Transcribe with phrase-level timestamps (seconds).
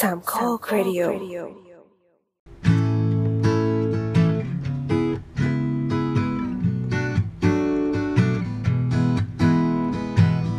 [0.00, 1.02] สามข้อครดิโอ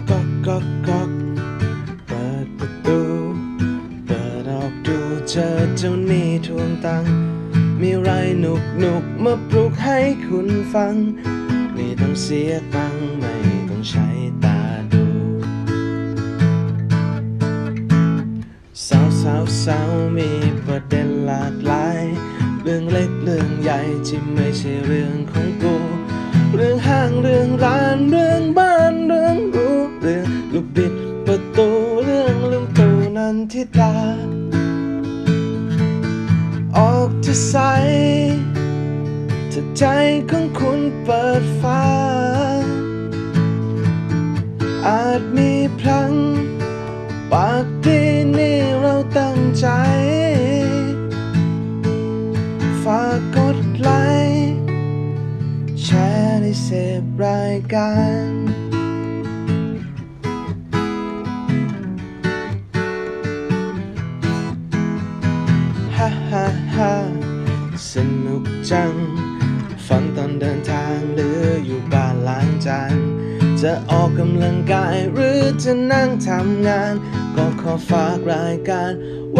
[0.10, 1.12] ก๊อกก๊อกก๊อก
[2.08, 3.00] เปิดประตู
[4.08, 4.98] เปิดออกดู
[5.30, 7.14] เจอเจ้าหนี้ทวงตังค์
[7.82, 10.96] มีไรหนุกหนุกมาปลุกให้คุณฟัง
[11.74, 13.36] ไม่ต้องเสียตังค์ไม่
[19.74, 20.32] สาวมี
[20.66, 22.02] ประเด็นหลากหลาย
[22.62, 25.76] เรื่องเล็กเรื่องใหญ่ที่ไม่ใช่เรื่องของกู
[26.56, 30.94] เรื่องห้างเรื่องร้านเรื่องบ้านเรื่องรู้เรื่องลูกบิด
[31.26, 31.70] ประตู
[32.04, 32.88] เรื่องลืมตู
[33.18, 33.96] นันทิดา
[36.78, 37.56] ออกจะใส
[39.52, 39.84] ถ้าใจ
[40.30, 41.84] ของคุณเปิดฟ้า
[44.88, 46.12] อาจมีพลัง
[49.60, 49.68] ใจ
[52.84, 53.90] ฝากกดไล
[54.32, 54.56] ค์
[55.84, 56.70] แชร์ในเส
[57.02, 57.94] พรายกา
[58.28, 58.30] ร
[65.96, 66.94] ฮ่าฮ่าฮ่า
[67.92, 67.94] ส
[68.26, 68.94] นุกจัง
[69.88, 72.96] ฟังตอนเดินทางหรืออยู่บ้านล้างจาน
[73.62, 76.94] จะออกกำลังกายหรือจะนั่งทำงาน
[77.36, 78.92] ก็ขอฝากรายการ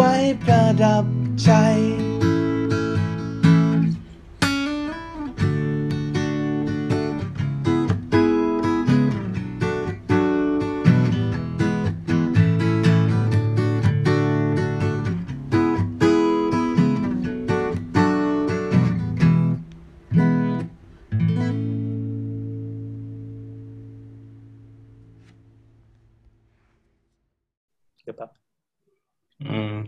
[0.02, 1.04] ไว้ประดับ
[1.42, 1.50] ใจ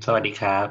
[0.06, 0.66] สวัสดีครับ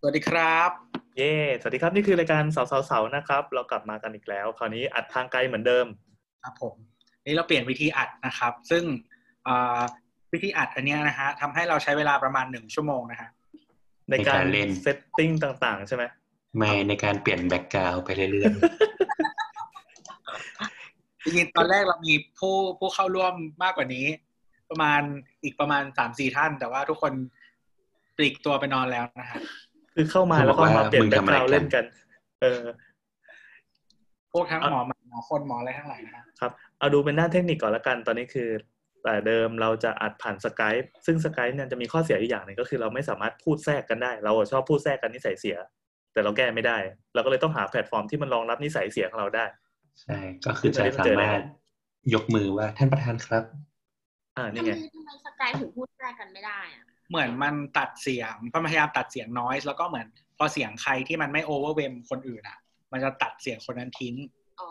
[0.00, 0.70] สวัสดีครับ
[1.16, 5.86] เย่สวัสดีครับนี่คือรายการเสาเสาเสานะครับ เรากลับมากันอีกแล้ว คราวนี้อัดทางไกลเหมือนเดิม
[6.44, 6.74] ครับผม
[7.24, 8.84] นี่เราเปลี่ยนวิธีอัดนะครับ ซึ่ง
[9.46, 9.80] อ่า
[10.32, 13.28] วิธีอัดอันเนี้ยนะฮะทำให้เราใช้เวลาประมาณหนึ่งชั่วโมงนะฮะ
[14.10, 15.30] ในการในการเล่น setting
[15.64, 16.04] ต่างๆ ใช่ไหม
[16.56, 18.52] ไม่ในการเปลี่ยนแบ็กกราวไปเรื่อย
[21.22, 24.06] จริงๆตอนแรกเรามีผู้ผู้เข้าร่วมมากกว่านี้
[24.70, 25.02] ประมาณ
[25.42, 27.12] อีกประมาณสามสี่ท่าน แต่ว่าทุกคน
[28.16, 29.40] ปลีกตัวไปนอนแล้วนะฮะ
[29.94, 31.84] คือเข้ามาแล้วก็มาเปลี่ยนแบ็คกราวด์เล่นกัน
[32.42, 32.62] เออ
[34.32, 38.48] พวกทั้งหมอหมอคนหมออะไรทั้งหลายนะฮะครับ เอาดูเป็นด้านเทคนิคก่อนละกัน ตอนนี้คือ
[39.02, 40.74] แต่เดิมเราจะอัดผ่านสกาย
[41.06, 45.56] ซึ่งสกายเนี่ยจะมีข้อเสียอยู่อย่างหนึ่งก็คือเราไม่สามารถพูดแทรกกันได้ เราชอบพูดแทรกกันนิสัยเสีย
[46.12, 46.78] แต่เราแก้ไม่ได้
[47.14, 51.40] เราก็เลยต้องหาแพลตฟอร์มที่มันรองรับนิสัยเสียของเราได้ๆใช่ ก็คือจะสามารถ
[52.14, 53.44] ยกมือว่าท่านประธานครับ
[54.36, 58.34] อ่าทำนี่ไมไงทำไมสกายถึงพูดแทรกกันไม่ได้อะ เหมือนมันตัดเสียง
[58.68, 60.06] พยายามตัดเสียงน้อยแล้วก็เหมือน
[60.38, 62.58] พอเสียงใครที่มันไม่โอเวอร์เวมคนอื่นอะ
[62.92, 64.14] มันจะตัดเสียงคนนั้นทิ้ง
[64.60, 64.68] อ๋อ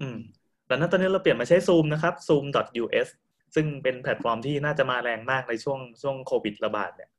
[0.00, 0.18] อืม
[0.66, 3.08] แต่นั้นตอนนี้เราเปลี่ยนมาใช้ Zoom นะครับ zoom.us
[3.54, 7.10] ซึ่งเป็นแพลตฟอร์มที่น่าจะมาแรงมากในช่วงช่วงโควิดระบาดเนี่ย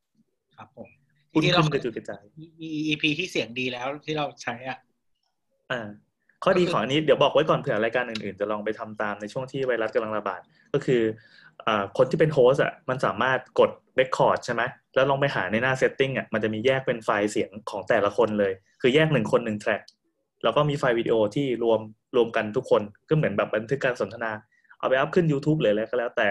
[0.57, 0.89] ครับผม
[1.31, 2.23] พุ่งที่ขึ้เรานกระจุยกระจาย
[2.61, 4.77] มี EP ที่เสียงดีแล้วที่เราใช้อะ
[5.71, 5.87] อ่า
[6.43, 10.41] ข้อดีก็คือของอันนี้เดี๋ยวบอกไว้ก่อนเผื่อรายการอื่นๆ จะลองไปทำตามในช่วงที่ไวรัสกำลังระบาด
[10.73, 11.09] ก็คืออ่า
[11.97, 14.61] คนที่เป็น host อะมันสามารถกด record ใช่ไหม
[14.95, 19.81] แล้วลองไปหาในหน้า setting อะมันจะมีแยกเป็นไฟล์เสียงของแต่ละคนเลย คือแยกหนึ่งคนหนึ่ง track
[20.43, 21.79] แล้วก็มีไฟล์วิดีโอที่รวม
[22.15, 24.31] รวมกันทุกคนก็เหมือนแบบบันทึกการสนทนา
[24.79, 26.29] เอาไป up ขึ้น YouTube เลยแล้วก็แล้วแต่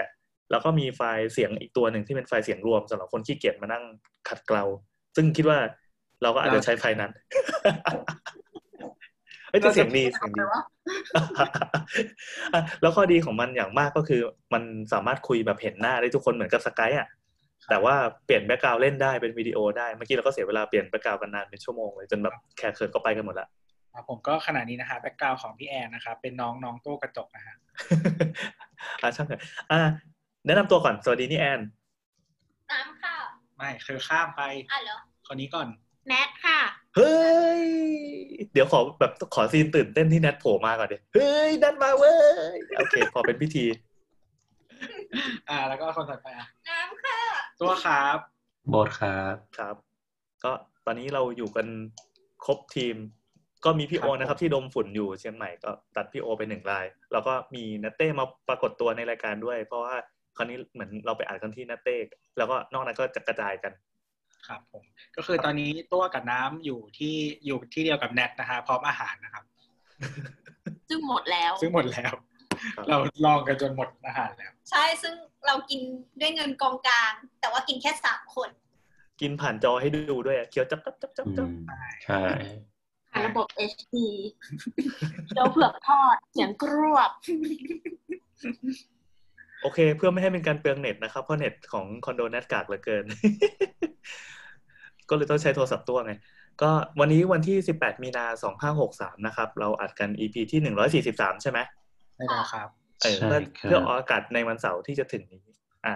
[0.51, 3.83] แล้วก็มีไฟล์เสียงอีกตัวหนึ่งที่เป็นไฟล์เสียงรวมสำหรับคนขี้เกียจมานั่ง
[4.27, 4.63] ขัดเกลา
[5.15, 5.59] ซึ่งคิดว่า
[6.21, 7.11] เราก็อาจจะใช้ไฟล์นั้น
[9.51, 14.21] เอ้ยแต่เสียงดีเสียงดีอะแล้วข้อดีของมันอย่างมากก็คือ
[14.53, 14.63] มัน
[14.93, 17.07] สามารถคุยแบบเห็นหน้าได้ทุกคนเหมือนกับ Skype อะ
[17.69, 17.95] แต่ว่า
[18.25, 23.47] เปลี่ยน background เล่นได้เป็นวิดีโอได้เมื่อกี้เราก็เสียเวลาเปลี่ยน background กันนานเป็นชั่วโมงเลยจนแบบแขกเขินก็ไปกันหมดละ
[23.93, 27.55] ครับผมก็ขณะนี้นะฮะ background ของพี่แอนนะครับเป็นน้องน้องตู้กระจกนะฮะ
[29.01, 29.41] อะช่างเถอะ
[29.71, 29.81] อะ
[30.45, 31.59] แนะนำตัวก่อนสวัสดีนี่แอน
[32.71, 33.15] น้ำค่ะ
[33.57, 34.41] ไม่คือข้ามไป
[34.71, 34.97] อะเหรอ
[35.27, 35.67] คนนี้ก่อน
[36.07, 36.59] แนทค่ะ
[36.95, 37.15] เฮ้
[37.61, 37.63] ย
[38.53, 42.15] เดี๋ยวขอแบบขอซีนตื่นเต้นที่แนทโผล่มาก่อนดิเฮ้ยแนทมาเว้
[42.53, 43.65] ย โอเค พอเป็นพิธี
[45.49, 47.19] อ่า แล้วก็คนถัดไปอะน้ำค่ะ
[47.61, 48.17] ตัวครับ
[48.69, 49.75] โบทครับครับ
[50.43, 50.51] ก็
[50.85, 51.67] ตอนนี้เราอยู่กัน
[52.45, 52.95] ครบทีม
[53.65, 59.95] ก็มีพี่โอนะครับ ที่ดมฝุ่นอยู่เชียงใหม่ก็ตัดพี่โอไปหนึ่งราย แล้วก็มีนัตเต้มาปรากฏตัวในรายการด้วย เพราะว่า
[60.37, 61.95] คราวนี้เหมือนเราไปอ่านกันที่นัตเต้
[62.37, 63.71] แล้วก็นอกนั้นก็จะกระจายกัน
[64.47, 64.83] ครับผม
[65.15, 67.15] ก็คือตอนนี้ตัวกับน้ำอยู่ที่
[67.45, 69.43] อยู่ที่เดียวกับแนทนะฮะพร้อมอาหารนะครับ
[70.89, 72.13] ซึ่งหมดแล้ว ซึ่งหมดแล้ว
[72.75, 75.13] ครับเราลองกันจนหมดอาหารแล้ว ใช่ซึ่ง
[75.45, 75.81] เรากิน
[76.19, 78.49] ด้วยเงินกองกลาง แต่ว่ากินแค่สามคน
[79.21, 81.71] กินผ่านจอให้ดูด้วยอะเคี้ยวจับจับจับจับอืจับม
[82.05, 82.23] ใช่
[83.11, 83.95] ผ่านระบบ HD
[85.33, 87.11] เดี๋ยวเผือกทอดเสียงกรวบ
[89.61, 93.03] โอเค เพื่อไม่ให้เป็นการเปลืองเน็ตนะครับ เพราะเน็ตของคอนโดแนทกากเหลือเกิน
[95.09, 96.13] ก็เลยต้องใช้โทรศัพท์ตัวไง
[96.61, 96.69] ก็
[96.99, 98.25] วันนี้วันที่ 18 มีนา
[98.75, 100.59] 2563 นะครับ เราอัดกัน EP ที่
[101.13, 101.59] 143 ใช่ไหม
[102.17, 102.67] ไม่ได้ครับ
[103.01, 105.41] เออใช่เพื่อครับเพื่อออกอากาศในวันเสาร์ที่จะถึงนี้
[105.85, 105.95] อะ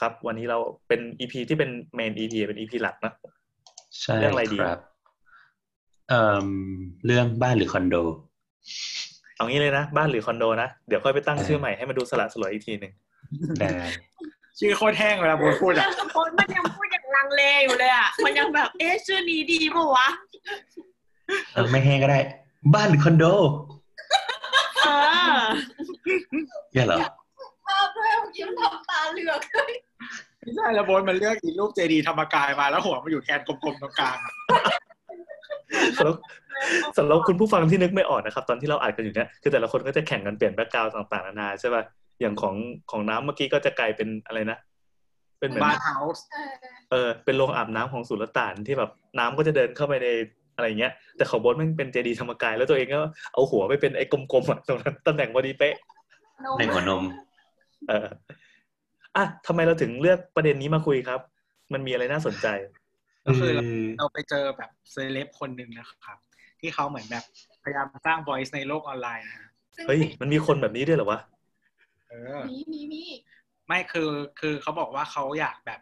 [0.00, 0.58] ครับ วันนี้เรา
[0.88, 3.12] เป็น EP ที่เป็นเมน EP เป็น EP หลักนะ
[4.00, 4.80] ใช่เรื่องอะไรดีครับ
[6.08, 6.48] เอ่อ
[7.06, 7.96] เรื่องบ้านหรือคอนโด
[9.36, 12.92] เอางี้เลยนะ บ้านหรือคอนโดนะ เดี๋ยวค่อยไปตั้งเออชื่อใหม่ให้มันดูสละสลวยอีกทีหนึ่ง
[13.60, 13.68] ได้
[14.58, 20.08] ชื่อโคตรแห้งเวลาโบทพูดอะคนมันยังพูดอย่างลังเลอยู่เลยอะ มันยังแบบเอ๊ะชื่อนี้ดีป่าวะ
[21.52, 22.18] เออไม่แห้งก็ได้
[22.74, 23.24] บ้านหรือคอนโด
[24.84, 24.88] เอ
[25.34, 25.40] อ
[26.72, 26.98] เนี่ยเหรอ
[27.66, 29.40] ภาพด้วยเมื่อกี้มันทำตาเหลือก
[30.40, 34.32] ไม่ใช่แล้วโบทมันเลือกอีรูปเจดีย์ธรรมกายมาแล้วหัวมันอยู่แทนกลมๆตรงกลางอะ
[35.98, 36.16] สำหรับ
[36.96, 41.82] สำหรับคุณผู้ฟังที่นึกไม่ออกนะครับ ตอนที่เราอัดกันอยู่เนี่ยคือแต่ละคนก็จะแข่งกันเปลี่ยน background ต่างๆนานาใช่ป่ะ
[42.20, 42.54] อย่างของ
[42.90, 44.58] ของน้ำเมื่อกี้ก็จะกลายเป็นอะไรนะ
[45.38, 46.24] เป็นเหมือน bath house
[46.90, 50.08] เออเป็นโรงอาบน้ำของสุลต่านที่แบบน้ำก็จะเดินเข้าไปใน
[50.56, 53.00] อะไรเงี้ย แต่ของโบทมันเป็นเจดีย์ธรรมกายแล้วตัวเองก็
[53.32, 55.74] เอาหัวไปเป็นไอ้กลมๆอะตรงนั้นตำแหน่งพอดีเป๊ะ
[56.58, 57.02] ในหัวนม
[57.88, 58.08] เออ
[59.16, 61.20] อะทำไมเราถึงเลือกประเด็นนี้มาคุยครับ
[61.72, 62.46] มันมีอะไรน่าสนใจ
[63.26, 63.62] ก็คือเรา
[63.98, 66.18] เราไปเจอแบบเซเลบคนหนึ่งนะครับ
[66.60, 67.24] ที่เขาเหมือนแบบ
[67.62, 69.48] พยายามสร้าง voice ในโลกออนไลน์นะฮะ
[69.86, 71.20] เฮ้ยมันมีคนแบบนี้ด้วยเหรอวะ
[72.08, 73.02] เออมีมีมี
[73.66, 74.10] ไม่คือ
[74.40, 75.80] คือเขาบอกว่าเขาอยากแบบ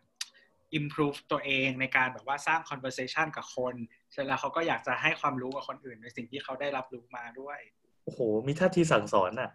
[0.79, 3.75] improve ตัวเองในการแบบว่าสร้าง conversation กับคน
[4.13, 7.59] เสร็จแล้วเขาก็อยากจะให้ความรู้กับคนอื่นในสิ่งที่เขาได้รับรู้มาด้วย
[8.05, 9.51] โอ้โห มีท่าทีสั่งสอนอะ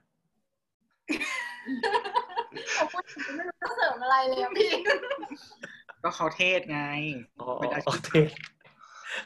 [2.74, 4.72] เขาพูดถึงไม่รู้จะเสริมอะไรเลยอะพี่
[6.06, 6.82] ก็เขาเทศไง
[7.40, 8.12] อ๋อเป็นอาโอชีพเค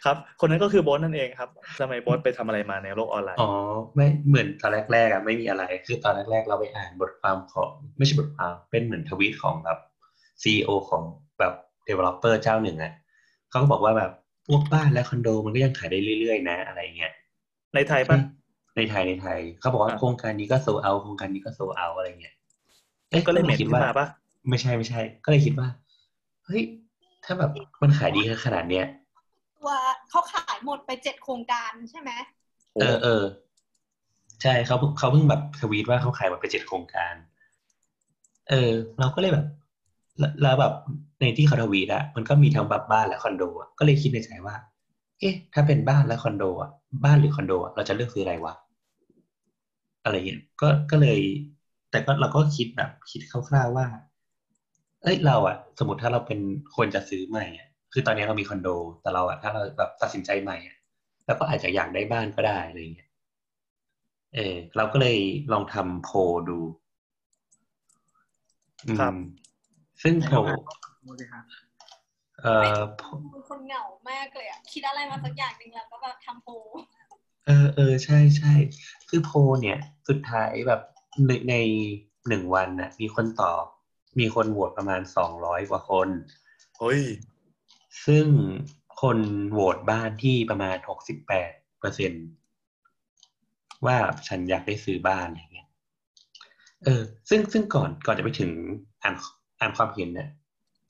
[0.06, 1.50] ครับ คนนั้นก็คือโบอสนั่นเองครับ
[1.80, 3.52] ทำไมโบอสไปทำอะไรมาในโลกออนไลน์ อ๋อ
[3.96, 9.80] ไม่เหมือนตอนแรกๆอะไม่มีอะไร คือตอนแรกๆ เราไปอ่านบทความของ ไม่ใช่บทความเป็นเหมือนทวีตของแบบ
[10.44, 11.04] ซีอของ
[11.40, 11.54] แบบ
[11.88, 12.94] developer เจ้าหนึ่งอะ
[13.50, 14.12] เขาก็บอกว่าแบบ
[14.48, 17.14] พวกบ้านและคอนโดมันก็ยังขายได้เรื่อยๆ นะ อะไรเงี้ย
[17.76, 18.18] ในไทยปะ
[18.78, 22.36] ในไทยในไทย เขาบอกว่าอ่าโครงการนี้ก็โซเอาโครงการนี้ก็โซเอาอะไรเงี้ย
[23.10, 24.08] เอ๊ะก็เลยเหม็นคิดขึ้นว่ามาปะ
[24.50, 25.68] ไม่ใช่ไม่ใช่ ก็เลยคิดว่า
[26.50, 26.64] เฮ้ย
[27.26, 27.52] ถ้าแบบ
[27.82, 28.86] มันขายดีขนาดเนี้ย
[29.58, 29.72] ตัว
[30.10, 32.12] เขาขายหมดไปเจ็ดโครงการใช่ไหม
[32.74, 33.24] โอ้เออเออ
[34.42, 37.14] ใช่เขาเพิ่งเขาเพิ่งแบบทวีตว่าเขาขายหมดไปเจ็ดโครงการ
[38.50, 39.46] เออ เราก็เลยแบบ
[40.20, 40.74] แล้วแล้วแบบ
[41.20, 44.56] ในที่เขาทวีตอะมันก็มีทั้งแบบบ้านและคอนโดอะก็เลยคิดในใจว่า
[45.20, 46.72] เอ๊ะ ถ้าเป็นบ้านและคอนโดอะ
[47.06, 48.54] บ้านหรือคอนโดอะเราจะเลือกซื้ออะไรวะ
[50.04, 51.20] อะไรเงี้ยก็ก็เลย
[51.92, 53.86] แต่ก็เราก็คิดแบบคิดคร่าวๆว่า
[55.04, 56.40] เอ้ยเราอะสมมติถ้าเราเป็น
[56.76, 58.70] คนจะซื้อใหม่อะคือตอนนี้เรามีคอนโด
[59.02, 60.78] แต่เราอะถ้าเราแบบตัดสินใจใหม่อะ
[61.26, 63.10] เราก็อาจจะอยากได้บ้านก็ได้อะไรเงี้ย
[64.36, 65.18] เออเราก็เลย
[65.52, 66.16] ลองทำโพล
[66.50, 66.60] ดู
[68.86, 69.14] อืมครับ
[70.04, 70.38] ซึ่งโพล
[71.06, 71.44] ดูสิครับ
[72.42, 72.80] เอ่อ
[73.32, 76.52] เป็นคนเหงามากเลยอะคิดอะไรมาสักอย่างหนึ่งแล้วก็แบบทำโพล
[77.48, 78.54] เออเออใช่ใช่
[79.10, 79.80] คือโพลเนี่ย
[80.10, 80.82] สุดท้ายแบบ
[81.28, 81.56] ในใน
[82.28, 83.64] หนึ่งวันน่ะมีคนตอบ
[84.20, 86.10] มีคนโหวตประมาณสองร้อยกว่าคน
[86.78, 87.02] เฮ้ย
[88.06, 88.26] ซึ่ง
[89.02, 89.18] คน
[89.52, 92.12] โหวตบ้านที่ประมาณหกสิบแปดเปอร์เซ็น
[93.86, 93.98] ว่า
[94.28, 95.68] ฉันอยากได้ซื้อบ้านอะไรเงี้ย
[96.84, 98.52] เออ ซึ่งซึ่งก่อนก่อนจะไปถึง
[99.04, 99.16] อ่าน
[99.60, 100.30] อ่านความเห็นเนี่ย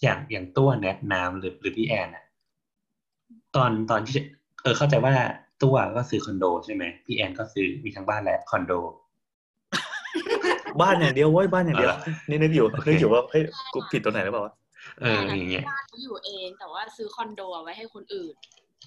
[0.01, 2.25] อย่างอย่างตัวแนทน้ำหรือหรือพี่แอนน่ะ
[3.55, 4.23] ตอนตอนที่จะ
[4.63, 5.13] เออเข้าใจว่า
[5.63, 8.73] ตัวก็ซื้อคอนโดใช่ไหมพี่แอนก็ซื้อมีทั้งบ้านและคอนโด
[10.81, 14.53] บ้านอย่างเดียวเว้ยบ้านอย่างเดียวเอาล่ะนี่นึกอยู่โอเคนึกอยู่ว่าเฮ้ยกูผิดตรงไหนหรือเปล่าวะ
[15.01, 18.33] เอออย่างเงี้ยบ้านเขาอยู่เองแต่ว่าซื้อคอนโดเอาไว้ให้คนอื่น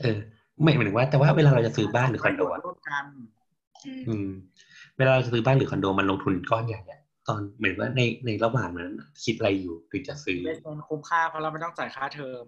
[0.03, 0.19] เออ
[0.63, 3.05] ไม่หมายถึงว่าแต่ว่าเวลาเราจะซื้อบ้านหรือคอนโดอะร่วมกัน
[4.09, 4.31] อืม
[4.99, 8.91] เวลาเราจะซื้อบ้านหรือคอนโดมันลงทุนก้อนใหญ่อะตอนเหมือนว่าในในระหว่างนั้น
[9.25, 12.45] คิดอะไรอยู่ถึงจะซื้อเบสเนคุ้มค่าเพราะเราไม่ต้องจ่ายค่าเทอม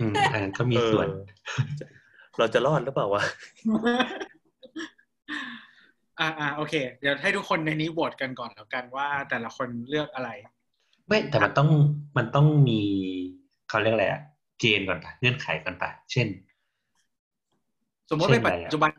[0.00, 1.90] อืมอันนั้นก็มีส่วนเออ
[2.38, 3.22] เราจะรอดหรือเปล่าวะ
[6.20, 10.30] อ่าอ่าโอเค เดี๋ยวให้ทุกคนในนี้โหวตกันก่อนแล้วกันว่าแต่ละคนเลือกอะไร
[11.06, 11.68] ไม่แต่มันต้อง
[12.16, 12.80] มันต้องมี
[13.68, 14.22] เขาเรียกอะไรอะ
[14.60, 16.28] เกณฑ์ก่อนปะเงื่อนไขก่อนปะเช่น
[18.10, 18.90] สมมติเช่เป็นนปัอะไรจอะจุบัน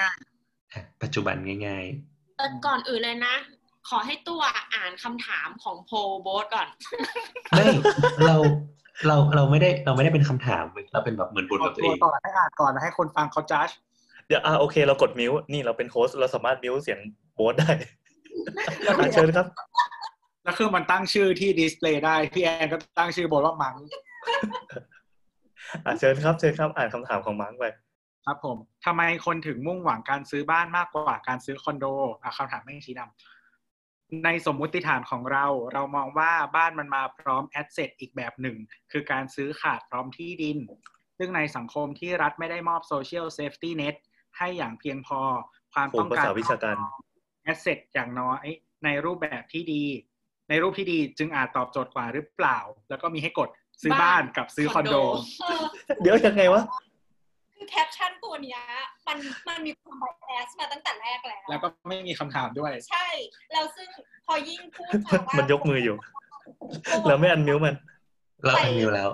[0.00, 0.16] ง่าย
[0.72, 1.36] อะปัจจุบัน
[1.66, 1.84] ง่าย
[2.36, 3.34] แต่ก่อนอื่นเลยนะ
[3.88, 4.40] ขอให้ตัว
[4.74, 7.66] อ่านคำถามของโพลโบสก่อนๆไม่
[8.26, 8.36] เรา
[9.06, 13.68] เราเราไม่ได้เราไม่ได้เป็นคำถามเว้ยเราเป็นแบบเหมือนบทๆของตัวเองต่อให้อ่านก่อนแล้วให้คนฟังเขาจัด
[14.26, 16.98] เดี๋ยวอ่าโอเค เรากดมิวนี่เราเป็นโฮสต์เราสามารถมิวเสียง
[17.34, 17.70] โบสได้
[18.86, 19.46] อะเชิญครับ
[20.44, 23.74] แล้วคือมันตั้งชื่อที่ display ได้ พี่แอนก็ตั้งชื่อโบทว่ามัง
[25.84, 27.64] อะเชิญครับเชิญครับ อ่านคำถามของมาร์กไป
[28.26, 31.84] ครับผมทำไมคนถึงมุ่งหวังการซื้อบ้านมากกว่าการซื้อคอนโด
[32.22, 38.56] อะคำถามไม่ชี้นำในสมมุติฐานของเรา เรามองว่าบ้านมันมาพร้อม asset อีกแบบหนึ่ง
[38.92, 40.58] คือการซื้อขาดพร้อมที่ดิน
[41.18, 43.96] ซึ่งในสังคมที่รัฐไม่ได้มอบ social safety net
[44.38, 45.20] ให้อย่างเพียงพอ
[45.72, 46.76] ความโอ้ต้องภาการษาวิชาการ
[47.44, 48.44] asset อย่างน้อย
[48.84, 49.84] ในรูปแบบที่ดี
[50.48, 52.58] ในรูปที่ดีจึงอาจตอบโจทย์กว่าหรือเปล่า
[52.88, 53.48] แล้วก็มีให้กด
[53.82, 54.96] ซื้อบ้านกับซื้อคอนโด
[55.40, 55.62] เออ
[56.02, 56.62] เดี๋ยวยังไงวะ
[57.54, 58.60] คือแคปชั่นตัวเนี้ย
[59.08, 59.16] มัน
[59.48, 63.06] มันมีความ bias มาตั้งแต่แรกแล้ว แล้วก็ไม่มีคำถามด้วย ใช่
[63.52, 63.88] แล้วซึ่ง
[64.26, 65.96] พอยิ่งพูดมาว่ามันยกมืออยู่
[67.08, 67.74] เราไม่ unmute มัน
[68.44, 69.08] เรา unmute แล้ว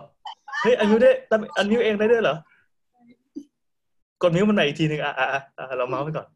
[0.63, 1.11] เฮ้ยอันมิวได้
[1.59, 2.37] อันมิวเองได้ด้วยเหรอ
[4.23, 6.29] กดมิวมันใหม่อีกทีหนึ่งอะอะอะอะเราเมาส์ไปก่อน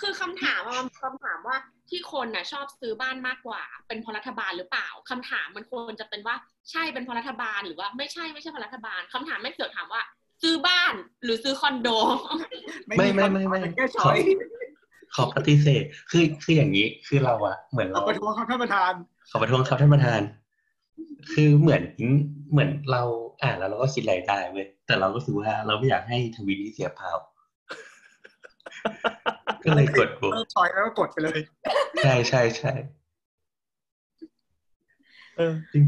[0.00, 1.56] คือคำถามอะมันคำถามว่า
[1.90, 6.36] ที่คนน่ะชอบซื้อบ้านมากกว่า เป็นเพราะรัฐบาลหรือเปล่าคำถามมันควรจะเป็นว่า
[6.70, 10.02] ใช่เป็นเพราะรัฐบาลหรือว่าไม่ใช่ไม่ใช่เพราะรัฐบาลคำถามไม่เกี่ยวถามว่า
[10.42, 10.94] ซื้อบ้าน
[11.24, 11.88] หรือซื้อคอนโด
[12.86, 14.16] ไม่ไม่ไม่ไม่แค่ช้อย
[15.14, 18.92] ขอปฏิเสธคือคืออย่างนี้คือเราอะเหมือนเอาเราประท้วงครับท่านประธาน
[19.30, 20.20] ขอประท้วงครับท่านประธาน
[21.32, 21.82] คือเหมือน
[22.52, 23.02] เหมือนเรา
[23.42, 27.18] อ่านแล้วเราก็คิดอะไรได้เว้ยแต่เราก็รู้สึกว่าเราไม่อยากให้ทวีตนี้เสียภาพ
[29.64, 31.40] ก็เลยกดบวกเออช้อยแล้วก็กดไปเลย
[32.02, 32.72] ใช่ใช่ใช่
[35.36, 35.84] เออจริง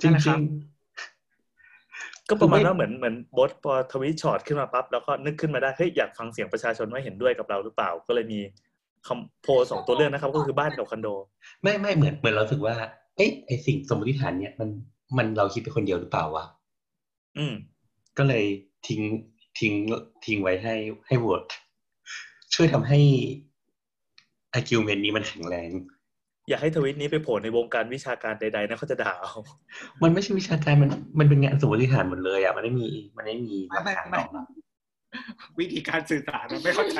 [0.00, 0.40] จริงนั่นแหละจครัริบง
[2.28, 8.40] ก็ประมาณคือไม่ว่าเหมือนเหมือนบอสพอทวีตช็อตขึ้นมาปั๊บแล้วก็นึกขึ้นมาได้เฮ้ยอยากฟังเสียงประชาชนว่าเห็นด้วยกับเราหรือเปล่า ก็เลยมี
[9.06, 11.08] คำโพลสองตัวเลือกนะครับ ก็คือบ้านกับคอนโด
[11.62, 12.76] ไม่ไม่เหมือนเหมือนเรารู้สึกว่า
[13.16, 14.68] เอ้ยไอสิ่งสมมติฐานเนี่ยมัน
[15.16, 16.44] มันเราคิดเป็นคนเดียวหรือเปล่าวะ
[17.38, 17.54] อืม
[18.18, 18.44] ก็เลย
[18.88, 19.00] ทิ้ง
[19.58, 19.72] ทิ้ง
[20.26, 20.74] ทิ้งไว้ให้
[21.06, 21.42] ให้โหวต
[22.54, 22.98] ช่วยทำให้
[24.56, 25.70] argument นี้มันแข็งแรง
[26.48, 29.32] อยากให้ทวิตนี้ไปโผล่ในวงการวิชาการใดๆนะเขาจะด่าเอา
[30.02, 34.46] มันไม่ใช่วิชาการมันมันเป็นงานสมมติฐานหมดเลยอะมันไม่มีมันไม่มีหลักฐานไม่รไม่องรับ
[35.58, 36.98] วิธีการสื่อสารมันไม่เข้าใจ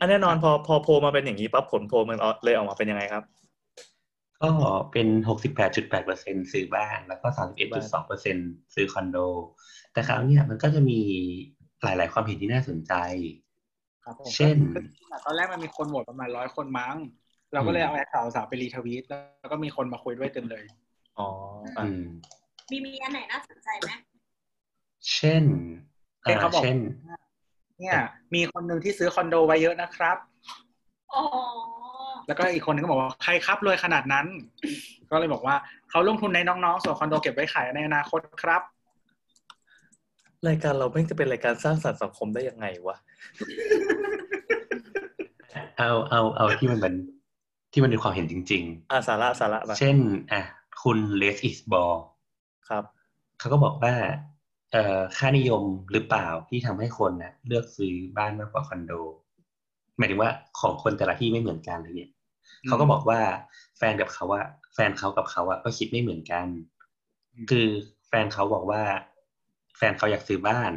[0.00, 3.24] อันแน่นอนพอพอโพลมาเป็นอย่างนี้ปั๊บผลโพลมันเลยออกมาเป็นยังไงครับ
[4.42, 4.50] ก็
[4.92, 8.36] เป็นหกสิบแปดจุดแปดเปอร์เซ็นซื้อบ้าน แล้วก็สามสิบเอ็ดจุดสองเปอร์เซ็น
[8.74, 9.16] ซื้อคอนโด
[9.92, 11.00] แต่คราวเนี้ยมันก็จะมี
[11.82, 12.94] หลาย ๆ ความเห็นที่น่าสนใจ
[14.04, 14.56] ครับผมเช่น
[15.24, 16.96] ตอนแรกมันมีคนโหวตประมาณร้อยคนมั้ง
[17.52, 19.04] เราก็เลยเอาแอคข่าวสาวไปรีทวีต
[19.40, 20.64] แล้วก็มีคนมาคุยด้วยเต็มเลย
[21.18, 21.28] อ๋อ
[21.76, 22.02] อะอืม
[22.70, 23.90] มีมีอันไหนน่าสนใจไหม
[25.14, 25.44] เช่น
[26.22, 26.78] เช่นเขาบอกเช่น
[27.78, 27.94] เนี่ย
[28.34, 30.16] มีคนหนึ่งที่ซื้อคอนโดไว้เยอะนะครับ
[31.14, 31.22] อ๋อ
[32.28, 34.26] แล้วก็อีกคนนึงก็บอกว่าใครครับรวยขนาดนั้น
[35.10, 35.56] ก็เลยบอกว่า
[35.90, 38.62] เขาลงทุนในน้องๆส่วนคอนโดเก็บไว้ขายในอนาคตครับ
[40.48, 42.96] รายการเราไม่จะเป็นรายการสร้างสรรค์สังคมได้ยังไงวะ
[45.78, 46.94] เอาเอาเอาที่มันเป็น
[47.72, 49.96] ที่มันเป็นความเห็นจริงอ่าสาระสาระมาๆเช่น
[50.32, 50.42] อะ
[50.82, 51.94] คุณเลสอิสบอล
[52.68, 52.84] ครับ
[53.38, 53.94] เขาก็บอกว่า
[54.72, 58.92] เอ่อค่านิยมหรือเปล่าที่ทำให้คนนะเลือกซื้อบ้านมากกว่าคอนโด
[59.98, 60.30] หมายถึงว่า
[60.60, 62.17] ของคนแต่ละที่ไม่เหมือนกันอะไรเงี้ยอืม
[62.68, 63.20] เขาก็บอกว่า
[63.78, 66.46] แฟนกับเขาอะแฟนเขากับเขาอะก็คิดไม่เหมือนกัน
[67.34, 67.66] อืมคือ
[68.08, 68.82] แฟนเขาบอกว่า
[69.76, 70.72] แฟนเขาอยากซื้อบ้าน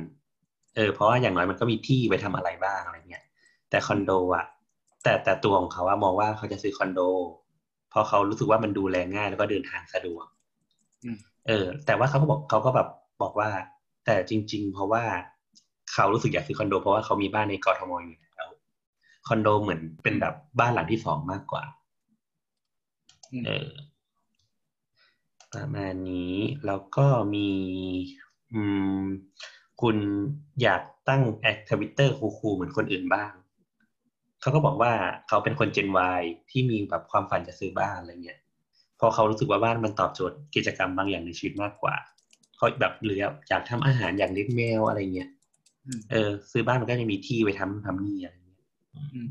[0.76, 3.24] เออ เพราะว่าอย่างน้อยมันก็มีที่ไปทำอะไรบ้างอะไรเงี้ย
[3.70, 4.46] แต่คอนโดอะ
[5.04, 7.02] แต่แต่ตัวของเขาอะมองว่าเขาจะซื้อคอนโด
[7.90, 10.26] เพราะเขารู้สึกว่ามันดูแลง่ายแล้วก็เดินทางสะดวก
[11.04, 11.18] อืม
[11.48, 12.88] เออ แต่ว่าเขาก็บอกเขาก็แบบ
[13.22, 13.50] บอกว่า
[14.06, 15.04] แต่จริง ๆ เพราะว่า
[15.94, 18.50] เขารู้สึกอยากซื้อคอนโด เพราะว่าเขามีบ้านในกทมอยู่แล้ว
[19.28, 21.81] คอนโดเหมือนเป็นแบบบ้านหลังที่สองมากกว่าอืม
[23.46, 23.70] เออ
[25.54, 26.36] ประมาณนี้
[26.66, 27.50] แล้วก็มี
[28.54, 28.62] อื
[29.02, 29.04] ม
[29.82, 29.98] คุณ
[30.62, 33.32] อยากตั้งแอคทวิตเตอร์คูลๆเหมือนคนอื่นบ้าง
[34.42, 34.94] เขาก็บอกว่า
[35.28, 38.40] เขาเป็นคน Gen Y ที่มีแบบความฝันจะซื้อบ้านอะไรเงี้ย
[38.98, 41.96] เพอเขารู้สึกว่าบ้านมันตอบโจทย์กิจกรรมบางอย่างในชีวิตมากกว่า
[42.58, 43.18] เขาแบบหรือ
[43.50, 45.30] อยากทำอาหารอยากเลี้ยงแมวอะไรเงี้ย
[45.86, 48.60] อืมเออ ซื้อบ้านมันก็จะมีที่ไปทำทำนี่อะไรเงี้ย
[49.14, 49.28] อืม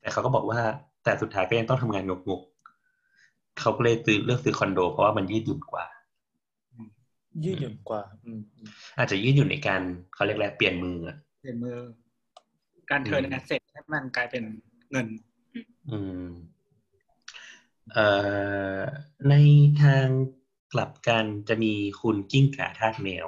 [0.00, 0.60] แต่เขาก็บอกว่า
[1.04, 2.57] แต่สุดท้ายก็ยังต้องทำงานงกๆ
[3.60, 5.84] เขาก็เลยซื้อเลือกซื้อคอนโด เพราะว่ามันยืดหยุ่นกว่า
[7.44, 8.40] ยืดหยุ่นกว่า อืม
[8.98, 9.82] อาจจะยืดหยุ่นในการ
[10.14, 11.76] เขาเรียกอะไรเปลี่ยนมืออะเปลี่ยนมือ
[12.90, 14.44] การเทิร์นอืมแอสเซทให้มันกลายเป็น
[14.90, 15.06] เงิน
[15.90, 16.26] อืม
[17.92, 18.06] เอ่
[18.78, 18.80] อ
[19.28, 19.34] ใน
[19.82, 20.06] ทาง
[20.72, 23.26] กลับกันจะมีคุณกิ้งก่าทาสแมว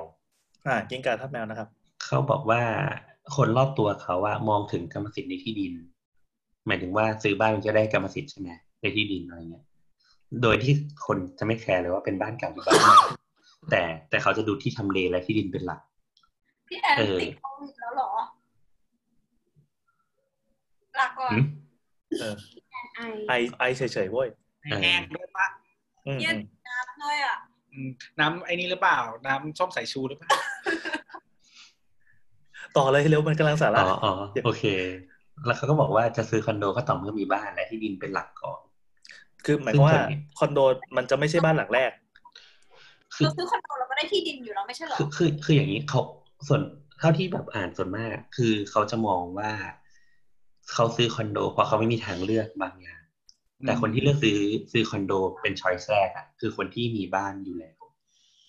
[0.67, 1.69] อ่า กิ้งก่าทับแมวนะครับ
[2.05, 2.63] เขาบอกว่า
[3.37, 5.73] คนรอบตัวเขาอะมองถึงกรรมสิทธิ์ในที่ดิน
[6.67, 8.49] หมายถึงว่าซื้อบ้านมันจะได้กรรมสิทธิ์ใช่ไหม
[8.81, 9.65] ในที่ดินอะไรเงี้ย
[10.43, 10.75] โดยที่
[11.07, 12.97] คนจะไม่แคร์เลยว่าเป็นบ้านเก่าหรือบ้านใหม่
[13.71, 15.81] แต่แต่เขาจะดูที่ทำเลและที่ดินเป็นหลัก
[16.69, 18.11] พี่แอนเออติดโควิดแล้วเหรอ
[20.99, 21.45] ลาก่อนหืม
[22.21, 22.35] เออ
[23.29, 24.29] ไอไอไอเฉยๆเว้ย
[24.71, 25.47] เออแห้งด้วยปะ
[26.07, 27.37] อืมเย็อืนมน้ำเลยอะ
[27.73, 27.89] อืม
[28.21, 30.31] น้ำไอ้นี่หรือเปล่า น้ำส้มสายชูหรือเปล่า
[32.77, 34.13] ต่อเลยเร็วมันกำลังสาอ๋ระออ๋อ
[34.45, 34.65] โอเค
[35.47, 38.61] แล้วเขาก็บอกว่าจะซื้อคอนโดก็ต่อเมื่อมีบ้านและที่ดินเป็นหลักก่อน
[39.45, 40.59] คือหมายความว่าซึ่งส่วนใหญ่คอนโด
[40.97, 41.91] มันจะไม่ใช่บ้านหลังแรก
[43.15, 46.01] คือเราซื้อคอนโดเราก็ได้ที่ดินอยู่แล้วไม่ใช่เหรอคือคือคืออย่างนี้เขา
[46.49, 46.61] ส่วน
[46.99, 49.53] เท่าที่แบบอ่านส่วนมาก คือเขาจะมองว่า
[50.73, 53.03] เขาซื้อคอนโดเพราะเขาไม่มีทางเลือกบางอย่าง
[53.67, 54.39] แต่คนที่เลือกซื้อ
[54.73, 57.79] ซื้อคอนโดเป็นช้อยส์แรกอะคือคนที่มีบ้านอยู่แล้ว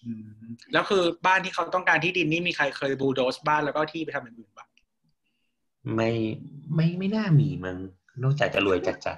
[0.06, 0.28] อืม
[0.74, 4.68] แล้วคือบ้านที่เขาต้องการที่ดินนี่มีใครเคยบูลโดสบ้านแล้วก็ที่ไปทำอย่างอื่นปะ
[5.96, 6.12] ไม่
[6.76, 7.78] ไม่ไม่น่ามีมั้ง
[8.24, 9.18] นอกจากจะรวยจัดจัด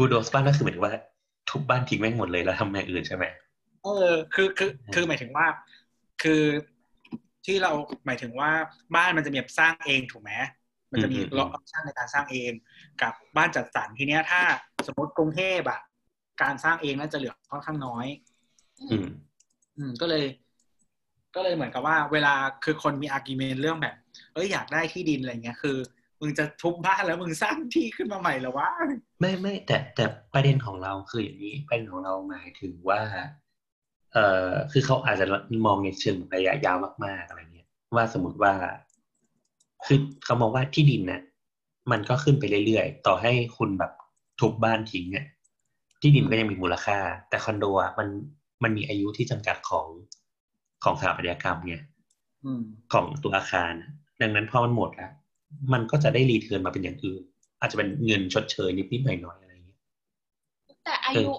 [0.00, 0.94] บูโดสบ้านก็คือหมายถึงว่า
[1.50, 3.24] ทุบบ้านทิ้งแม่งหมดเลยแล้วทำอย่างอื่นใช่ไหม
[3.84, 5.46] เออคือคือคือหมายถึงว่า
[6.22, 6.42] คือ
[7.46, 7.72] ที่เรา
[8.06, 8.50] หมายถึงว่า
[8.96, 10.32] บ้านมันจะมีแบบสร้างเองถูกไหม
[10.92, 12.52] มันจะมีออปชั่นในการสร้างเอง
[13.02, 14.42] กับบ้านจัดสรรทีเนี้ยถ้า
[14.86, 15.80] สมมติกรุงเทพอะ
[16.42, 18.06] การสร้างเองน่าจะเหลือค่อนข้างน้อย
[18.80, 19.06] อืม
[19.76, 20.24] อืมก็เลย
[21.34, 23.96] ก็เลยเหมือนกับว่า เวลาคือคนมีอาร์กิเมนเรื่องแบบ
[24.34, 25.76] เอ้ยอยากได้ที่ดินอะไรเงี้ยคือ
[26.20, 28.68] มึงจะทุบบ้านแล้วมึงสร้างที่ขึ้นมาใหม่เหรอวะ
[29.20, 33.00] ไม่ไม่แต่แต่ประเด็นของเราคืออย่างนี้ประเด็นของเราหมายถึงว่า
[34.12, 35.26] เอ่อคือเขาอาจจะ
[35.66, 38.52] มองในเชิงระยะยาวมากๆอะไรเงี้ยว่าสมมติว่า
[39.86, 41.22] คือเขามองว่าที่ดินเนี่ย
[41.90, 43.92] มันก็ขึ้นไปเรื่อยๆ ต่อให้คุณแบบ
[44.40, 45.26] ทุบบ้านทิ้งเนี่ย
[46.00, 46.98] ที่ดินก็ยังมีมูลค่า
[47.28, 48.08] แต่คอนโดอะมัน
[48.62, 49.86] มันมีอายุที่จำกัดของ
[50.84, 51.76] ของสถาปัตยกรรมไง
[52.44, 52.62] อืม
[52.92, 53.72] ของตัวอาคาร
[54.20, 55.12] ดังนั้นพอมันหมดแล้ว
[55.72, 57.22] มันก็จะได้รีเทิร์นมาเป็นอย่างอื่น
[57.60, 59.78] อาจจะเป็นเงินชดเชยนิดๆหน่อยๆอะไรอย่างเงี้ย
[60.84, 61.30] แต่อายุ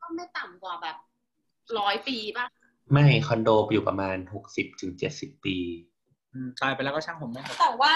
[0.00, 0.96] ก็ไม่ต่ำกว่าแบบ
[1.78, 2.46] ร้อยปีป่ะ
[2.92, 5.56] ไม่คอนโดอยู่ประมาณหกสิบถึงเจ็ดสิบปี
[6.32, 7.94] อืมตายไปแล้วก็ช่างผมไม่หมดแต่ว่า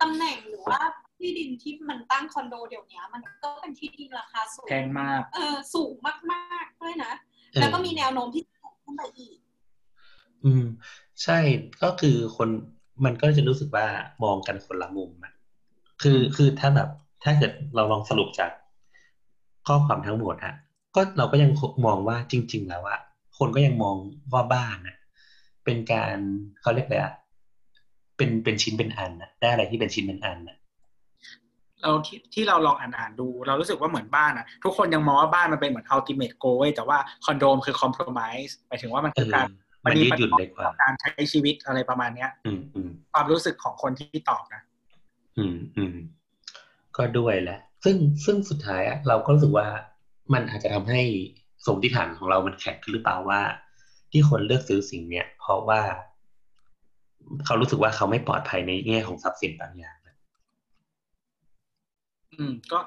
[0.00, 0.80] ตำแหน่งหรือว่า
[1.18, 5.94] ที่ดินที่มันตั้งคอนโดเดี๋ยวนี้มันก็เป็นที่ดินราคาสูงแพงมากเออสูง
[6.32, 7.12] มากๆด้วยนะ
[7.52, 9.38] เออแล้วก็มีแนวโน้มที่จะขึ้นไปอีก
[10.44, 10.64] อืม
[11.22, 11.38] ใช่
[11.82, 12.48] ก็คือคน
[13.04, 13.86] มันก็จะรู้สึกว่า
[14.24, 15.32] มองกันคนละมุมอะ
[16.02, 16.88] คือคือถ้าแบบ
[17.24, 18.50] ถ้าเกิดเราลองสรุปจาก
[19.66, 20.54] ข้อความทั้งหมดอะ
[20.94, 21.50] ก็เราก็ยัง
[21.86, 23.00] มองว่าจริง ๆ แล้วอะ
[23.38, 23.96] คนก็ยังมอง
[24.32, 24.96] ว่าบ้านอะ
[25.64, 26.16] เป็นการ
[26.60, 27.14] เขาเรียกอะไรอะ
[28.16, 30.56] เป็นเป็นชิ้นเป็นอันอะได้อะไรที่เป็นชิ้นเป็นอันอะ
[31.82, 39.46] เราที่ที่เราลองอ่านอ่านๆดู เรารู้สึกว่าเหมือนบ้านอะทุกคนยังมองว่าบ้านมันเป็นเหมือน ultimate goal เว้ยแต่ว่าคอนโดมคือ compromise หมายถึงว่ามันเอคืออการ
[39.90, 44.62] มันยืดหยุ่นได้กว่าการใช้ชีวิตอะไรประมาณเนี้ย อืมอืมความรู้สึกของคนที่ตอบนะ
[45.38, 45.94] อืมอืม
[46.96, 49.68] ก็ด้วยแหละ ซึ่งซึ่งสุดท้ายอะเราก็รู้สึกว่า
[50.32, 51.02] มันอาจจะทำให้
[51.64, 53.40] สมมติฐานของเรามันแข็งขึ้นหรือเปล่าว่า
[54.10, 55.80] ที่คนเลือกซื้อสิ่งเนี้ยเพราะว่า
[57.44, 59.98] เขารู้สึกว่าเขาไม่ปลอดภัยในแง่ของทรัพย์สินบางอย่าง
[62.38, 62.78] อืม ก็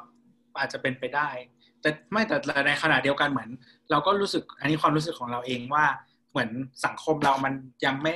[0.60, 1.30] อาจจะเป็นไปได้
[1.82, 2.36] แต่ไม่แต่
[2.68, 3.50] ในขณะเดียวกันเหมือน
[3.92, 5.86] เราก็รู้สึก อันนี้ความรู้สึกของเราเองว่า
[6.32, 6.50] เหมือน
[6.86, 7.54] สังคมเรามัน
[7.86, 8.16] ยังไม่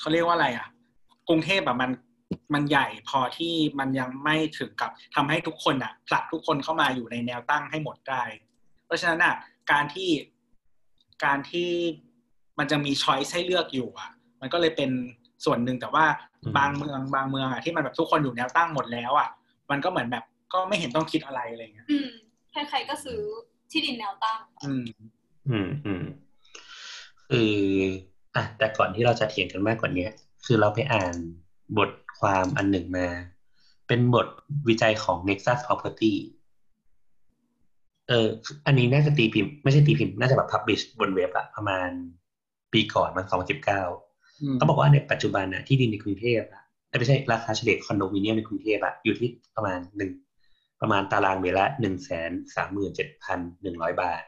[0.00, 0.68] เขาเรียกว่าอะไรอะ
[1.28, 1.90] กรุงเทพแบบมัน
[2.54, 8.22] มันใหญ่พอที่มันยังไม่ถึงกับทำให้ทุกคนอะผลักทุกคนเข้ามาอยู่ในแนวตั้งให้หมดได้
[8.86, 9.34] เพราะฉะนั้นอะ
[9.72, 10.10] การที่
[11.24, 11.70] การที่
[12.58, 14.90] มันจะมีช้อยส์ให้เลือกอยู่อะ มันก็เลยเป็น
[15.44, 16.04] ส่วนหนึ่งแต่ว่า
[16.42, 19.28] อืมบางเมืองบางเมืองอะที่มันแบบทุกคนอยู่แนวตั้งหมดแล้วอะ
[19.70, 22.08] มันก็เหมือนแบบก็ไม่เห็นต้องคิดอะไรอะไรอย่างเงี้ยอืม
[22.52, 23.20] ใครๆก็ซื้อ
[23.70, 24.84] ที่ดินแนวตั้ง อืม
[25.50, 26.04] อืมอืม
[27.28, 27.52] คือ
[28.34, 30.06] อะแต่ก่อนที่เราจะเถียงกันมากกว่านี้
[30.46, 31.14] คือเราไปอ่าน
[31.78, 33.06] บทความอันหนึ่งมา
[33.88, 34.26] เป็นบท
[34.68, 36.14] วิจัยของ Nexus Property
[38.08, 38.28] เออ
[38.66, 41.90] อันนี้น่าจะตีพิมพ์ไม่ใช่ตีพิมพ์น่าจะแบบพับบิชบนเว็บอะประมาณ
[42.72, 43.82] ปีก่อนมันสองสิบเก้า
[44.40, 50.10] อืมเขาบอกว่าในปัจจุบันนะที่ดินในกรุงเทพอะเอ้ยไม่ใช่ราคาเฉลี่ยคอนโดมิเนียมในกรุงเทพอะอยู่ที่ประมาณหนึ่ง
[50.80, 54.22] ประมาณตารางเมตรละหนึ่งแสนสามหมื่นเจ็ดพันหนึ่งร้อยบาท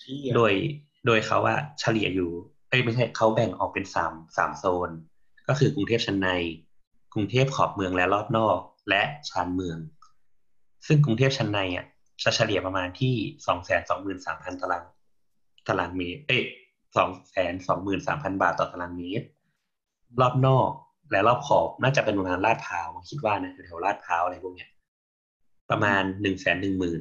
[0.00, 0.52] เชี่ยโดย
[1.06, 2.30] โดยเขาว่าเฉลี่ยอยู่
[2.68, 4.90] เอ้ยไม่ใช่เขาแบ่งออกเป็นสามสามโซน
[5.48, 6.28] ก็คือกรุงเทพชั้นใน
[7.14, 8.58] กรุงเทพขอบเมืองและรอบนอก
[8.88, 9.78] และชานเมือง
[10.86, 11.86] ซึ่งกรุงเทพชั้นในอะ
[12.24, 13.14] จะเฉลี่ยประมาณที่
[13.46, 14.84] สองแสนสองหมื่นสามพันตาราง
[15.68, 16.42] ตารางเมตร เอ้ย
[16.96, 19.26] สองแสนสองหมื่นสามพันบาทต่อตารางเมตร
[20.20, 20.70] รอบนอก
[21.10, 24.70] และรอบขอบน่าจะเป็นประมาณลาดพร้าวคิดว่านะแถวลาดพร้าวอะไรพวกเนี้ย
[25.70, 27.00] ประมาณหนึ่งแสนหนึ่งหมื่น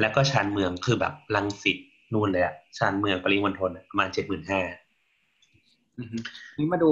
[0.00, 1.78] แล้วก็ชานเมืองคือแบบลังสิต
[2.14, 4.60] นู่นเลยอะชานเมืองปริมณฑลอะประมาณเจ็ดหมื่นห้า
[5.98, 6.16] อือฮึ
[6.58, 6.90] นี่มาดู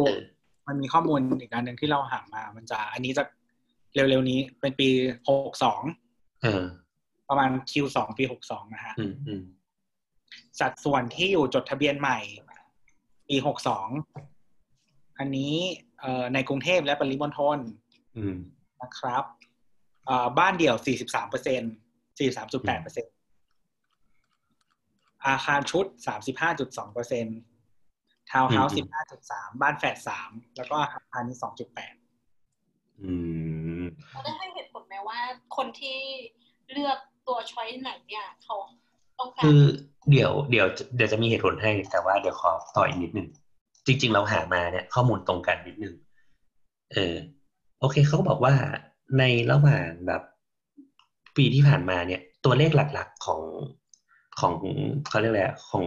[0.69, 3.25] มันมีข้อมูลอีกอันหนึ่งที่เราหามา มันจะ อันนี้จะ
[3.95, 4.89] เร็วๆนี้เป็นปี
[5.29, 5.83] หกสอง
[6.43, 6.63] เออ
[7.29, 9.43] ประมาณ Q2 ปีหกสองนะฮะอืมอืม
[10.61, 12.19] สัดส่วนที่อยู่จดทะเบียนใหม่
[13.29, 13.89] ปีหกสอง
[15.19, 15.55] อันนี้
[16.01, 17.59] เอ่อในกรุงเทพและปริมณฑล
[18.17, 18.37] อืม
[18.83, 19.25] นะครับ
[20.07, 21.63] เอ่อบ้านเดี่ยว 43เปอร์เซ็น
[22.19, 23.07] สี่สามจุดแปดเปอร์เซ็น
[25.27, 27.27] อาคารชุดสามสิบห้าจุดสองเปอร์เซ็น
[28.31, 31.95] ทาวน์เฮาส์อืสิมบห้าจุดสามบ้านแฝดสามแล้วก็อาคารพาณิชย์สองจุดแปด
[33.03, 33.13] อื
[33.81, 35.19] มเราได้ให้เหตุผลไหมว่า
[35.57, 35.99] คนที่
[36.73, 38.57] เลือกตัวช้อยไหนเนี่ยเขา
[39.19, 39.63] ต้องการคือ
[40.11, 43.29] เดี๋ยวเดี๋ยวเดี๋ยวจะมีเหตุผลให้แต่ว่าเดี๋ยวขอต่ออีกนิดนึง
[43.87, 45.95] จริง ๆ เราหามาเนี่ย ข้อมูลตรงกันนิดนึง
[46.93, 47.15] เออ
[47.81, 48.55] โอเคเขาก็บอกว่า
[49.19, 50.23] ในระหว่างแบบ
[51.37, 53.41] ปีที่ผ่านมาเนี่ย ตัวเลขหลักๆของ
[54.41, 54.55] ของ
[55.09, 55.85] เขาเรียกอะไรอะของ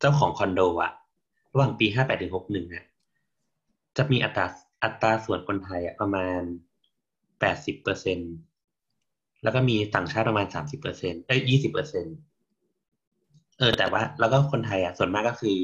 [0.00, 0.92] เจ้าของคอนโดอะ
[1.52, 2.86] ระหว่างปีห้าแปดถึงหกหนึ่งเนี่ย
[3.96, 4.46] จะมีอัตรา
[4.82, 6.40] อัตราส่วนคนไทยอะประมาณ
[7.40, 8.18] แปดสิบเปอร์เซ็น
[9.42, 12.06] แล้วก็มีต่างชาติประมาณสามสิบเปอร์เซ็นเอ้ยยี่สิบเปอร์เซ็น
[13.58, 15.56] เออแต่ว่าแล้วก็คนไทยอะส่วนมากก็คือ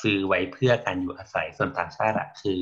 [0.00, 2.60] ซื้อไว้เพื่อการอยู่อาศัยส่วนต่างชาติอะคือ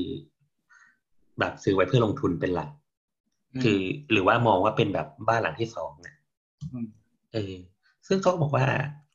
[1.39, 2.69] แบบซื้อไว้เพื่อลงทุนเป็นหลัก
[3.63, 3.79] คือ
[4.11, 6.15] หรือว่ามองว่าเป็นแบบบ้านหลังที่สองเนี่ย
[6.73, 6.87] อืม
[7.33, 7.53] เออ
[8.07, 8.67] ซึ่งเขาก็บอกว่า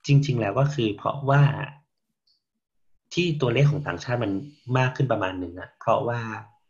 [0.07, 1.42] จริง ๆ แล้วก็คือ เพราะว่า
[3.12, 4.33] ที่ตัวเลขของต่างชาติมัน
[4.78, 6.20] มากขึ้นประมาณหนึ่งอะเพราะว่า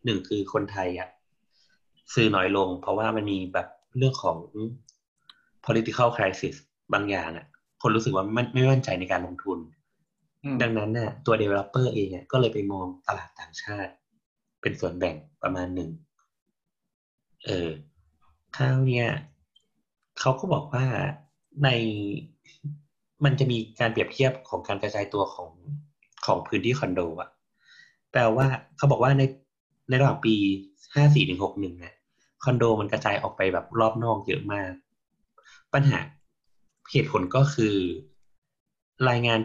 [0.05, 1.09] หนึ่งคือคนไทยอะ
[2.15, 3.67] ซื้อน้อยลง เพราะว่ามันมีแบบ
[3.99, 4.39] เรื่องของ
[5.65, 6.55] political crisis
[6.93, 7.47] บางอย่างอะ
[7.83, 9.59] คนรู้สึกว่าไม่ไม่มั่นใจในการลงทุน
[10.45, 13.93] อืมดังนั้นน่ะตัว developer เองอะก็เลยไปมองตลาดต่างชาติ
[14.61, 15.91] เป็นส่วนแบ่งประมาณหนึ่ง
[17.45, 17.69] เออ
[18.57, 19.09] คราวเนี้ย
[20.21, 20.87] เขาก็บอกว่า
[21.65, 21.69] ใน
[23.25, 25.49] มันจะมีการเปรียบเทียบของการกระจายตัวของ
[26.27, 27.31] ของพื้นที่คอนโดอะ
[28.13, 29.23] แปลว่าเขาบอกว่าใน
[29.89, 30.35] ในระหว่างปี
[30.95, 31.95] ห้าสี่ถึงหกหนึ่งเนี่ย
[32.45, 34.73] คอนโดมันกระจายออกไปแบบรอบนอกเยอะมาก
[35.75, 35.99] ปัญหา
[36.93, 37.75] เหตุผลก็คือ
[39.11, 39.39] รายงาน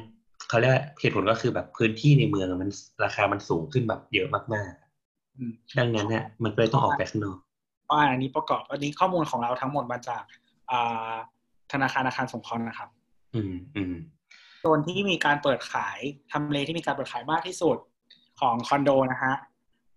[0.50, 2.70] เขาเรียกว่าเหตุผลก็คือแบบพื้นที่ในเมืองอะมัน
[3.04, 4.72] ราคามันสูงขึ้นแบบเยอะมาก
[5.38, 7.38] อืมๆดังนั้นเนี่ยมันก็เลยต้องออกไปข้างนอก
[7.86, 10.24] เพราะอันนี้ประกอบอันนี้ข้อมูลของเราทั้งหมดมาจาก
[10.72, 11.15] อ่า
[11.71, 12.89] ธนาคารอาคารสงเคราะห์นะครับ
[13.36, 13.93] อืมอืม
[14.62, 15.99] โซนที่มีการเปิดขาย
[16.32, 17.77] ทำเลที่มีการเปิดขายมากที่สุด
[18.39, 19.34] ของคอนโดนะฮะ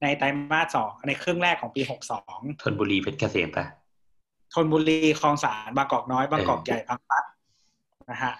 [0.02, 3.66] ในไตรมาสสองในครึ่งแรกของปีหกสองธนบุรีเพชรเกษมปะ
[4.54, 7.24] ธนบุรีคลองสานบางกอกน้อยบางกอกเออใหญ่บางพลัด
[8.10, 8.32] นะฮะ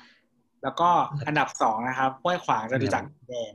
[0.63, 0.89] แล้วก็
[1.27, 3.55] อันดับสองนะครับห้วยขวางจะดูจากแดง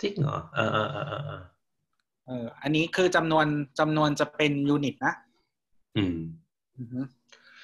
[0.00, 1.42] จริงเหรอเออเออเออเออเออ
[2.26, 3.46] เอออันนี้คือจำนวน
[3.78, 5.14] จำนวนจะเป็นยูนิตนะ
[5.96, 6.16] อืม
[6.78, 7.00] อือฮึ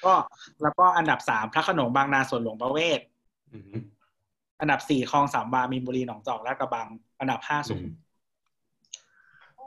[0.05, 0.15] ก็
[0.61, 2.99] แล้วก็อันดับสามพระโขนงบางนาสวนหลวงประเวศ
[3.51, 3.83] อืม
[4.59, 6.87] อันดับสี่คลองสามวามีนบุรีหนองจอกลาดกระบัง
[7.19, 7.95] อันดับห้าสุอืขุมม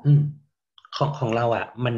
[0.05, 0.21] อืม
[0.97, 1.97] ของของเราอะ มัน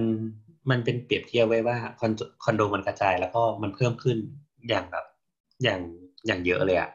[0.70, 4.16] มันเป็นเปรียบเทียบไว้ว่าคอนโดคอนโดมันกระจาย แล้วก็มันเพิ่มขึ้น
[4.68, 5.04] อย่างแบบ
[5.62, 5.80] อย่าง
[6.26, 6.90] อย่างเยอะเลยอะ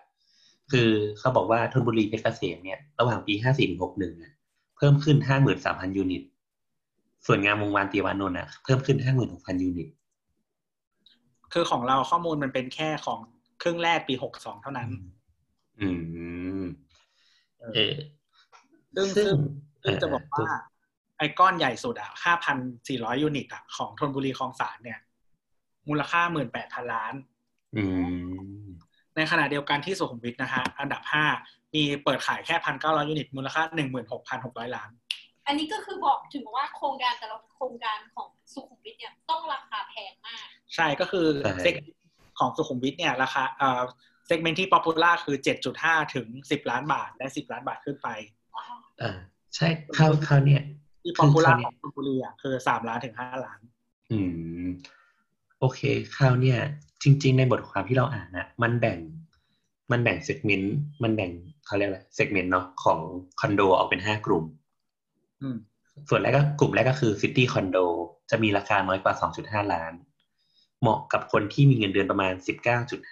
[0.72, 4.34] คือเขาบอกว่าธนบุรีเพชรเกษมเนี่ยระหว่างปีห้าสี่ถึงหกหนึ่งเนี่ย
[4.78, 6.24] เพิ่มขึ้นห้าหมื่นสามพันยูนิต
[7.26, 9.90] ส่วนงามวงวานตีวานนท์อะเพิ่มขึ้นห้าหมื่นหกพันยูนิต
[11.58, 13.20] คือของเราข้อมูลมันเป็นแค่ของ
[13.62, 14.90] ครึ่งแรกปีหกสองเท่านั้น
[15.82, 15.90] อื
[16.62, 16.64] ม
[17.76, 17.96] เออ
[18.96, 19.36] ซึ่งซึ่ซึ่งง
[19.84, 20.44] ซึ่งจะบอกว่า
[21.18, 25.00] ไอ้ก้อนใหญ่สุดอะห้าพันสี่ร้อย unit อะของธนบุรีคลองสานเนี่ย
[25.90, 27.14] มูลค่าหมื่นแปดพันล้าน
[27.76, 27.84] อื
[28.62, 28.66] ม
[29.16, 31.26] ในขณะเดียวกันที่สุขุมวิทนะฮะอันดับห้า
[31.74, 34.90] มีเปิดขายแค่พันเก้าร้อย unit มูลค่าหนึ่งหมื่นหกพันหกร้อยล้าน
[35.48, 41.76] อันนี้ก็คือบอกถึงว่าโครงการแต่ละโครงการของ สุขุมวิทเนี่ยต้องราคาแพงมาก ใช่ก็คือใช่ seg
[42.40, 43.82] ของสุขุมวิทเนี่ยราคาเอ่อ
[44.28, 48.08] segment ที่ popular คือเจ็ดจุดห้าถึงสิบล้านบาทและสิบล้านบาทขึ้นไป
[49.02, 49.12] อ่า
[49.56, 50.62] ใช่คราวคราวเนี่ย
[51.04, 53.60] ที่ป๊อปปูล่าคือขคราวนี้องสุขุมวิทอะคือสามล้านถึงห้าล้าน
[54.12, 54.20] อื
[54.66, 54.68] ม
[55.60, 55.82] โอเค
[56.16, 56.60] คราวเนี่ย
[57.04, 59.00] จริง ๆ ในบทความที่เราอ่านนะมันแบ่ง
[59.92, 61.32] มันแบ่ง segment มันแบ่ง
[61.66, 63.00] เขาเรียกอะไร segment เนาะของ
[63.40, 64.44] คอนโดออกเป็นห้ากลุ่ม
[65.42, 65.58] อืม
[66.10, 67.78] ส่วนแรกก็กลุ่มแรกก็คือ city condo
[68.30, 69.94] จะมีราคาน้อยกว่า 2.5 ล้าน
[70.82, 72.34] เหมาะกับคนที่มีเงินเดือนประมาณ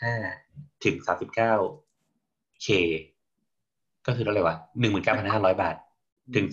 [0.04, 2.68] 19.5 ถึง 39k
[4.06, 4.58] ก็คือเท่าไหร่วะ
[5.10, 5.76] 19,500 บาท
[6.36, 6.46] ถึง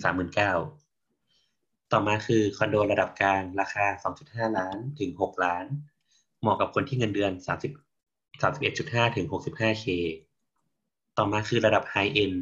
[0.73, 3.85] 39,000ต่อมาคือคอนโดระดับกลางราคา
[4.21, 5.65] 2.5 ล้านถึง 6 ล้าน
[6.39, 9.85] เหมาะกับคนที่เงินเดือน 30 31.5 ถึง 65k
[11.17, 12.33] ต่อมาคือระดับ high-end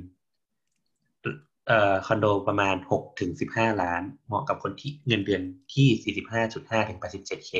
[1.69, 5.41] เอ่อคอนโดประมาณหกถึงสิบห้าล้าน เหมาะกับคนที่เงินเดือน
[5.73, 7.51] ที่สี่สิบห้าจุดห้าถึงแปดสิบเจ็ด K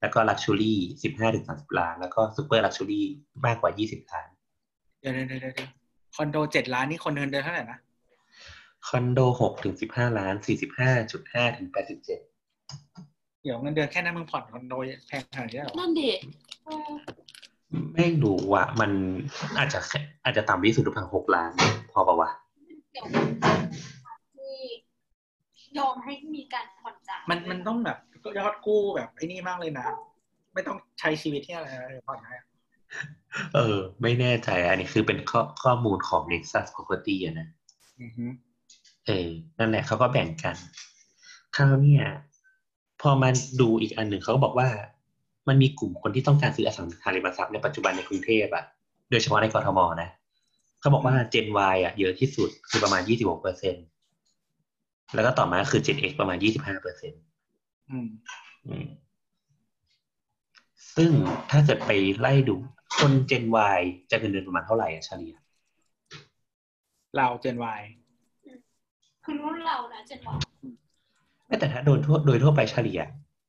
[0.00, 3.06] แล้วก็ luxury สิบห้าถึงสามสิบล้าน แล้วก็ super luxury
[3.46, 4.28] มากกว่ายี่สิบล้าน
[5.00, 5.70] เดี๋ยวเดี๋ยวเดี๋ยวเดี๋ยว
[6.16, 7.78] คอนโดเจ็ดล้านนี่คนเงินเดือนเท่าไหร่นะ
[8.88, 12.20] คอนโดหกถึงสิบห้าล้านสี่สิบห้าจุดห้าถึงแปดสิบเจ็ด
[13.42, 14.74] เดี๋ยวเงินเดือนแค่นั้นมึงผ่อนคอนโด
[15.08, 16.10] แพงขนาดนี้เหรอ นั่นดิ
[17.94, 18.90] ไม่รู้ว่ามัน
[19.58, 21.50] อาจจะแค่อาจจะต่ำที่สุดหรือเปล่าหกล้าน
[21.92, 22.30] พอปะวะ
[22.94, 23.06] เดี๋ยว
[25.56, 27.98] ที่ยอมให้มีการผ่อนจ่ายมันมันต้องแบบ
[28.38, 29.86] ยอดกู้แบบไอ้นี่มากเลยนะ
[30.54, 32.36] ไม่ต้องใช้ชีวิตที่อะไรเลยผ่อนให้
[33.54, 37.48] เออ ไม่แน่ใจอันนี้คือเป็นข้อข้อมูลของ Nexus Property อะนะ
[38.00, 38.24] อือฮึ
[39.06, 39.28] เออ
[39.58, 40.56] นั่นแหละเขาก็แบ่งกัน
[41.56, 42.04] คราวเนี้ย
[43.00, 43.30] พอมา
[43.60, 44.68] ดูอีกอันหนึ่งเขาก็บอกว่า
[45.48, 48.64] มันมีกลุ่มคนที่ต้องการซื้ออสังหาริมทรัพย์ในปัจจุบันในกรุงเทพอะ
[49.10, 50.10] โดยเฉพาะในกรทมนะ
[50.84, 53.74] เขาบอกว่า Gen Y อะเยอะที่สุดคือประมาณ26เปอร์เซ็น
[55.14, 57.12] แล้วก็ต่อมาคือ Gen X ประมาณ25เปอร์เซ็น
[57.90, 58.08] อืม
[58.66, 58.86] อืม
[60.96, 61.10] ซึ่ง
[61.50, 62.56] ถ้าเกิดไปไล่ดู
[62.98, 63.44] คน Gen
[63.76, 65.34] Y จะเงินเดือนประมาณเท่าไหร่อะเฉลี่ย
[67.16, 67.82] เราเจนวาย
[69.24, 70.34] คือรุ่นเรานะเจนว่า
[71.46, 73.00] ไม่แต่ถ้าโดยทั่วโดยทั่วไปเฉลี่ย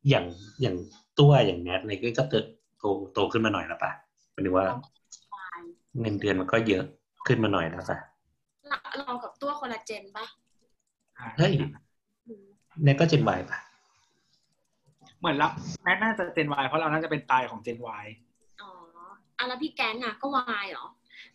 [0.10, 0.26] อย่าง
[0.62, 0.76] อย่าง
[1.19, 2.45] ตัวอย่างแนทอะไรก็เติบ
[2.80, 3.91] โตโตขึ้นมาหน่อยแล้วปะ
[4.32, 4.67] หมายถึงว่า
[6.00, 6.86] เงินเดือนมันก็เยอะ
[7.28, 7.98] ขึ้นมาหน่อยแล้วปะ
[8.68, 10.26] เราเรากับตัวคนละเจนปะ
[11.38, 11.54] เฮ้ย
[12.84, 13.60] แนทก็ Gen Y ปะ
[15.20, 15.48] เหมือนเรา
[15.84, 18.06] แม่น่าจะเจนวายเพราะเราน่าจะเป็นตายของเจนวาย
[18.62, 18.70] อ๋อ
[19.38, 20.86] อะแล้วพี่แก๊งอะ ก็วายเหรอ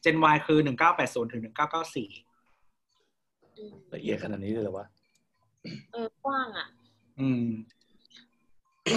[0.01, 2.09] เจนวายคือหนึ่งเก้าแปดศูนย์ถึงหนึ่งเก้าเก้าสี่
[3.59, 4.87] อืมละเอียดขนาดนี้เลยเหรอวะ
[5.93, 6.67] เออกว้างอะ
[7.21, 7.45] อืม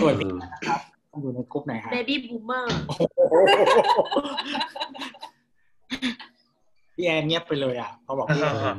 [0.02, 0.82] ส่วนเอพี่อนะครับ
[1.22, 2.70] อยู่ในกลุ่มไหนฮะเบบี้บูมเมอร์
[6.96, 8.76] พี่แอนเงียบไปเลยอะพอบอกพี่แอนอ่า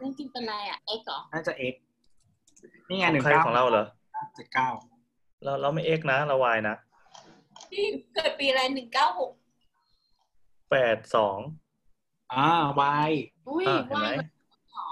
[0.00, 1.74] จริงๆเป็นไรอะ X เหรอน่าจะเอ็ก
[2.88, 3.84] นี่ไงขหอนึ่งงใครเก้าของเราเหรอ
[4.36, 4.68] เจ็ดเก้า
[5.42, 6.74] เราเราไม่เอ็กนะ เราวายนะ
[7.70, 9.32] พี่เกิดปีอะไรหนึ่งเก้าหก
[10.70, 11.38] แปดสอง
[12.32, 12.46] อ่า
[12.80, 13.10] วาย
[13.48, 14.28] อุ้ยอ่าเห็นวาไหมยมัน
[14.70, 14.90] เหรอ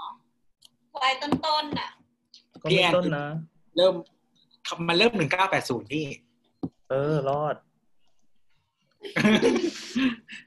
[1.03, 1.29] วัยต้
[1.63, 1.89] นๆน่ะ
[2.61, 3.25] ก็ไม่ต้นนะ
[3.77, 3.93] เริ่ม
[4.87, 6.05] มันเริ่มหนึ่งเก้าแปดศูนย์พี่
[6.89, 7.55] เออ รอด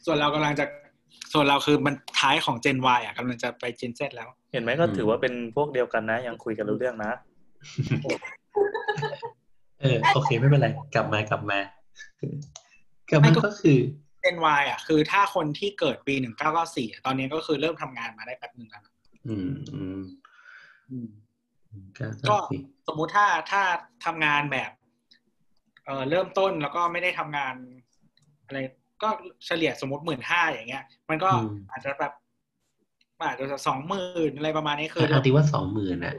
[0.05, 0.65] ส่วนเรากำลังจะ
[1.35, 7.13] ส่วนเราคือมันท้ายของ Gen Y อะกำลังจะไป Gen Z แล้ว เห็นไหมก็ถือว่าเป็นพวกเดียวกันนะ ยังคุยกันรู้เรื่องนะ
[9.81, 11.59] เออโอเคไม่เป็นไร กลับมากลับมา
[13.11, 13.79] กลับมาก็คือ
[14.23, 18.95] Gen Y อะคือถ้าคนที่เกิดปีหนึ่งเก้าเก้าสี่ตอนนี้ก็คือเริ่มทำงานมาได้แป๊บหนึ่งแล้วนะ
[19.29, 20.01] อืมอืม
[20.91, 21.09] อืม
[21.99, 23.63] ก็ก็ก็สิสมมุติถ้าถ้า
[24.05, 24.71] ทำงานแบบ
[25.85, 27.55] เอ่อเริ่มต้นแล้วก็ไม่ได้ทำงาน
[28.47, 28.59] อะไร
[29.03, 29.09] ก็
[29.47, 31.31] เฉลี่ยสมมติหมื่นห้าอย่างเงี้ย มันก็
[31.71, 32.13] อาจจะแบบ
[33.21, 36.15] อาจจะสองหมื่นอะไรประมาณนี้คือเอาตีว่าสองหมื่นนะ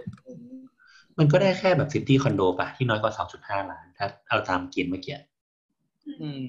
[1.19, 5.17] มันก็ได้แค่แบบ city คอนโดปะที่น้อยกว่าสองจุดห้าล้าน ถ้าเอาตามเกณฑ์เมื่อกี้
[6.21, 6.41] อืม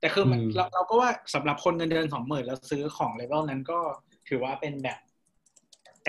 [0.00, 3.78] แต่คือมันอืมเราเราก็ว่าสำหรับคนเงินเดือนสองหมื่นแล้วซื้อของเลเวลนั้นก็
[4.28, 4.98] ถือว่าเป็นแบบ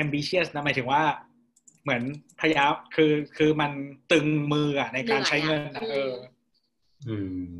[0.03, 1.03] ambitious นะหมายถึงว่า
[1.83, 2.01] เหมือน
[2.39, 3.71] พยายามคือคือมัน
[4.11, 6.15] ตึงมืออะในการใช้เงินอะเออ
[7.07, 7.15] อื
[7.49, 7.53] ม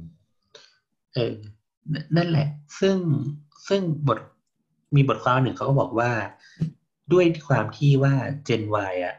[1.16, 1.36] เออ
[1.93, 2.47] นั่นนั่นแหละ
[2.80, 2.97] ซึ่ง
[3.67, 4.19] ซึ่งบท
[4.95, 6.12] มีบทความหนึ่งเขาก็บอกว่า
[7.13, 8.13] ด้วยความที่ว่า
[8.47, 9.15] Gen Y อะ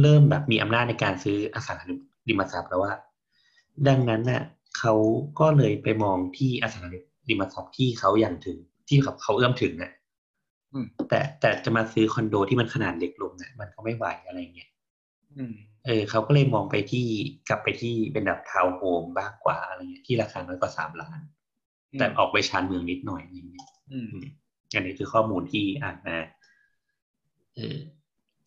[0.00, 1.86] เริ่มแบบมีอำนาจในการซื้ออสังหา
[2.28, 2.92] ริมทรัพย์แล้วว่า
[3.88, 4.42] ดังนั้นน่ะ
[4.78, 4.94] เขา
[5.40, 6.88] ก็เลยไปมองที่อสังหา
[7.28, 9.92] ริมทรัพย์ที่เขาอย่างถึง ที่เขาเขาเอื้อมถึงน่ะ
[10.72, 14.70] อืมแต่แต่จะมาซื้อคอนโดที่มันขนาดเล็กลงน่ะมันก็ไม่ไหวอะไรเงี้ย
[15.36, 15.54] อืม
[15.86, 17.06] เออเขาก็เลยมองไปที่
[17.48, 21.20] กลับไปที่เป็นแบบทาวน์โฮมมากกว่าอะไรเงี้ยที่ราคาน้อยกว่าสามล้าน
[21.98, 24.14] แต่ออกไปชานเมืองนิดหน่อยอะไรเงี้ยอืม
[24.74, 26.16] อันนี้คือข้อมูลที่อ่านมา
[27.56, 27.76] เออ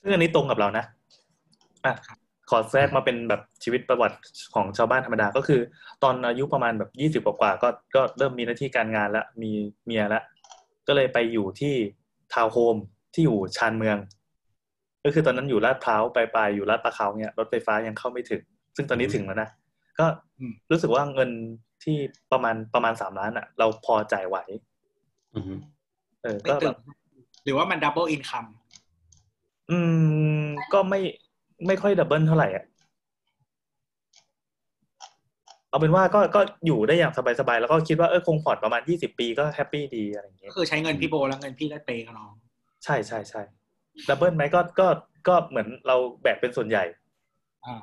[0.02, 0.86] ซึ่งอันนี้ตรงกับเรานะ
[1.86, 1.94] อะ
[2.50, 4.18] ขอแทรกมาเป็นแบบชีวิตประวัติ
[4.56, 5.62] ของชาวบ้านธรรมดาก็คือ
[6.04, 9.52] ตอนอายุประมาณแบบยี่สิบกว่าๆก็ก็เริ่มมีหน้าที่การงานแล้วมี
[9.86, 10.24] เมียแล้ว
[10.88, 11.74] ก็เลยไปอยู่ที่
[12.34, 12.76] ทาวน์โฮม
[13.14, 13.98] ที่อยู่ชานเมือง
[15.06, 18.42] ก็คือตอนนั้นอยู่ลาดพร้าวปลายๆอยู่ลาดปลาเค้าเนี่ยรถไฟฟ้ายังเข้าไม่ถึง
[18.76, 19.50] ซึ่งตอนนี้ถึงแล้วนะ
[20.00, 20.06] ก็
[20.40, 21.30] อืมรู้สึกว่าเงิน
[21.84, 21.98] ที่
[22.32, 24.38] ประมาณประมาณสามล้านอะ เราพอจ่ายไหว
[25.36, 25.54] อือฮึ
[26.24, 26.78] เออไม่ก็ตึแบงบ
[27.44, 28.46] หรือว่ามัน double income
[29.72, 29.78] อื
[30.44, 31.02] ม ก็ไม่
[31.68, 32.64] ไม่ค่อย double เท่าไหร่อะ
[35.70, 42.34] เอาเป็นว่าก็ก็อยู่ได้อย่างสบายๆ แล้วก็คิดว่าเออคงผ่อนประมาณยี่สิบปีก็แฮปปี้ดีอะไรอย่างเงี้ก็ยคือใช้เงินพี่โบแล้วเงินพี่ก็เปย์กับน้อง
[42.84, 43.42] ใช่ใช่ใช่
[44.08, 44.88] ดับเบิลไหมก็ก็
[45.28, 46.84] ก็เหมือนเราแบกเป็นส่วนใหญ่
[47.66, 47.76] อ่า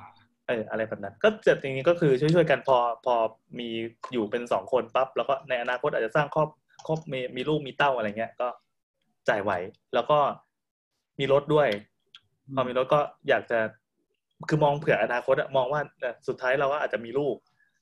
[0.50, 3.14] เอออะไรแบบนั้น ก็เจะอย่างนี้ก็คือช่วยๆกันพอพอ
[3.58, 3.68] มี
[4.12, 6.48] อยู่เป็นสองคนปั๊บแล้วก็ในอนาคตอาจจะสร้างครอบ
[6.86, 8.48] ครอบมีมีลูกมีเต้าอะไรเงี้ยก็
[9.28, 9.52] จ่ายไหว
[9.94, 10.18] แล้วก็
[11.18, 11.68] มีรถด้วย
[12.54, 13.58] พอมีรถก็อยากจะ
[14.48, 15.80] คือมองเผื่ออนาคตอะมองว่า
[16.28, 17.36] สุดท้ายเราก็อาจจะมีลูก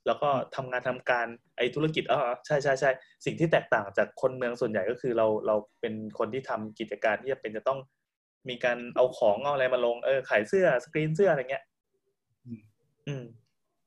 [0.06, 1.26] แล้วก็ทำงานทำการ
[1.56, 2.90] ไอ้ธุรกิจอ๋อใช่ใช่ใช่
[3.24, 7.78] สิ่งที่แตกต่างจากคนเมืองส่วนใหญ่ก็คือเราเราเป็นคนที่ทำกิจการที่จะเป็นจะต้อง
[8.48, 11.64] มีการเอาของเอาอะไรมาลงเออขายเสื้อสกรีนเสื้ออะไรเงี้ย
[13.08, 13.24] อืม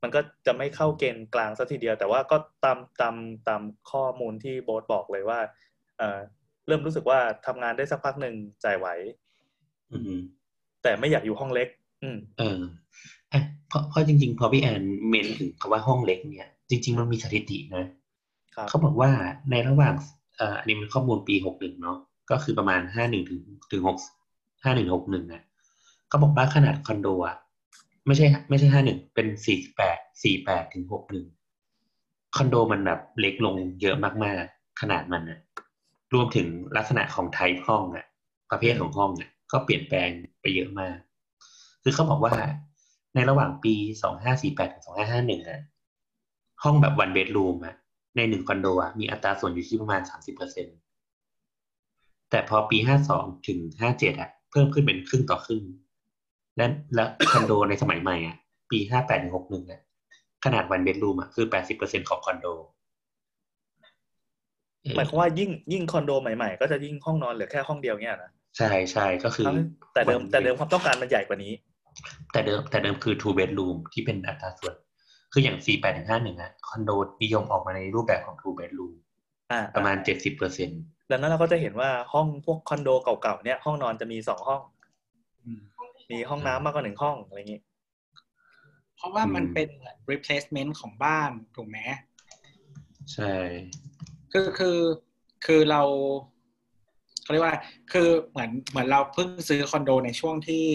[0.02, 3.14] มันก็จะไม่เข้าเกณฑ์กลางสัทีเดียว แต่ว่าก็ตามตาม
[3.48, 5.40] ตามข้อมูลที่โบ๊ทบอกเลยว่า
[5.98, 6.18] เออ
[6.66, 8.86] เริ่มรู้สึกว่าทำงานได้สักพักหนึ่งจ่ายไหว
[9.92, 10.14] อือฮึ
[10.82, 11.68] แต่ไม่อยากอยู่ห้องเล็ก
[12.02, 12.60] อืม เออ
[13.32, 17.84] อะเพราะเพราะจริง ๆ พอพี่แอนเมนถึงคำว่าห้องเล็กเนี่ย จริง ๆ มันมีสถิตินะ
[18.54, 19.10] ครับเขาบอกว่า
[19.50, 19.94] ในระหว่าง
[20.36, 21.98] เอ่ออันนี้เป็นข้อมูลปีหกหนึ่งเนาะ
[22.30, 23.40] ก็คือประมาณห้าหนึ่งถึง
[23.72, 23.96] ถึงหก
[24.64, 25.42] ห้าหนึ่งหกหนึ่งอะ
[26.08, 27.36] เขาบอกว่าขนาดคอนโดอะ
[28.06, 31.26] ไม่ใช่ ไม่ใช่ห้าหนึ่งเป็นสี่แปดสี่แปดถึงหกหนึ่ง
[32.36, 35.40] คอนโดมันแบบเล็กลงเยอะมากๆ ขนาดมันอะ
[36.14, 38.06] รวมถึงลักษณะของไทป์ห้องอะ
[38.50, 40.08] ประเภทของห้องอะก็เปลี่ยนแปลง
[40.40, 40.96] ไปเยอะมาก
[41.82, 42.34] คือเขาบอกว่า
[43.14, 45.60] ในระหว่างปีสองห้าสี่แปดถึงสองห้าห้าหนึ่งอะ
[46.62, 47.74] ห้องแบบวันเบดรูมอะ
[48.16, 50.70] ในหนึ่งคอนโดอะมีอัตราส่วนอยู่ที่ประมาณสามสิบเปอร์เซ็นต
[52.30, 55.62] แต่พอปีห้าสองถึงห้าเจ็ดอะเพิ่มขึ้นเป็นครึ่งต่อครึ่ง
[56.56, 58.36] และและคอนโดในสมัยใหม่อะ
[58.70, 59.80] ปีห้าแปดถึงหกหนึ่งอะ
[60.44, 62.46] ขนาดวันเบดรูมอะคือแปดสิบเปอร์เซ็นของคอนโด
[64.82, 69.56] เออหมายความว่ายิ่งยิ่งคอนโดใหม่ๆ ก็จะยิ่งห้องนอนเหลือแค่ห้องเดียวเนี่ยนะใช่ใช่ก็คือทั้ง
[69.94, 71.52] แต่เดิมแต่เดิมความต้องการมันใหญ่กว่านี้
[72.32, 74.74] แต่เดิมแต่เดิมคือ two bedroom ที่เป็นอัตราส่วน
[75.32, 76.90] คืออย่าง 4 8ถึง5 1อะคอนโด
[77.22, 78.92] นิยมออกมาในรูปแบบของ two bedroom
[79.52, 80.70] อ่าประมาณ 70เปอร์เซ็น
[81.10, 84.81] ดังนั้นเราก็จะเห็นว่าห้องพวกคอนโดเก่าๆเนี่ยห้องนอนจะมีสองห้องอื
[86.12, 87.62] มมีห้องน้ำมากกว่าหนึ่งห้องอะไรอย่างนี้
[88.96, 91.78] เพราะว่ามันเป็นเหมือน replacement ของบ้านถูกไหม
[93.12, 93.34] ใช่
[94.32, 94.78] คือคือ
[95.46, 95.82] คือเรา
[97.22, 97.56] เขาเรียกว่า
[97.92, 100.66] คือเหมือนเหมือนเราเพิ่งซื้อคอนโดในช่วงที่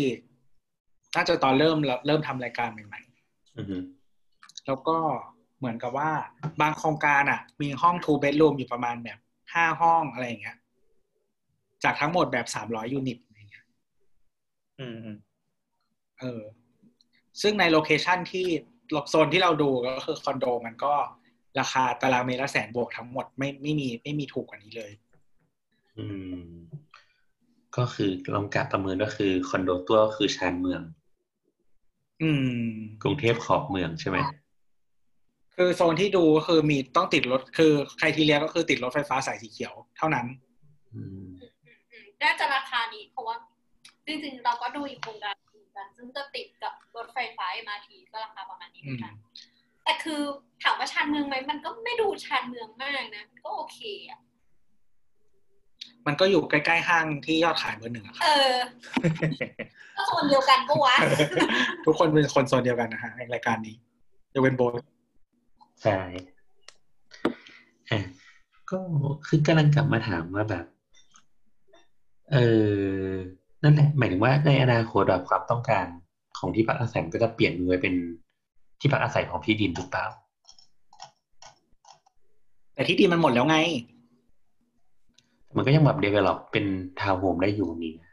[1.15, 3.01] น่าจะตอนเริ่มเราเริ่มทำรายการใหม่
[3.57, 4.97] อือฮึๆแล้วก็
[5.57, 6.11] เหมือนกับว่า
[6.61, 9.19] บางโครงการอะ มีห้อง two bedroom อยู่ประมาณแบบ
[9.53, 10.57] ห้าห้องอะไรอย่างเงี้ย
[11.83, 13.65] จากทั้งหมดแบบสามร้อยยูนิตอะไรเงี้ย
[14.79, 15.17] อืมอืม
[16.19, 16.41] เออ
[17.41, 18.45] ซึ่งใน location ที่
[19.09, 20.93] โซนที่เราดูก็คือคอนโดมันก็
[21.59, 24.91] ราคาตารางเมตรละแสนบวกทั้งหมดไม่ไม่มีไม่มีถูกกว่านี้เลย
[25.97, 26.57] อืม
[27.77, 30.81] ก็คือลองกะประเมินก็คือคอนโดตัวก็คือชานเมือง
[32.21, 32.29] อื
[32.67, 32.69] ม
[33.03, 34.17] กรุงเทพขอบเมืองใช่ไหม
[35.55, 40.25] คือโซนที่ดูก็คือมีต้องติดรถคือใครทีเรียก็คือติดรถไฟฟ้าสายสีเขียวเท่านั้น
[40.93, 41.27] อืม
[41.91, 43.35] อืมน่าจะราคานี้เพราะว่า
[44.07, 45.36] จริงๆเราก็ดูอีกโครงการหนึ่ง
[45.77, 49.13] กัน ซึ่งจะติดกับรถไฟฟ้า MRT ก็ราคาประมาณนี้เหมือนกัน
[49.83, 50.21] แต่คือ
[50.63, 54.19] ถามว่าชานเมืองไหมมันก็ไม่ดูชานเมืองมากนะมันก็โอเคอะ
[56.07, 58.55] มันก็อยู่ใกล้ ๆ ห้างที่ยอดขายเบอร์หนึ่งอะครับเออ
[59.97, 60.95] ก็โซนเดียวกันปะวะ
[61.85, 63.75] ทุกคนเป็นคนโซนเดียวกันนะฮะในรายการนี้
[64.33, 64.71] ยกเว้นโบท
[65.83, 65.99] ใช่
[67.89, 67.99] อะ
[68.71, 68.79] ก็
[69.27, 70.65] คือกำลังกลับมาถามว่าแบบ
[72.31, 72.37] เอ
[73.07, 73.11] อ
[73.67, 75.85] นั่นแหละหมายถึงว่าในอนาคตแบบความต้องการ
[76.37, 77.95] ของที่พักอาศัยมันก็จะเปลี่ยนมือไปเป็น
[78.79, 80.05] ที่พักอาศัยของที่ดินหรือเปล่า
[82.73, 83.57] แต่ที่ดินมันหมดแล้วไง
[85.55, 86.65] มันก็ยังแบบ develop เป็น
[86.99, 88.11] ทาวน์โฮมได้อยู่นี่นะ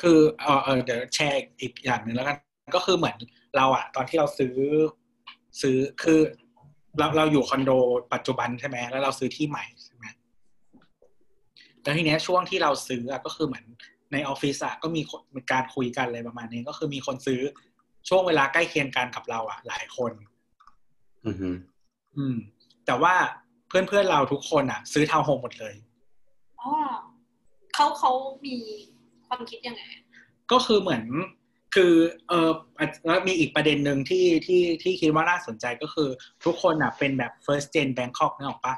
[0.00, 2.36] คือเออเออเดี๋ยวแชร์อีกอย่างหนึ่งแล้วกัน
[2.76, 3.16] ก็คือเหมือน
[3.56, 4.54] เราอะตอนที่เราซื้อ
[5.62, 6.20] ซื้อคือ
[6.98, 7.70] เราเราอยู่คอนโด
[8.14, 10.04] ปัจจุบันใช่ไหมแล้วเราซื้อที่ใหม่ใช่ไหม
[11.82, 13.64] แล้วทีเนี้ยช่วงที่เราซื้ออะก็คือเหมือน
[14.12, 17.40] ในออฟฟิศอะก็มีคนมีการคุยกันอะไรประมาณนี้ ก็คือมีคนซื้อ
[18.08, 20.12] ช่วงเวลาใกล้เคียงกันกับเราอะหลายคน
[21.26, 21.50] อือฮึ
[22.16, 22.36] อืม
[22.86, 23.14] แต่ว่า
[23.68, 25.74] เพื่อนเพื่อนๆเราทุกคนอะซื้อทาวน์โฮมหมดเลย
[26.60, 26.70] อ๋อ
[27.74, 28.12] เขาเขา
[28.46, 28.56] มี
[29.26, 29.82] ความคิดยังไง
[30.52, 31.04] ก็คือเหมือน
[31.74, 31.92] คือ
[32.28, 36.08] เอออะแล้วมีอีกประเด็นหนึ่งที่ที่ที่คิดว่าน่าสนใจก็คือ
[36.44, 38.74] ทุกคนอะเป็นแบบ first gen Bangkok นึกออกปะ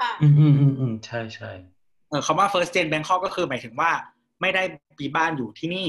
[0.00, 1.50] อ่าอืมอืมอืมอืมใช่ใช่
[2.08, 3.90] เออคำว่า first gen Bangkok ก็คือหมายถึงว่า
[4.42, 4.62] ไม่ได้
[5.00, 5.88] มีบ้านอยู่ที่นี่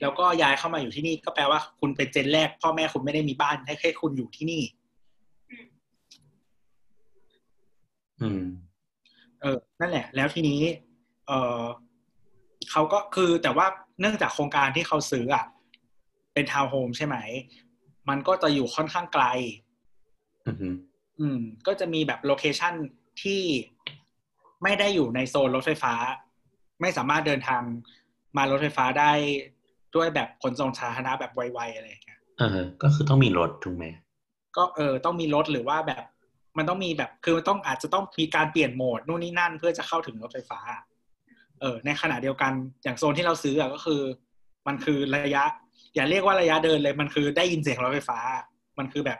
[0.00, 4.62] แล้วก็ย้ายเข้ามาอยู่ที่นี่ก็แปลว่าคุณเป็นเจนแรก พ่อแม่คุณไม่ได้มีบ้านให้แค่คุณอยู่ที่นี่
[8.22, 8.42] อืม
[9.40, 10.60] เออ นั่นแหละ แล้วทีนี้
[11.26, 11.62] เออ
[12.70, 13.66] เขาก็คือแต่ว่า
[14.00, 15.44] เนื่องจากโครงการที่เขาซื้ออะ
[16.34, 17.16] เป็นทาวน์โฮมใช่ไหม
[18.08, 19.24] มันก็จะอยู่ค่อนข้างไกล
[20.46, 20.68] อือฮึ
[21.20, 22.74] อืมก็จะมีแบบโลเคชัน
[23.22, 23.42] ที่
[24.62, 25.94] ไม่ได้อยู่ในโซนรถไฟฟ้า
[26.80, 27.62] ไม่สามารถเดินทาง
[28.36, 29.12] มารถไฟฟ้าได้
[29.94, 33.84] ด้วยแบบขนส่งสาธารณะแบบไวๆอะไรอย่างเงี้ยเออ ก็คือต้องมีรถถูกไหม
[34.56, 36.04] ก็เออต้องมีรถหรือว่าแบบ
[36.58, 40.60] มันต้องมีแบบคือมันต้องอาจจะต้องมีการเปลี่ยนโหมดนู่นนี่นั่นเพื่อจะเข้าถึงรถไฟฟ้า
[41.60, 44.00] เออ ในขณะเดียวกันอย่างโซนที่เราซื้ออะก็คือ
[44.66, 45.44] มันคือระยะ
[45.94, 48.18] อย่าเรียกว่าระยะเดินเลยมันคือได้ยินเสียงรถไฟฟ้า
[48.78, 49.18] มันคือแบบ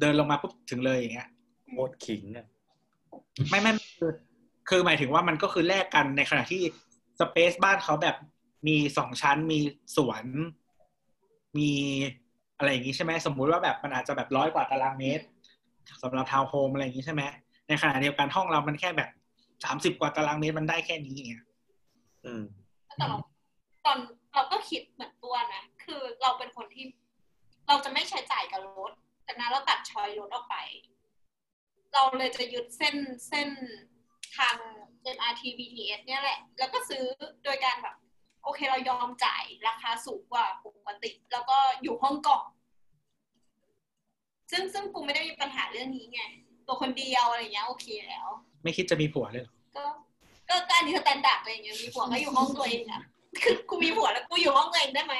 [0.00, 1.28] เดินลงมาปุ๊บถึงเลยอย่างเงี้ย
[1.70, 2.46] โคตรขิงอะ
[3.50, 4.12] ไม่ไม่ไม่คือ
[4.74, 6.62] คือหมายถึงว่ามันก็คือแลกกันในขณะที่
[7.20, 8.16] สเปซบ้านเขาแบบ
[8.66, 9.58] มีสองชั้นมี
[9.96, 10.24] สวน
[11.58, 11.70] มี
[12.58, 15.24] อะไรอย่างนี้ใช่ไหมสมมุติว่าแบบมันอาจจะแบบร้อยกว่าตารางเมตร
[16.02, 17.22] สำหรับทาวน์โฮมอะไรอย่างนี้ใช่ไหม
[17.68, 19.10] ในขณะเดียวกันห้องเรามันแค่แบบ
[19.64, 21.44] สามสิบกว่าตารางเมตรมันได้แค่นี้เนี่ย
[22.24, 22.42] อืม
[22.96, 23.18] แต่เรา
[23.84, 23.98] ตอน
[24.32, 26.84] เราก็คิดเหมือนตัวนะ คือเราเป็นคนที่
[27.68, 28.92] เราจะไม่ใช้จ่ายกับรถ
[29.24, 30.56] แต่นั้นเราตัดชอยรถออกไป
[31.92, 32.96] เราเลยจะยึดเส้น
[33.28, 33.48] เส้น
[34.36, 34.54] ทาง
[35.16, 37.04] MRT BTS เนี่ยแหละ แล้วก็ซื้อ
[37.44, 37.96] โดยการแบบ
[38.44, 42.42] โอเคเรายอมจ่ายราคาสูงกว่าปกติ แล้วก็อยู่ห้องกล่อง
[44.50, 46.20] ซึ่งซึ่งกูไม่ได้มีปัญหาเรื่องนี้ไง
[46.66, 48.28] ตัวคนเดียวอะไรเงี้ยโอเคแล้ว
[48.62, 49.84] ไม่คิดจะมีผัวเลยเหรอ ก็
[50.48, 53.02] ก็ก็อันนี้ standard อะไรอย่างเงี้ยมีผัวก็อยู่ห้องตัวเองอะ
[53.42, 55.14] คือกูมีผัวแล้วกูอยู่ห้องตัวเองได้ไหม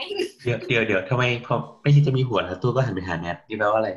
[0.45, 3.91] เดี๋ยวเดี๋ยวเดี๋ยวทำไมพอไม่คิดจะมีผัวแล้วตัวก็หันไปหาแนทนี่แปลว่าอะไร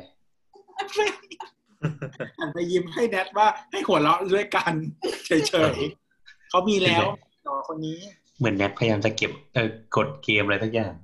[2.38, 4.72] หันไปยิ้มให้แนทว่าให้หัวเราะด้วยกัน
[5.26, 7.06] เฉยๆเขามีแล้ว
[7.46, 7.98] ต่อคนนี้
[8.38, 10.94] เหมือนแนทพยายามจะเก็บเออกดเกมอะไรสักอย่าง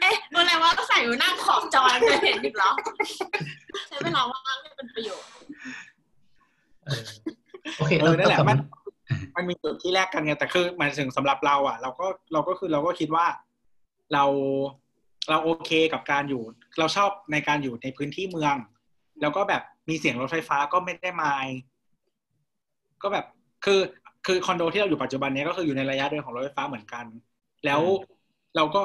[0.00, 2.70] เอ๊ะอะไรว่าใส่ไว้หน้าขอบจอจะเห็นอีกเหรอ
[3.88, 5.28] ใช้เวลาว่างให้เป็นประโยชน์
[6.86, 7.02] เออ
[7.76, 8.58] โอเคเออนั่นแหละกบมัมาน
[9.36, 13.26] มันมีจุดที่แรกกันไงแต่คือหมายถึงสำหรับเรา อะ เราก็เราก็คือเราก็คิดว่า
[14.12, 14.24] เรา
[15.30, 16.42] เราโอเคกับการอยู่
[16.78, 18.54] เราชอบในการอยู่ในพื้นที่เมือง
[19.20, 21.46] แล้วก็แบบมีเสียงรถไฟฟ้าก็ไม่ได้มาย
[23.02, 23.24] ก็แบบ
[23.64, 23.80] คือ
[24.26, 27.04] คือคอนโดที่เราอยู่ปัจจุบันเนี้ยก็คืออยู่ในระยะเดินของรถไฟฟ้าเหมือนกัน
[27.64, 27.80] แล้ว
[28.56, 28.82] เราก็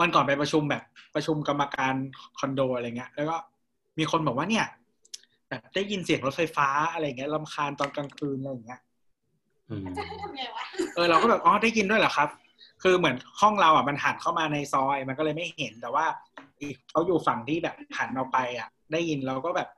[0.00, 0.82] วันก่อนไปประชุมแบบ
[1.14, 1.94] ประชุมกรรมการ
[2.38, 3.36] คอนโดอะไรเงี้ย แล้วก็
[3.98, 4.66] มีคนบอกว่าเนี่ย
[5.48, 8.80] แบบได้ยินเสียงรถไฟฟ้าอะไรเงี้ยรำคาญตอนกลางคืนอะไรอย่างเงี้ย
[9.68, 12.28] อืมจะให้ทำไงวะเออเราก็แบบอ๋อได้ยินด้วยเหรอครับ
[12.82, 16.04] คือเหมือนห้องเราอะมันหันเข้ามาในซอยมันก็เลยไม่เห็นแต่ว่า
[16.60, 19.68] อีกเขาอยู่ฝั่งที่แบบหันเราไปอะ ได้ยินเราก็แบบ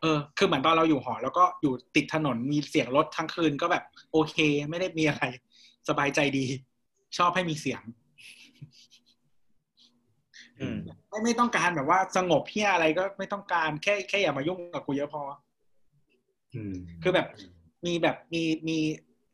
[0.00, 4.36] เออ คือเหมือนตอนเราอยู่หอ แล้วก็อยู่ติดถนนมีเสียงรถทั้งคืนก็แบบ โอเค
[4.70, 5.24] ไม่ได้มีอะไร
[5.88, 6.44] สบายใจดี
[7.18, 7.82] ชอบให้มีเสียง
[10.60, 10.76] อืม
[11.08, 15.22] ไม่ไม่ต้องการแบบว่าสงบเพี้ยอะไรก็ไม่ต้องการแค่แค่อย่ามายุ่งกับกูเยอะพอ
[16.54, 17.26] อืมคือแบบ
[17.86, 18.78] มีแบบมีมี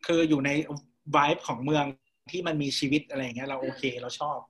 [0.07, 0.51] คืออยู่ใน
[1.17, 1.85] วายของเมือง
[2.31, 4.50] ที่มันมีชีวิตอะไรอย่างเงี้ยเราโอเคเราชอบชอบชอบ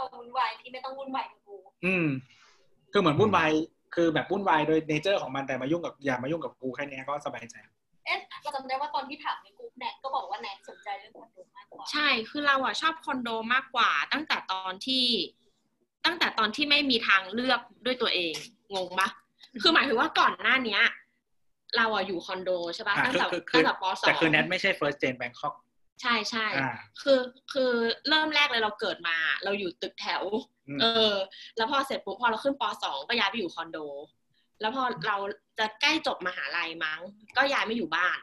[0.00, 2.06] ความวุ่นวายที่ไม่ต้องวุ่นวายกับกูอืม
[2.92, 3.50] คือเหมือนวุ่นวาย
[3.94, 7.54] คือแบบวุ่นวายโดยเนเจอร์ของมันแต่มายุ่งกับอย่ามายุ่งกับกูแค่เนี้ยก็สบายใจ
[8.06, 15.04] เอ๊ะเราจำได้ว่าตอนที่ถามในกลุ่มแนทก็บอกว่าแนทสนใจเรื่องคอนโดมากกว่าใช่คือเราอะชอบคอนโดมากกว่า ตั้งแต่ตอนที่
[16.04, 18.34] ตั้งแต่ตอนที่ไม่มีทางเลือกด้วยตัวเอง
[18.74, 19.08] งงปะ
[19.62, 20.82] คือหมายถึงว่าก่อนหน้าเนี้ย
[21.76, 25.54] เราอะอยู่คอนโดใช่ปะอ่าตั้งแต่คือคือตั้งแต่ปสองแต่คือแนทไม่ใช่ first gen Bangkok
[26.00, 26.72] ใช่ใช่อ่า
[27.02, 27.20] คือ
[27.52, 27.72] คือ
[28.08, 30.22] เริ่มแรกเลยเราเกิดมา เราอยู่ตึกแถว
[30.68, 31.14] อืมเออ
[31.56, 33.78] แล้วพอเสร็จปุ๊บพอเราขึ้นปสองก็ย้ายไปอยู่คอนโด
[34.60, 35.16] แล้วพอเรา
[35.58, 37.00] จะใกล้จบมหาลัยมั้ง
[37.36, 38.18] ก็ย้ายไม่อยู่บ้าน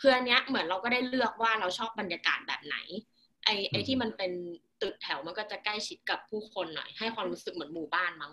[0.00, 2.76] คืออันเนี้ยเหมือนเราก็ได้เลือกว่าเราชอบบรรยากาศแบบไหน
[3.44, 4.32] ไอไอที่มันเป็น
[4.82, 8.32] ตึกแถวมันก็จะใกล้ชิดกับผู้คนหน่อย ให้ความรู้สึกเหมือนหมู่บ้านมั้ง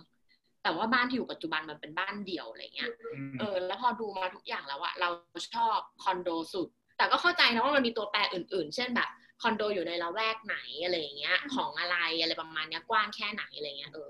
[0.64, 5.10] แต่ว่าบ้านที่อยู่ปัจจุบันมันเป็นบ้านเดี่ยวอะไรเงี้ยอืมเออ แล้วพอดูมาทุกอย่างแล้วอะเรา
[5.54, 9.10] ชอบคอนโดสุด แต่ก็เข้าใจนะว่ามันมีตัวแปรอื่น ๆ เช่นแบบ
[9.42, 14.10] คอนโดอยู่ในละแวกไหนอะไรอย่างเงี้ย ของอะไรอะไรประมาณเนี้ยกว้างแค่ไหนอะไรเงี้ยเออ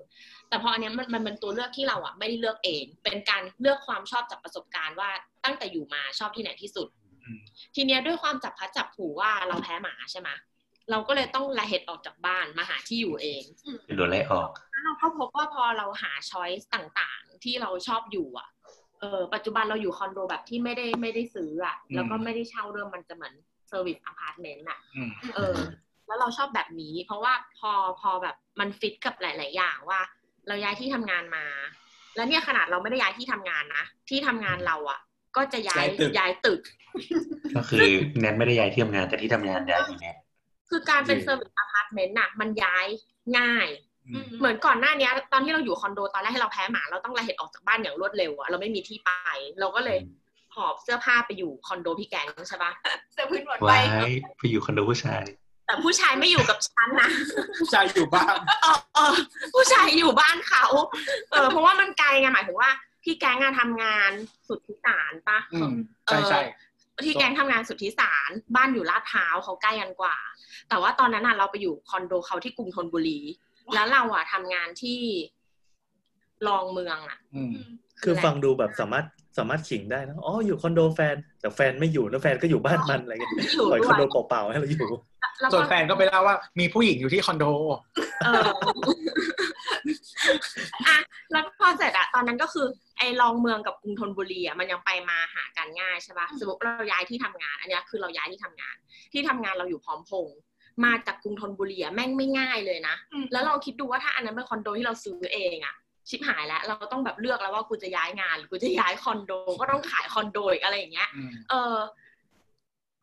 [0.50, 5.10] แต่พออันเนี้ยมันมันเป็นตัวเลือกที่เราอะไม่ได้เลือกเอง เป็นการเลือกความชอบจากประสบการณ์ว่า
[5.44, 6.88] ตั้งแต่อยู่มาชอบที่ไหนที่สุด
[7.26, 7.40] อืม
[7.76, 10.30] ทีเนี้ยด้วยความจับพลัดจับผลูว่าเราแพ้หมาใช่ไหม
[10.92, 13.44] เราก็เลยต้องละเหตุออกจากบ้านมาหาที่อยู่เอง
[13.98, 18.50] โดนไล่ออกแล้วเราก็พบว่าพอเราหา choice ต่างๆ ที่เราชอบอยู่อะ
[19.00, 23.34] เออปัจจุบันเราอยู่คอนโดแบบที่ไม่ได้ไม่ได้ซื้ออะอืมแล้วก็ไม่ได้เช่าเริ่มมันจะเหมือน
[23.68, 25.58] service apartment อะอืมเออ
[26.08, 30.00] แล้วเราชอบแบบนี้ เพราะว่าพอพอแบบมันฟิตกับหลาย ๆ อย่างว่า
[30.48, 31.46] เราย้ายที่ทำงานมา
[32.16, 35.00] แล้วเนี่ยขนาดเราไม่ได้ย้ายที่ทำงานนะที่ทำงานเราอะ
[35.36, 36.62] ก็จะย้ายย้ายตึกย้ายตึก
[37.56, 37.86] ก็คือ
[38.20, 40.16] แนทไม่ได้ย้ายที่ทำงานแต่ที่ทำงานย้ายหนีแนท
[40.70, 42.88] คือการเป็นจริง service apartment น่ะ มันย้าย
[43.38, 43.95] ง่ายอืม
[44.40, 49.12] เหมือนก่อนหน้าเนี้ยตอนที่เราอยู่คอนโดตอนแรกที่เราแพ้หมาเราต้องระเห็จออกจากบ้านอย่างรวดเร็วอะเราไม่มีที่ไป
[49.60, 49.98] เราก็เลย
[50.56, 52.72] หอบเสื้อผ้าไปอยู่คอนโดพี่แกงใช่ปะ
[53.14, 55.24] เสื่อผืนหมอนใบว้ายไปอยู่คอนโดผู้ชาย
[55.66, 57.10] แต่ผู้ชายไม่อยู่กับฉันนะ
[57.60, 59.14] ผู้ชายอยู่บ้านเออเออ
[59.54, 60.66] ผู้ชายอยู่บ้านเขา
[61.32, 62.70] เออเพราะว่ามันไกลไงหมายถึงว่า
[63.04, 64.12] พี่แกงอะทำงาน
[64.48, 65.74] สุทธิสารปะอืม
[66.06, 66.42] ใช่ใช่
[67.06, 70.18] ที่แกงทำงานสุดที่สารบ้านอยู่ลาดพร้าวเขาใกล้กันกว่า
[70.70, 73.20] แต่ว่าตอนนั้นน่ะเราไปอยู่คอนโดเขาที่กรุงธนบุรี
[73.74, 75.00] แล้วเราอะทำงานที่
[76.48, 77.56] รองเมืองอะอืม
[78.04, 79.06] คือฟังดูแบบสามารถ
[79.38, 84.90] สามารถขิงได้นะอ๋ออยู่คอนโดแฟน แต่แฟนไม่อยู่แล้วแฟนก็อยู่บ้านมันอะไรเงี้ยอยู่ปล่อยด้คอนโดวยเปล่าๆให้เราอยู่
[85.40, 87.46] แล้วส่วนแฟนก็ไปเล่าว่า มีผู้หญิงอยู่ที่คอนโด
[88.26, 88.44] เออ
[90.88, 90.98] อะ
[91.32, 98.76] แล้วพอเสร็จอะตอนนั้นก็คือไอ้รองเมืองกับกรุงธนบุรีอะมันยังไปมาหากันง่ายใช่ปะสมมติเราย้ายที่ทำงาน อันเนี้ยคือเราย้ายที่ทำงาน
[99.14, 100.38] ที่ทำงานเราอยู่พร้อมพงษ์
[100.84, 105.76] มาจากกรุงธนบุรีอะแม่งไม่ง่ายเลยนะอืมแล้วเราคิดดูว่าถ้าอันนั้นเป็นคอนโดที่เราซื้อเองอะ
[106.10, 111.76] ชิบหายแล้ว เราต้องแบบเลือกแล้วว่ากูจะย้ายงานหรือกูจะย้ายคอนโด ก็ต้องขายคอนโดอีกอะไรอย่างเงี้ยอืมเออ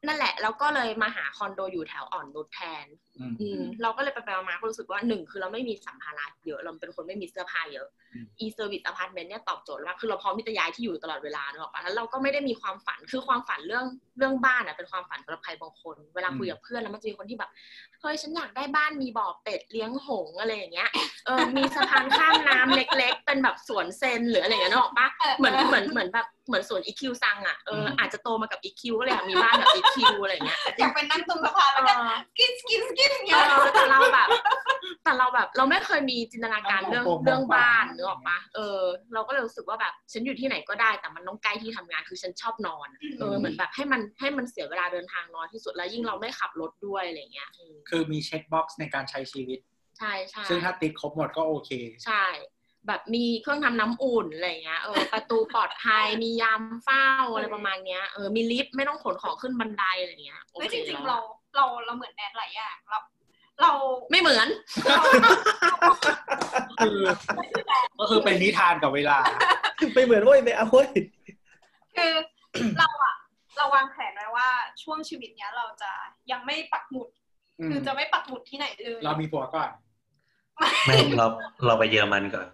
[0.06, 2.86] นั่นแหละแล้วก็เลยมาหาคอนโดอยู่แถวอ่อนนุชแทน
[3.18, 13.84] อืมอืมเราก็เลยไปไปมาๆก็รู้สึกว่าหนึ่งคือเราไม่มีสัมภาระเยอะ เราเป็นคนไม่มีเสื้อผ้าเยอะอืม e service apartment เนี่ยตอบโจทย์มากคือเราพร้อมที่จะย้ายที่อยู่ตลอดเวลาเนกอะปะแล้วเราก็ไม่ได้มีความฝันคือความฝันเรื่อง
[14.18, 17.50] เรื่องบ้านอะเป็นความฝันสำหรับใครบางคน เวลาคุยกับเพื่อนแล้วมันจะมีคนที่แบบ
[18.00, 20.90] เฮ้ยฉันอยากได้บ้านมีบ่อเป็ดเลี้ยงหงส์อะไรอย่างเงี้ย
[21.26, 31.92] เออมีสะพานข้ามน้ำเล็ก ๆ เป็นแบบสวนเซนหรืออะไรอย่างเงี้ยนึกออกปะเหมือนเหมือนเหมือนแบบเหมือนสวนอีคิวซังอะเอออาจจะโตมากับอีคิวก็เลยอยากมีบ้านแบบอีคิวอะไรอย่างเงี้ยอยากเป็นนั่งตรงสะพานแล้วก็
[32.38, 34.28] กินกินกินอย่างเอเงี้ยอแต่เราแบบ
[35.04, 38.80] แต่เราแบบ เราไม่เคยมีจินตนาการเรื่องเรื่องบ้านนึกออกปะเออ
[39.14, 49.58] เราก็เลยรู้สึกว่าแบบ ฉันอยู่ที่ไหนก็ได้ แต่มันต้องใกล้ที่ทำงานคือฉันชอบนอนอะเออเหมือนแบบให้มันให้มันเสียเวลาเดินทางน้อยที่สุดแล้วยิ่งเราไม่ขับรถด้วยอะไรเงี้ยอืมคือมี checkbox ในการใช้ชีวิต
[49.98, 51.70] ใช่ใช่ซึ่งถ้าติ๊กครบหมดก็โอเค
[52.06, 52.24] ใช่
[52.86, 61.22] แบบมีเครื่องทำน้ำอุ่นอะไรเงี้ยเออประตูปลอดภัยมียามเฝ้าอะไรประมาณเนี้ยเออมีลิฟต์ไม่ต้องขนของขึ้นบันไดอะไรเงี้ยโอเฮ้ยเคจริงๆแล้เราว
[61.56, 62.98] เราเราเหมือนแนทหลายอย่างเรา
[63.62, 63.72] เรา
[64.10, 64.48] ไม่เหมือน
[66.80, 66.98] คือ
[67.98, 69.18] ก็คือเป็นนิทานกับเวลา
[69.94, 70.88] ไม่เหมือนเว้ยไม่เอาเว้ย
[71.96, 72.12] คือ
[72.78, 73.14] เราอะ
[73.56, 74.48] เราวางแผนไว้ว่า
[74.82, 75.90] ช่วงชีวิตเนี้ยเราจะ
[76.30, 77.08] ยังไม่ปักหมุด
[77.60, 79.70] อืคือมจะไม่ปักหมุดที่ไหนเลย เรามีผัวก่อน
[80.86, 81.26] ไม่เรา
[81.66, 82.46] เราไปเยอรมันก่อน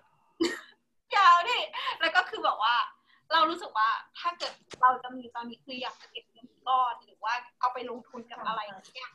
[1.17, 1.59] ยาวดิ
[2.01, 2.75] แล้วก็คือแบบว่า
[3.33, 3.89] เรารู้สึกว่า
[4.19, 4.53] ถ้าเกิด
[4.83, 9.11] เราจะมีตอนนี้คืออยากเก็บเงินก้อนหรือว่าเอาไปลงทุนกับอะไรอย่างเงี้ย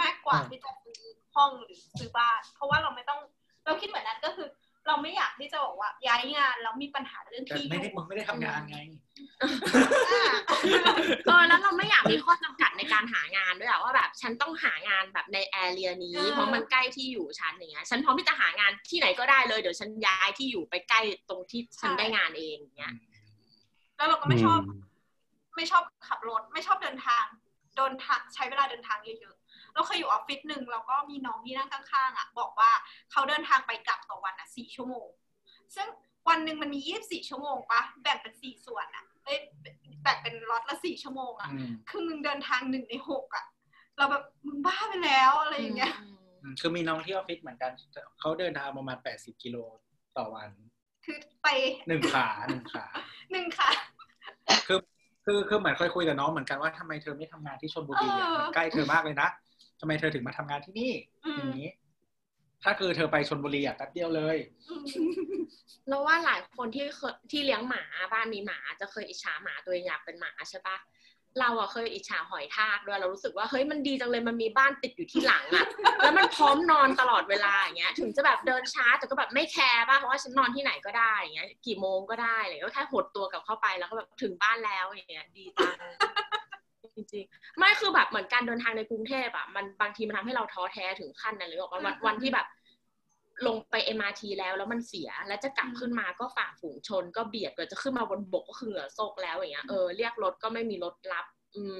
[0.00, 1.00] มากกว่าที่จะซื้อ
[1.34, 3.20] ห้องหรือซื้อบ้าน เพราะว่าเราไม่ต้อง
[3.64, 4.48] เราคิดเหมือนนั้นก็คือ
[4.86, 8.78] เราไม่อยากที่จะบอกว่าย้ายงานแล้วมีปัญหาเรื่องแต่ที่อไม่ได้ยู่มึงไม่ได้ทำงานไง
[9.42, 10.24] อ่า
[11.26, 22.94] เออแล้วเราไม่อยากมีข้อจำกัดในการหางานด้วยอะว่าแบบฉันต้องหางานแบบในแอเรียนี้เออเพราะมันใกล้ที่อยู่ฉันอย่างเงี้ยฉันพร้อมที่จะหางานที่ไหนก็ได้เลยเดี๋ยวฉันย้ายที่อยู่ไปใกล้ตรงที่ฉันได้งานเองอย่างเงี้ย
[23.96, 24.60] แล้วเราก็ไม่ชอบ
[25.56, 27.24] ไม่ชอบขับรถ ไม่ชอบเดินทาง
[27.76, 29.45] เดินทางใช้เวลาเดินทางเยอะๆ
[29.76, 32.70] เราเคยอยู่ออฟฟิศหนึ่งแล้วก็มีน้องที่นั่งข้างๆอะบอกว่า
[33.12, 35.08] เขาเดินทางไปกลับต่อวันอะสี่ชั่วโมง
[35.74, 35.86] ซึ่ง
[36.28, 39.38] วันหนึ่งมันมียี่สิบสี่ชั่วโมงปะแบ่งเป็นสี่ส่วนอะเอ้ย
[40.02, 43.44] แบ่งเป็นล็อตละสี่ชั่วโมงอะอืมครึ่งหนึ่งเดินทางหนึ่งในหกอะ
[43.96, 45.94] เราแบบมึงบ้าไปแล้วอะไรอย่างเงี้ย
[46.42, 47.72] อืมคือมีน้องที่ออฟฟิศเหมือนกัน
[48.20, 49.56] เขาเดินทางประมาณแปดสิบกิโล
[50.16, 50.48] ต่อวัน
[51.04, 51.48] คือไป
[51.88, 52.86] หนึ่งขาหนึ่งขา
[53.32, 53.70] หนึ่งค่ะ
[54.68, 54.78] คือ
[55.24, 59.28] คือคือเหมือนเคยคุยกับน้องเหมือนกันว่าทำไมเธอไม่ทำงานที่ชลบุรีอะเออมันใกล้เธอมากเลยนะ
[59.80, 60.92] ทำไมเธอถึงมาทำงานที่นี่
[61.26, 61.70] อือมย่างนี้
[62.62, 64.36] ถ้าคือเธอไปชลบุรีอะแป๊บเดียวเลย
[64.68, 64.84] อืม
[65.88, 70.76] เราว่าหลายคนที่เคยที่เลี้ยงหมาบ้านมีหมาจะเคยอิจฉาหมาตัวเองอยากเป็นหมาใช่ปะ
[71.40, 75.66] เราอะเคยอิจฉาหอยทากด้วยเรารู้สึกว่าเฮ้ยมันดีจังเลยมันมีบ้านติดอยู่ที่หลังอะ
[76.02, 85.76] แล้วมันพร้อมนอนตลอดเวลาอย่างเงี้ย ถึงจะแบบเดินช้าแต่ก็แบบไม่แคร์ป่ะเพราะว่าฉันนอนที่ไหนก็ได้อย่างเงี้ย กี่โมงก็ได้อะไรก็แค่หดตัวกลับเข้าไปแล้วก็แบบถึงบ้านแล้วอย่างเงี้ยดีจัง
[86.96, 92.46] จริงๆ ไม่คือแบบเหมือนการเดินทางในกรุงเทพอะมันบางทีมันทำให้เราท้อแท้ถึงขั้นนั้นเลยบอกว่าวันวันที่แบบ
[93.46, 101.26] ลงไป MRT แล้วแล้วมันเสียแล้วจะกลับขึ้นมาก็ฝ่าฝูงชน ก็เบียดกว่าจะขึ้นมาบนบกก็คือเหงื่อโซกแล้วอย่างเงี้ยเออเรียกรถก็ไม่มีรถรับ
[101.56, 101.78] อืม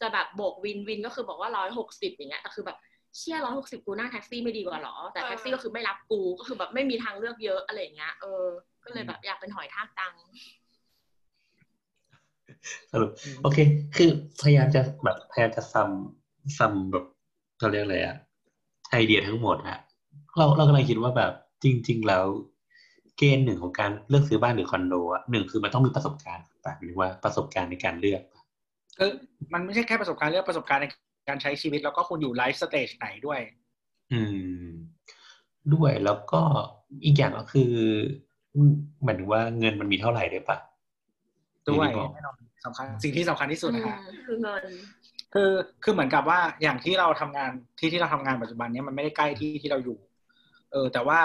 [0.00, 2.78] จะแบบโบกวินวินก็คือบอกว่าร้อยหกสิบอย่างเงี้ยแต่คือแบบ
[3.16, 8.44] เชี่ยร้อยหกสิบกูนั่งแท็กซี่ไม่ดีกว่าหรอ แต่แท็กซี่ก็คือไม่รับกูก็คือแบบไม่มีทางเลือกเยอะอะไรอย่างเงี้ยเออ
[8.84, 10.14] ก็เลยแบบอยากเป็นหอยทากตัง
[12.92, 13.10] สรุป
[13.42, 13.58] โอเค
[13.96, 14.10] คือ
[14.42, 15.90] พยายามจะแบบพยายามจะ sum
[16.58, 17.04] sum แบบ
[17.58, 18.16] เขาเรียกอะไรอะ
[18.90, 19.78] ไอเดียทั้งหมดอะ
[20.36, 21.32] เราเรากำลังคิดว่าแบบ
[21.64, 22.24] จริง ๆ แล้ว
[23.18, 28.42] เกณฑ์หนึ่งของการเลือกซื้อบ้านหรือคอนโดอะหนึ่งคือมันต้องมีประสบการณ์ป่ะหรือว่าประสบการณ์ในการเลือกปะ
[28.98, 29.10] คือ
[29.52, 30.86] มันไม่ใช่แค่ประสบการณ์เรื่องประสบการณ์ใน
[31.28, 33.40] การใช้ชีวิต แล้วก็คุณอยู่ไลฟ์สเตจไหนด้วย
[34.12, 34.20] อื
[34.66, 34.68] ม
[35.74, 36.40] ด้วยแล้วก็
[37.04, 37.72] อีกอย่างก็คือ
[38.54, 38.72] อืม
[39.04, 40.58] หมายถึงว่าเงินมันมีเท่าไหร่ด้วยปะ
[41.68, 44.62] ด้วยที่บอกแน่นอน สำคัญสิ่งที่สำคัญที่สุดนะฮะคือเงิน
[45.34, 45.50] คือ
[45.84, 49.98] คือเหมือนกับว่าอย่างที่เราทำงานที่ที่เราทำงานปัจจุบันเนี้ยมันไม่ได้ใกล้ที่ที่เราอยู่
[50.72, 51.20] เออ แต่ว่า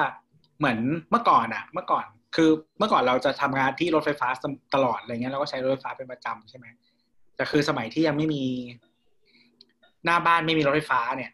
[0.60, 0.80] เหมือน
[1.12, 4.28] เมื่อก่อนอะเมื่อก่อน คือเมื่อก่อนเราจะทำงานที่รถไฟฟ้า
[4.76, 6.66] ตลอดอะไรเงี้ยเราก็ใช้รถไฟฟ้าเป็นประจำใช่ไหม
[7.36, 8.44] แต่คือสมัยที่ยังไม่มี
[10.06, 11.32] หน้าบ้านไม่มีรถไฟฟ้าเนี่ย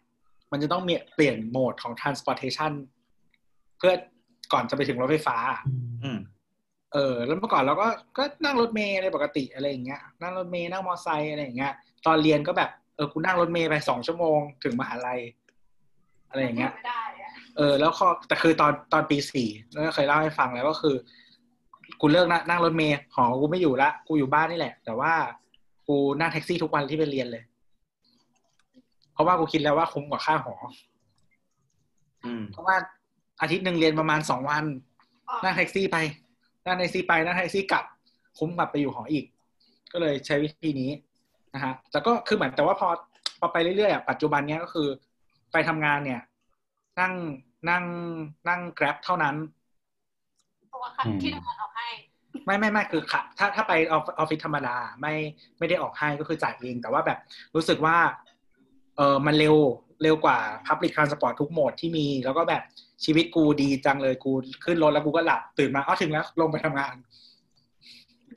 [0.51, 2.71] มันจะต้องมีเปลี่ยนโหมดของ transportation
[3.77, 3.93] เพื่อ
[4.53, 5.37] ก่อนจะไปถึงรถไฟฟ้า
[6.03, 6.19] อืม
[6.95, 7.87] เออแล้วเมื่อก่อนเราก็
[8.17, 11.73] ก็นั่งรถเมล์อะไรปกติอะไรอย่างเงี้ยนั่งรถเมล์นั่งมอไซค์อะไรอย่างเงี้ย
[12.05, 15.21] ตอนเรียนก็แบบเออกูนั่งรถเมล์ไปสองชั่วโมงถึงมหาลัย
[16.29, 20.95] อะไรอย่างเงี้ยไม่ได้อะเออ แล้วพอแต่คือตอนตอนปีสี่แล้วก็เคยเล่าให้ฟังแล้วก็คือ
[22.01, 25.13] กูเลิกนะนั่งรถเมล์หอกูไม่อยู่ละกูอยู่บ้านนี่แหละ แต่ว่า
[25.87, 27.43] กูนั่งแท็กซี่ทุกวันที่ไปเรียนเลย
[29.13, 30.53] เพราะว่ากูคิดแล้วว่าคุ้มกว่าค่าหอ
[32.25, 32.75] อืมเพราะว่า
[33.41, 34.65] อาทิตย์หนึ่งเรียนประมาณสองวัน
[35.29, 35.97] อ๋อนั่งแท็กซี่ไป
[36.65, 37.85] นั่งแท็กซี่ไปนั่งแท็กซี่กลับ
[38.37, 39.25] คุ้มกว่าไปอยู่หออีก
[39.91, 40.91] ก็เลยใช้วิธีนี้
[41.53, 42.87] นะฮะแต่ก็คือเหมือนแต่ว่าพอ
[43.39, 44.87] พอไปเรื่อยๆอะปัจจุบันเนี้ยก็คือ
[45.51, 46.21] ไปทำงานเนี่ย
[46.99, 47.13] นั่ง
[47.69, 47.83] นั่ง
[48.49, 49.35] นั่งแกร็บเท่านั้น
[50.67, 51.87] เพราะว่าคันที่ทำงานเอาให้
[52.45, 55.13] ไม่ไม่ไม่คือค่ะถ้าถ้าไปออฟออฟฟิศธรรมดาไม่
[55.57, 57.19] ไม่ได้ออกให้ก็คือจ่ายเอง แต่ว่าแบบ
[57.55, 57.97] รู้สึกว่า
[58.97, 59.55] เออมันเร็ว
[60.03, 60.37] เร็วกว่า
[60.67, 62.63] Public Transport ทุกโหมดที่มี แล้วก็แบบ
[63.05, 64.31] ชีวิตกูดีจังเลยกู
[64.65, 66.95] ขึ้นรถแล้วกูก็หลับตื่นมาอ้าวถึงแล้วลงไปทำงาน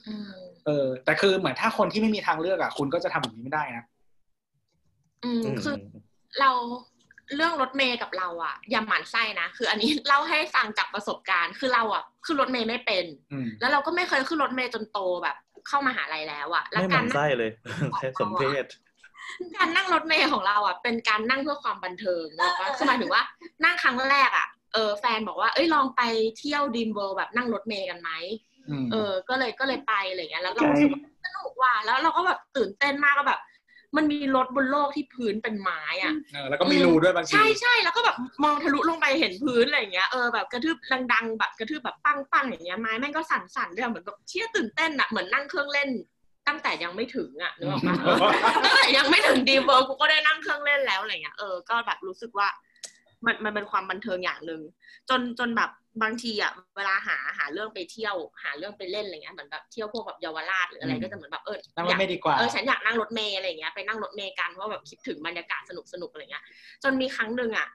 [0.07, 0.31] อืม
[0.67, 3.85] เออ แต่คือเหมือนถ้าคนที่ไม่มีทางเลือกอะ คุณก็จะทำแบบนี้ไม่ได้นะ
[5.25, 5.75] อืมอืมคือ
[6.41, 6.51] เรา
[7.37, 15.37] เรื่องรถเมย์กับเราอะอย่าหมั่นไส้นะคืออันนี้เล่าให้ฟังจากประสบการณ์ คือเราอะขึ้นรถเมย์ไม่เป็นอืมแล้วเราก็ไม่เคยขึ้นรถเมย์จนโตแบบ
[15.69, 17.51] เข้ามาหาลัยแล้วอะแล้วไม่หกามั่รนนั่งไส้เลย
[17.97, 18.65] แค่สมเพศ
[19.57, 23.23] การนั่งรถเมย์ของเราอะเป็นการนั่งเพื่อความบันเทิงบอกว่าคือหมายถึงว่า
[23.65, 26.03] นั่งครั้งแรกอะเออแฟนบอกว่าเอ้ยลองไป
[26.39, 28.11] เที่ยว Dream World แบบนั่งรถเมล์กันไหม
[28.71, 33.41] อืมเออ ก็เลยก็เลยไปอะไรเงี้ยแล้วเรารู้สึกว่าสนุกว่ะแล้วเราก็แบบตื่นเต้นมากก็แบบ
[33.97, 40.77] มันมีรถบนโลกที่พื้นเป็นไม้อะเออแล้วก็มีรูด้วยบางทีใช่ใช่แล้วก็แบบมองทะลุลงไปเห็นพื้นอะไรอย่างเงี้ยเออแบบกระทืบ
[41.13, 45.91] ดังๆแบบกระทืบแบบปังปังๆอย่างเงี้ยไม้แม่งก็สั่นๆด้วยอะเหมือนแบบเชี่ยตื่นเต้นอะเหมือนนั่งเครื่องเล่น
[46.49, 48.17] ตั้งแต่ยังไม่ถึงอะนึกออกปะเออ
[48.65, 52.49] ตั้งแต่ยังไม่ถึง Dream World กูก็ได้นั่งเครื่องเล่นแล้วอะไรเงี้ยเออก็แบบรู้สึกว่า
[53.27, 54.63] มันมันเป็นความบันเทิงอย่างหนึ่ง
[55.11, 55.71] จนจนแบบ
[56.03, 66.45] บางทีอะเวลาหาหาเรื่องไปเที่ยวหาเรื่องไปเล่นอะไรเงี้ยเหมือนแบบเที่ยวพวกแบบเยาวราชหรืออะไรอืมก็จะเหมือนแบบเออนั่งรอถยากไม่ดีกว่าเออฉันอยากนั่งรถเมล์อะไรอย่างเงี้ยไปนั่งรถเมล์กันเพราะแบบคิดถึงบรรยากาศสนุกสนุกๆอะไรเงี้ย
[66.83, 67.69] จนมีครั้งหนึ่งอะ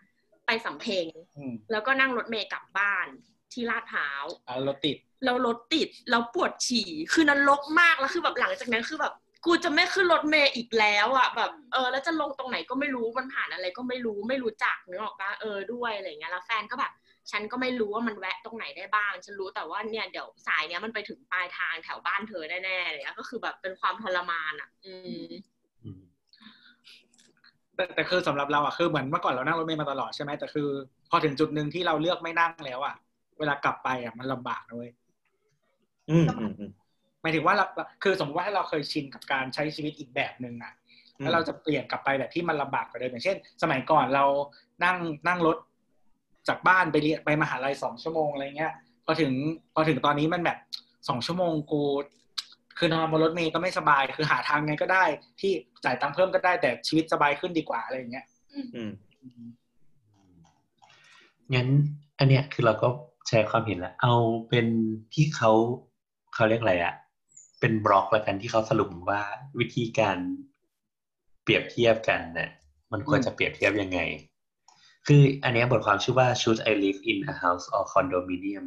[0.45, 1.05] ไปสำเพ็ง
[1.37, 3.07] อืมแล้วก็นั่งรถเมล์กลับบ้าน
[3.53, 9.13] ที่ลาดพร้าวอ่ารถติดแล้วรถติดแล้วปวดฉี่ คือนรกมากแล้วคือแบบหลังจากนั้นคือแบบ
[9.45, 16.91] กูจะไม่ขึ้นรถเมล์อีกแล้วอะแบบเออแล้วจะลงตรงไหนก็ไม่รู้มันผ่านอะไรก็ไม่รู้ไม่รู้จักนึกออกปะเออด้วยอะไรเงี้ยแล้วแฟนก็แบบ
[17.31, 24.93] ฉันก็ไม่รู้ว่ามันแวะตรงไหนได้บ้าง ฉันรู้แต่ว่าเนี่ยเดี๋ยวสายเนี้ยมันไปถึงปลายทางแถวบ้านเธอแน่ๆเลยอะก็คือแบบเป็นความทรมานอะ อื
[25.23, 25.29] ม
[25.83, 26.01] อืม
[27.75, 30.67] แต่แต่คือสำหรับเราอะคือเหมือนเมื่อก่อนเรานั่งรถเมล์มาตลอดใช่ไหมแต่คือ
[31.09, 32.95] พอถึงจุดหนึ่งที่เราเลือกไม่นั่งแล้วอะ
[33.39, 34.91] เวลากลับไปอะมันลำบากนะเว้ย
[36.09, 36.71] อืมอืมอืม
[37.21, 37.65] หมายถึงว่าเรา
[38.03, 40.73] คือสมมติว่าถ้าเราเคยชินกับการใช้ชีวิตอีกแบบหนึ่งอะ
[41.17, 44.25] แล้วเราจะเปลี่ยนกลับไปแบบที่มันลำบากกว่าเดิมอย่างเช่น สมัยก่อนเรา
[44.83, 45.57] นั่งนั่งรถ
[46.47, 48.73] จากบ้านไปเรียนไปมหาลัยสองชั่วโมงอะไรเงี้ย
[49.05, 49.31] พอถึง
[49.73, 50.57] พอถึงตอนนี้มันแบบ
[51.09, 51.83] สองชั่วโมงกู
[52.77, 55.03] คือนอนบนรถเมล์ก็ไม่สบาย คือหาทางไงก็ได้
[55.41, 55.51] ที่
[55.85, 58.25] จ่ายตังค์เพิ่มก็ได้แต่ชีวิตสบายขึ้นดีกว่าอะไรอย่างเงี้ย
[58.75, 58.91] อืม
[61.53, 61.67] งั้น
[62.19, 62.87] อันเนี้ยคือเราก็
[63.27, 64.15] แชร์ความเห็นแล้วเอา
[64.49, 64.67] เป็น
[65.13, 65.51] ที่เขา
[66.33, 66.95] เขาเรียกอะไรอะ
[67.59, 69.21] เป็นบล็อกแล้วกันที่เขาสรุปว่า
[69.59, 70.17] วิธีการ
[71.43, 72.49] เปรียบเทียบกันเนี่ย
[72.91, 73.99] มันควรจะเปรียบเทียบยังไง
[75.07, 78.65] คืออันเนี้ยบทความชื่อว่า should I live in a house or condominium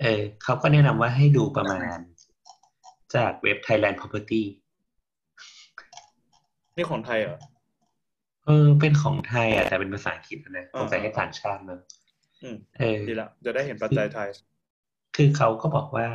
[0.00, 1.80] เออเขาก็แนะนำว่าให้ดูประมาณ
[3.14, 4.42] จากเว็บ Thailand Property
[6.76, 7.38] นี่ของไทยเหรอ
[8.44, 11.95] เออ เป็นของไทยอะแต่เป็นภาษาอังกฤษนะอ่าสงสัยให้ต่างชาติมั้งอืม
[12.78, 14.28] เออดีละจะได้เห็นปัจจัยไทย
[15.16, 16.06] คือเขาก็บอกว่า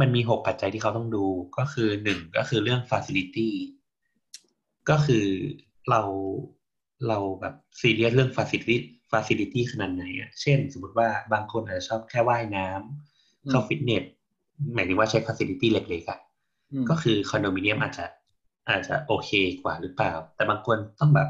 [0.00, 1.24] มันมีหกปัจจัยที่เขาต้องดู
[1.58, 3.50] ก็คือหนึ่งก็คือเรื่อง facility
[4.90, 5.26] ก็คือ
[5.90, 6.02] เรา
[7.08, 8.76] เราแบบซีเรียสเรื่อง facility
[9.12, 14.04] facility ขนาดไหนอะเช่น สมมติว่าบางคนอาจจะชอบแค่ว่ายน้ำเข้าฟิตเนส
[14.74, 16.20] หมายถึงว่าใช้ facility เล็กๆอะ
[16.72, 18.06] อืมก็คือคอนโดมิเนียมอาจจะ
[18.68, 19.30] อาจจะโอเค
[19.62, 21.28] กว่าหรือเปล่า แต่บางคนต้องแบบ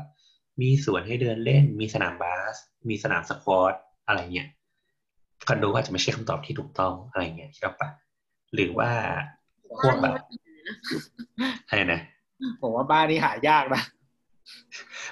[0.61, 2.57] มีสวนให้เดินเล่น มีสนามบาส
[2.89, 3.75] มีสนามสควอต
[4.07, 4.49] อะไรเงี้ย
[5.49, 7.89] คอนโดก็อาจจะไม่ใช่คำตอบที่ถูกต้องอะไรเงี้ยใช่ปะ
[8.55, 8.91] หรือว่า
[9.81, 10.15] พวกแบบ
[11.69, 12.01] อะไรนะ
[12.61, 13.83] ผมว่าบ้านนี้หายากนะ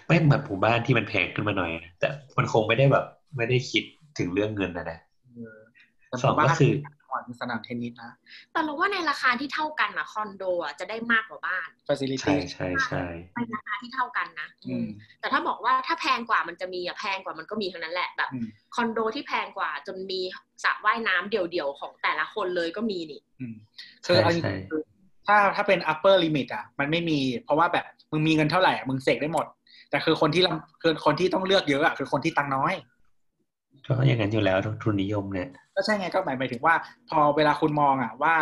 [0.07, 3.85] ไม่เหมือนหมู่บ้านที่มันแพงขึ้นมาหน่อยนะแต่มันคงไม่ได้แบบ ไม่ได้คิด
[4.19, 4.99] ถึงเรื่องเงินนะนะ
[6.09, 6.73] แต่สองบ้านก็คือ
[7.11, 8.13] ก่อนมีสนามเทนนิสนะ
[8.53, 13.05] แต่เราว่าในราคาที่เท่ากันอะคอนโดอะจะได้มากกว่าบ้าน facility ใช่ใช่ใช่
[13.35, 14.87] ในราคาที่เท่ากันนะอืม
[15.21, 18.47] แต่ถ้าบอกว่าถ้าแพงกว่ามันจะมีอะแพงกว่ามันก็มีทั้งนั้นแหละแบบอืม
[18.77, 20.21] คอนโดที่แพงกว่าจนมี
[20.65, 23.55] สระว่ายน้ำเดี่ยวๆของแต่ละคนเลยก็มีนี่อืม
[24.07, 24.81] คือเอาจริงๆคือ
[25.27, 29.47] ถ้าถ้าเป็น upper limit อะมันไม่มี เพราะว่าแบบมึงมีเงินเท่าไหร่อะมึงเสกได้หมด
[29.91, 32.75] แต่คือคนที่ลำคือคนที่ต้องเลือกเยอะอะคือคนที่ตังค์น้อย
[33.91, 36.75] ก็อย่างนั้นอยู่แล้วทุนนิยมเนี่ยก็ใช่ไงก็หมายหมายถึงว่า
[37.11, 38.35] พอเวลาคุณมองอะว่า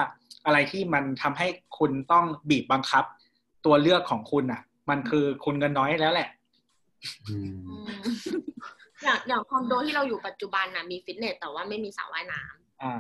[0.47, 1.47] อะไรที่มันทำให้
[1.79, 3.05] คุณต้องบีบบังคับ
[3.67, 6.29] ตัวเลือกของคุณอะ มันคือคุณเงินน้อยแล้วแหละ
[7.29, 7.85] อืม
[9.05, 12.95] อย่างอย่างคอนโดที่เราอยู่ปัจจุบันน่ะมีฟิตเนสแต่ว่าไม่มีสระว่ายน้ำอ่า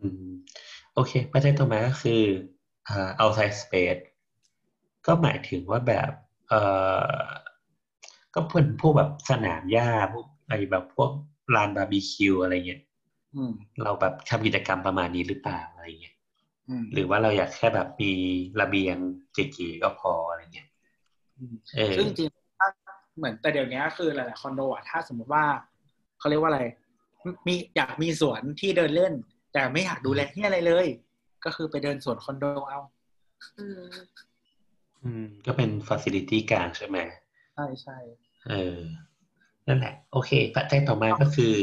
[0.00, 0.30] อืม
[0.94, 2.22] โอเคปัจจัยต่อมาก็คือ
[2.88, 4.02] อ่า outside space
[5.06, 6.10] ก็หมายถึงว่าแบบ
[6.48, 6.54] เอ
[7.20, 7.24] อ
[8.34, 11.10] ก็เป็นพวกแบบสนามหญ้าพวกไอแบบพวก
[11.54, 12.82] ลานบาร์บีคิวอะไรเงี้ย
[13.36, 16.16] อืมเราแบบทำกิจกรรมประมาณนี้หรือเปล่าอะไรเงี้ย
[16.68, 18.12] ออืมหรือว่าเราอยากแค่แบบมี
[18.60, 18.96] ระเบียง
[19.32, 20.68] เก๋ๆก็พออะไรเงี้ย
[21.38, 22.68] อืมเออซึ่งจริงๆถ้า
[23.18, 25.44] เหมือนแต่เดี๋ยวนี้คือหลายๆคอนโดอะถ้าสมมติว่า
[26.18, 26.62] เขาเรียกว่าอะไร
[27.46, 29.12] มีอยากมีสวนที่เดินเล่น
[29.52, 30.86] แต่ไม่อยากดูแลที่อะไรเลย
[31.44, 32.80] ก็คือไปเดินสวนคอนโดเอา
[33.58, 33.82] อืม
[35.02, 36.98] อืมก็เป็นฟ a ซิลิตี้กลางใช่ไหม
[37.54, 37.96] ใช่ใช่
[38.48, 38.78] เออ
[39.68, 41.54] นั่นแหละ โอเคปัจจัยต่อมาก็คือ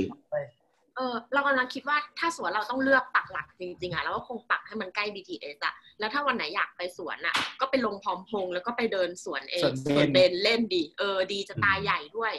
[0.96, 12.34] เออเรากำลังคิดว่าถ้าส่วนเราต้องเลือกปักหลักจริงๆอะเราก็คงปักให้มันใกล้ BTS อะแล้วถ้าวันไหนอยากไปสวนอะ ก็ไปลงพร้อมพงษ์แล้วก็ไปเดินสวนเองสวนเบนเล่นดีเออดีจะตายใหญ่ด้วย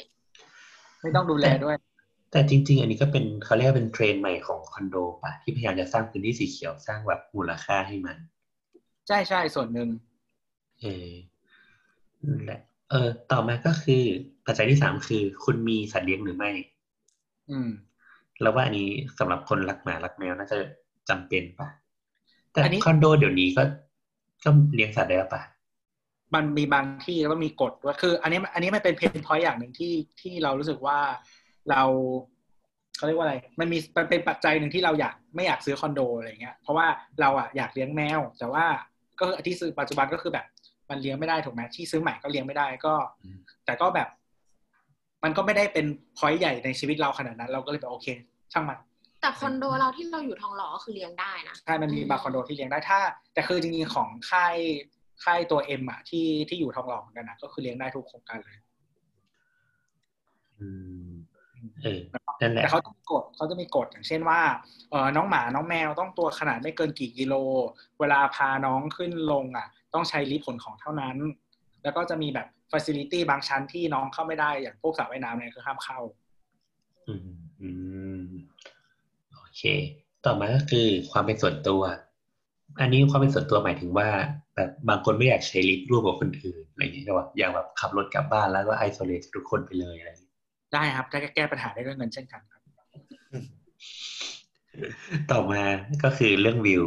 [1.01, 1.77] ไม่ต้องดูแลด้วย
[2.31, 8.17] แต่จริง ๆ อันนี้ก็เป็นเขาเรียกว่าเป็นเทรนด์ใหม่ของคอนโดป่ะที่พยายามจะสร้างพื้นที่สีเขียวสร้างแบบมูลค่าให้มัน
[9.09, 9.89] ใช่ใช่ส่วนหนึ่ง
[10.81, 11.11] เออ
[12.25, 14.03] นั่นแหละเออ ต่อมาก็คือ
[14.51, 16.51] ปัจจัยที่สามคือ คุณมีสัตว์เลี้ยงหรือไม่
[17.51, 17.71] อืม
[18.41, 18.89] แล้วว่าอันนี้
[19.19, 20.59] สำหรับคนรักหมารักแมวน่าจะ
[21.09, 21.69] จำเป็นป่ะ
[22.53, 23.63] แต่อันนี้คอนโดเดี๋ยวนี้ก็
[24.45, 25.43] ก็เลี้ยงสัตว์ได้แล้วป่ะ
[26.35, 30.99] มันมีบางที่ก็มีกฎว่าคือ อันนี้ อันนี้มันเป็นเพนพอยต์อย่างหนึ่งที่ที่เรารู้สึกว่า
[31.71, 31.83] เรา
[32.97, 36.87] เขาเรียกว่าอะไร มันมีมันเป็นปัจจัยหนึ่งที่เราอยากไม่อยากซื้อคอนโดอะไรเงี้ย เพราะว่า
[37.21, 38.65] เราอะอยากเลี้ยงแมว แต่ว่า
[39.19, 40.47] ก็คือที่ซื้อปัจจุบันก็คือแบบ
[40.91, 42.95] มันเลี้ยงไม่ได้ถูกไหมที่ซื้อใหม่ก็เลี้ยงไม่ได้ก็
[43.25, 44.09] อืมแต่ก็แบบ
[45.25, 48.07] มันก็ไม่ได้เป็น point ใหญ่ในชีวิตเราขนาดนั้น เราก็เลยแบบโอเค
[48.53, 48.79] ช่างมัน
[49.21, 52.99] แต่คอนโดเราที่เราอยู่ทองหล่อก็คือเลี้ยงได้นะใช่มันมีบางคอนโดที่เลี้ยงได้ถ้า
[53.35, 54.57] แต่คือจริงๆของค่าย
[55.25, 58.59] ค่ายตัว M อะที่ที่อยู่ทองหล่อเหมือนกันนะก็คือเลี้ยงได้ทุกโครงการเลย
[60.59, 60.69] อื
[61.09, 61.11] ม
[61.83, 62.01] เออ
[62.41, 64.41] นั่นแหละแต่เขาจะมีกฎเขาจะมีกฎอย่างเช่นว่า
[64.91, 67.35] เออน้องหมาน้องแมวต้องตัวขนาดไม่เกินกี่กิโล
[68.01, 71.17] เวลาพาน้องขึ้นลงอะ ต้องใช้ลิฟต์ขนของเท่านั้น
[71.83, 75.99] แล้วก็จะมีแบบฟ a ซิลิตี้บางชั้นที่น้องเข้าไม่ได้อย่างพวกสระว่ายน้ำเนี่ยคือห้ามเข้า
[77.09, 77.21] อืม
[77.61, 77.69] อื
[78.23, 78.25] ม
[79.37, 79.63] โอเค
[80.25, 81.83] ต่อมาก็คือความเป็นส่วนตัว
[82.81, 84.09] อันนี้ความเป็นส่วนตัวหมายถึงว่า
[84.55, 90.35] แบบบางคนไม่อยากใช้ลิฟต์ร่วมกับคนอื่นอะไรอย่างเงี้ยใช่ป่ะอย่างแบบขับรถกลับบ้านแล้วก็ isolate ทุกคนไปเลยอะไรอย่างเงี้ย
[90.75, 92.63] ได้ครับถ้าแก้ปัญหาได้ด้วยเงินเช่นกันครับ
[95.31, 95.63] ต่อมา
[96.05, 96.85] ก็คือเรื่องวิว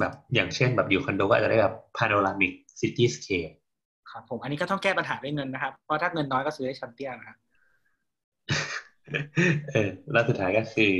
[0.00, 3.50] แบบอย่างเช่นแบบอยู่คอนโดก็อาจจะได้แบบ panoramic cityscape
[4.14, 7.36] ครับผมอันนี้ก็ต้องแก้ปัญหาด้วยเงินนะครับ เพราะถ้าเงินน้อยก็ซื้อได้ชั้นเตี้ยนะครับ
[9.72, 10.94] เออแล้วสุดท้ายก็คือ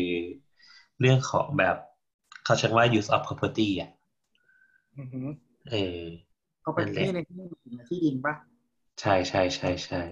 [1.01, 1.77] เรื่องของแบบ
[2.45, 3.91] เขาใช้คำว่า use of property อะ
[4.99, 5.21] อือฮึ
[5.71, 6.03] เออ
[6.63, 7.43] เขาเป็นที่ในที่
[7.89, 8.35] ที่ดินปะ
[9.01, 10.03] ใช่ใช่ใช่ใช่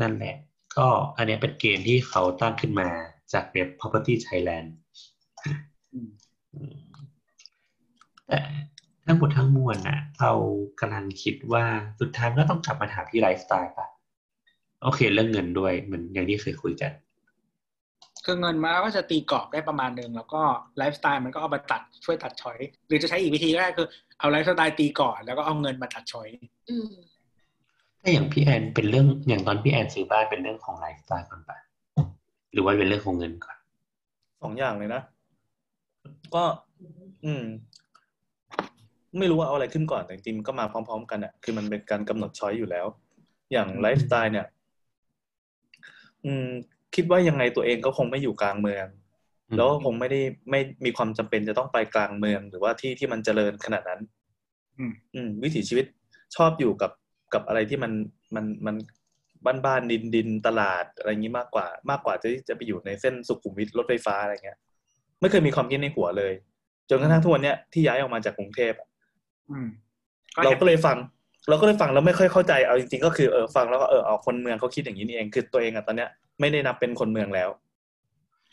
[0.00, 0.34] นั่นแหละ
[0.76, 2.88] ก็อันเนี้ยเป็นเกณฑ์ที่เขาตั้งขึ้นมา
[3.32, 4.68] จากเว็บ property Thailand
[5.92, 6.08] อืม
[6.54, 6.78] อืม
[8.26, 8.38] แต่
[9.08, 10.32] ทั้งหมดทั้งมวลน่ะเรา
[10.80, 11.64] กำลังคิดว่า
[12.00, 13.86] สุดท้ายมันก็ต้องกลับมาถามที่ไลฟ์สไตล์ป่ะ
[14.82, 16.92] โอเค เรื่องเงินด้วยเหมือนอย่างที่เคยคุยกัน
[18.24, 20.42] คือเงินมาก็จะตีกรอบได้ประมาณหนึ่งแล้วก็
[20.76, 23.86] ไลฟ์สไตล์มันก็เอามาตัด choice ตัด choice หรือจะใช้อีกวิธีก็ได้คือ
[24.18, 26.28] เอาไลฟ์สไตล์ตีก่อนแล้วก็เอาเงินมาตัด choice
[26.70, 26.88] อืม
[28.00, 31.58] ถ้าอย่างพี่แอนเป็นเรื่องอย่างตอนพี่แอนซื้อบ้านเป็นเรื่องของไลฟ์สไตล์ก่อนปะ
[32.52, 33.56] หรือว่าเป็นเรื่องของเงินก่อน
[34.42, 35.02] สองอย่างเลยนะ
[36.34, 36.44] ก็
[37.24, 37.44] อืม
[39.20, 42.86] ไม่รู้ว่าเอาอะไรขึ้นก่อนแต่จริงๆมันก็มาพร้อม ๆ กันอะคือมันเป็นการกำหนดช้อยอยู่แล้ว
[43.52, 44.46] อย่างไลฟ์สไตล์เนี่ย
[46.24, 46.48] อืม
[46.94, 48.86] คิดว่ายังไงตัวเองก็คงไม่อยู่กลางเมือง
[49.48, 54.00] อืมแล้วก็คงไม่ได้ไม่มีความจำเป็นจะต้องไปกลางเมือง หรือว่าที่ที่มันเจริญขนาดนั้น
[54.78, 55.86] อืมอืม วิถีชีวิต
[56.36, 56.92] ชอบอยู่กับ
[57.34, 57.92] กับอะไรที่มัน
[58.34, 58.76] มันมัน
[59.46, 64.58] บ้านบ้านดินดินตลาดอะไรอย่างนี้มากกว่า มากกว่าจะจะไปอยู่ในเส้นสุขุมวิทรถไฟฟ้าอะไรเงี้ย
[65.20, 66.32] ไม่เคยมีความคิดในหัวเลย
[66.88, 68.87] จนกระทั่งทุกวันเนี้ยที่ย้ายออกมาจากกรุงเทพอะอืม
[70.44, 70.96] เราก็เลยฟัง
[71.48, 77.48] เราก็เลยฟังแล้วไม่ค่อยเข้าใจเอาจริงๆก็คือเออฟังแล้วก็เออเอาคนเมืองเขาคิดอย่างนี้นี่เองคือตัวเองอะตอนเนี้ยไม่ได้นับเป็นคนเมืองแล้ว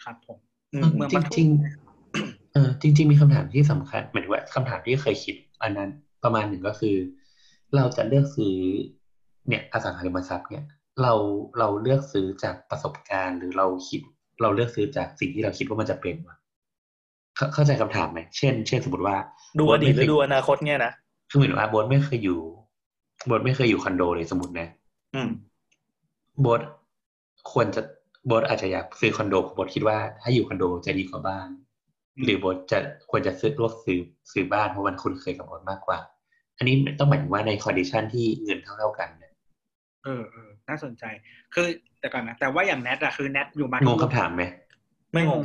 [0.03, 0.37] ครับผม
[0.73, 5.89] อืเอมอจริงๆเออจริง ๆ มีคำถามที่สำคัญหมายถึงว่าคำถามที่เคยคิด อันนั้น
[6.23, 6.95] ประมาณหนึ่งก็คือ
[7.75, 8.55] เราจะเลือกซื้อ
[9.47, 10.65] เนี่ยอสังหาริมทรัพย์เนี่ย
[11.01, 11.13] เรา
[11.59, 14.01] เราเลือกซื้อจากประสบการณ์ หรือเราคิด
[14.41, 16.37] เราเลือกซื้อจากสิ่งที่เราคิดว่ามันจะเป็นวะ
[17.35, 19.15] เข้าเข้าใจคำถามไหมเช่น เช่นสมมติว่า
[19.59, 20.91] ดูอดีตหโบ๊ทรืไม่อเคยดูอนาคตเนี่ยนะ
[21.29, 22.39] คือเหมือนว่าโบทไม่เคยอยู่
[23.25, 24.67] โบทไม่เคยอยู่คอนโดเลยสมมตินะ
[25.15, 25.29] อืม
[26.41, 26.61] โบท
[27.51, 27.81] ควรจะ
[28.27, 31.49] โบทอาจจะอยากซื้อคอนโดโบทคิดว่าถ้าอยู่คอนโดจะดีกว่าบ้าน
[32.23, 32.79] หรือโบทจะ
[33.09, 33.99] ควรจะซื้อลวกซื้อ
[34.31, 35.99] ซื้อบ้านเพราะมันคุ้นเคยกับโบทมากกว่า
[36.57, 39.31] อันนี้ต้องหมายถึงว่าใน condition ที่เงินเท่าเท่าๆกันเนี่ย
[40.05, 41.03] เออเออน่าสนใจ
[41.53, 41.67] คือ
[41.99, 44.43] แต่ก่อนนะแต่ว่าอย่างแนทอะคือแนทอยู่มาทุก งงคำถามไหม
[45.13, 45.41] ไม่งง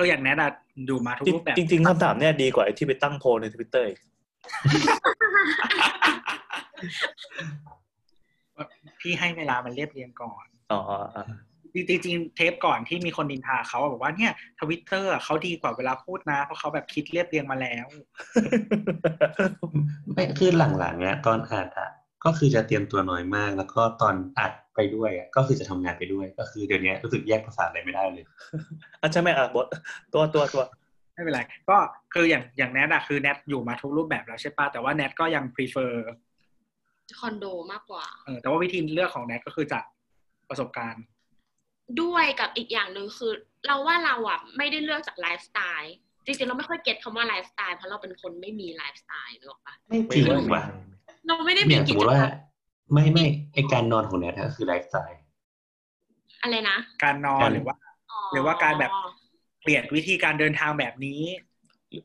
[0.00, 0.52] คืออย่างแนทอะ
[0.86, 3.86] อยู่มาทุกรูปแบบ จริง ๆคำถามเนี่ยดีกว่าไอ้ที่ไปตั้งโพลในทวิตเตอร์
[9.00, 10.80] พี่ให้เวลามันเรียบเรียงก่อนอ๋อ
[11.16, 11.24] อะ
[11.88, 17.86] จริงๆเทปก่อนที่มีคนนินทาเขาอะบอกว่าเนี่ยทวิตเตอร์เขาดีกว่าเวลาพูดนะ เพราะเขาแบบคิดเรียบเรียงมาแล้ว
[20.14, 21.90] ไม่คือหลังๆเนี่ยตอนอัดอะ
[22.24, 28.24] ก็คือจะเตรียมตัวน้อยมาก แล้วก็ตอนอัดไปด้วยอะก็คือจะทำงานไปด้วย ก็คือเดี๋ยวนี้รู้สึกแยกภาษาอะไรไม่ได้เลย
[29.02, 29.66] อันใช่ไหมอะบท
[30.12, 30.62] ตัวตัวตัว
[31.14, 31.76] ไม่เป็นไรก็
[32.14, 35.92] คืออย่างอย่างแนทอะคือแนทอยู่มาทุกรูปแบบแล้วใช่ปะแต่ว่าแนทก็ยัง prefer
[37.20, 39.84] คอนโดมากกว่าเออแต่ว่าวิธีเลือกของแนทก็คือจาก
[40.48, 41.04] ประสบการณ์
[42.02, 43.32] ด้วยกับอีกอย่างหนึ่งคือ
[43.66, 45.94] เราว่าเราอะไม่ได้เลือกจากไลฟ์สไตล์
[46.24, 50.64] จริงๆเราไม่ค่อยเก็ตคำว่าไลฟ์สไตล์เพราะเราเป็นคนไม่มีไลฟ์สไตล์นึกออกปะไม่จริงว่ะ
[51.28, 52.26] เราไม่ได้มีเนี่ยสกิมมจติกรว่ารม
[52.92, 53.24] ไม่ไม่
[53.54, 55.18] ไอการนอนของเนี่ยก็คือไลฟ์สไตล์
[56.42, 57.76] อะไรนะ การนอนการหรือว่า
[58.32, 58.92] หรือว่าการแบบ
[59.62, 61.22] เปลี่ยนวิธีการเดินทางแบบนี้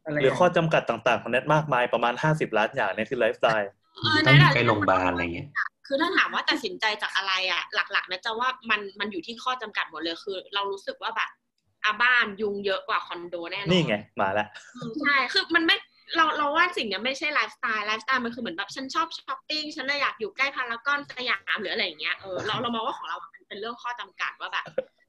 [0.03, 5.47] อะไรหรือข้อจำกัดต่างๆ ของเน็ตมากมายประมาณห้าสิบล้านอย่างเนี่ยคือไลฟ์สไตล์เออต้องอยู่นั่นแหละใกล้โรงพยาบาลอะไรเงี้ย
[5.87, 11.29] คือถ้าถามว่าตัดสินใจจากอะไรอะ หลักๆนะจะว่ามันมันอยู่ที่ข้อจำกัดหมดเลยคือ เรารู้สึกว่าแบบ
[11.85, 15.75] อาบ้านยุงเยอะกว่าคอนโดแน่นอนนี่ไงมาแล้วอืมใช่คือมันไม่
[16.15, 24.65] เราเราว่าสิ่งเนี้ยไม่ใช่ไลฟ์สไตล์ไลฟ์สไตล์มันคือเหมือนแบบฉันชอบช้อปปิ้งฉันเลยอยากอยู่ใกล้พารากอนสยามหรืออะไรอย่างเงี้ยเออเราเรามองว่าของเรามันเป็นเรื่องข้อจำกัดว่าแบบ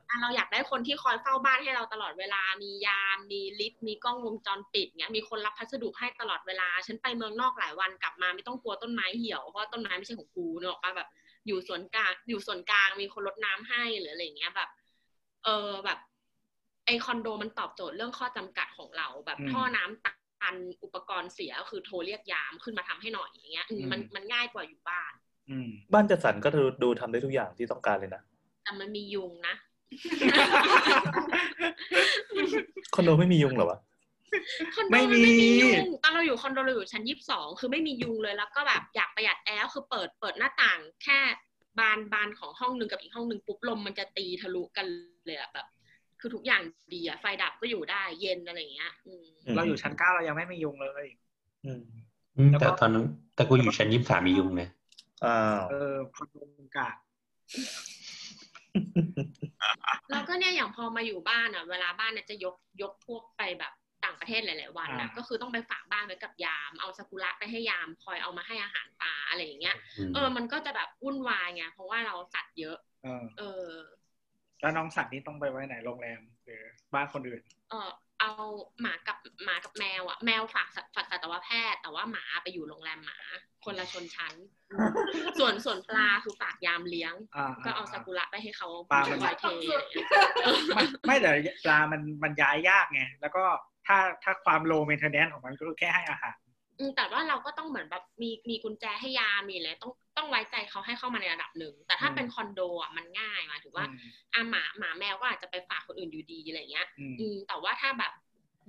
[0.08, 11.08] อะเราอยากได้คนที่คอยเฝ้าบ้านให้เราตลอดเวลา มียาม มีลิฟต์ มีกล้องวงจรปิดเงี้ย มีคนรับพัสดุให้ตลอดเวลา ฉันไปเมืองนอกหลายวันกลับมาไม่ต้องกลัวต้นไม้เหี่ยว เพราะว่าต้นไม้ไม่ใช่ของกูเนกอะปะแบบ
[11.46, 14.68] อยู่ส่วนกลาง อยู่ส่วนกลาง มีคนรดน้ำให้หรืออะไรอย่างเงี้ยแบบ
[15.44, 15.98] เออแบบ
[16.86, 20.12] ไอคอนโดมันตอบโจทย์เรื่องข้อจำกัดของเราแบบอืมท่อน้ำตั
[20.52, 25.12] นอุปกรณ์เสียก็คือโทรเรียกยามขึ้นมาทำให้หน่อยอย่างเงี้ยอืมมันอืมมันง่ายกว่าอยู่บ้าน
[25.50, 28.22] อืมบ้านจัดสรรก็ดูดูทำได้ทุกอย่างที่ต้องการเลยนะ
[28.64, 29.54] แต่มันมียุงนะ
[32.94, 33.78] คอนโดไม่มียุงเหรอวะ
[34.74, 41.18] คอนโดไม่มันมีไม่มียุงตอนเราอยู่คอนโดเราอยู่ชั้นยี่สิบสองคือไม่มียุงเลยแล้วก็แบบอยากประหยัดแอร์คือเปิดเปิดหน้าต่าง แค่
[41.78, 44.86] บานบานของห้องหนึ่งกับอีกห้องหนึ่งปุ๊บลมมันจะตีทะลุกัน
[45.26, 45.66] เลยอะแบบ
[46.24, 46.62] คือทุกอย่าง
[46.94, 51.04] ดีอะไฟดับก็อยู่ได้เย็นอะไรอย่างเงี้ยอืมอืมเราอยู่ชั้นเก้าเรายังไม่มียุงเลย
[51.64, 51.80] อืม
[52.36, 53.04] อืมแล้วก็แต่ตอนนั้น
[53.34, 54.70] แต่กูอยู่ชั้นยี่สิบสามมียุงเนี่ย
[55.24, 56.94] อ้าวเออคอนโดมุงกาด
[60.10, 63.72] แล้วก็เนี่ยอย่างพอมาอยู่บ้านอะ เวลาบ้านเนี่ยจะยกยกพวกไปแบบ
[64.04, 73.68] ต่างประเทศหลาย ๆ วันนะก็คือต้องไปฝากบ้านไว้กับยาม เอาซากุระไปให้ยามคอยเอามาให้อาหารปลาอะไรอย่างเงี้ยอืมเออ มันก็จะแบบวุ่นวายไงเพราะว่าเราสัตว์เยอะ เออเออ
[74.64, 76.62] แล้วน้องสัตว์นี่ต้องไปไว้ไหนโรงแรมหรือ
[76.94, 77.90] บ้านคนอื่น เออ
[78.20, 78.30] เอา
[78.80, 83.18] หมากับหมากับแมวอะแมวฝากสัตฝากสัตวแพทย์ แต่ว่าหมาไปอยู่โรงแรมหมา
[83.64, 84.34] คนละชนชั้น
[85.38, 90.08] ส่วนส่วนปลาคือฝากยามเลี้ยงอ่าก็เอาซากุระไปให้เขาปลามันไว้เทอะไรอย่างเงี้ย
[90.44, 91.30] เออไม่ไม่แต่
[91.64, 93.44] ปลามันมันย้ายยากไงแล้วก็
[93.86, 96.43] ถ้าถ้าความโลเมนเทนแนนของมันก็คือแค่ให้อาหารอืม
[96.96, 103.96] แต่ว่าเราก็ต้องเหมือนแบบมีมีกุญแจให้ยามมีอะไรต้องต้องไว้ใจเขาให้เข้ามาในระดับหนึ่ง แต่ถ้าอืมเป็นคอนโดอะมันง่ายหมายถึงว่าอืม
[104.34, 108.12] อะหมาหมาแมวก็อาจจะไปฝากคนอื่นอยู่ดีอะไรเงี้ยอืมอืมแต่ว่าถ้าแบบ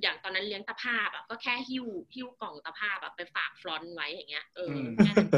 [0.01, 1.85] อย่างตอนนั้นเลี้ยงตะภาพอะก็แค่หิ้ว
[2.15, 5.29] หิ้วกล่องตะภาพแบบไปฝากฟรอนต์ไว้อย่างเงี้ยเอออมแค่นั้น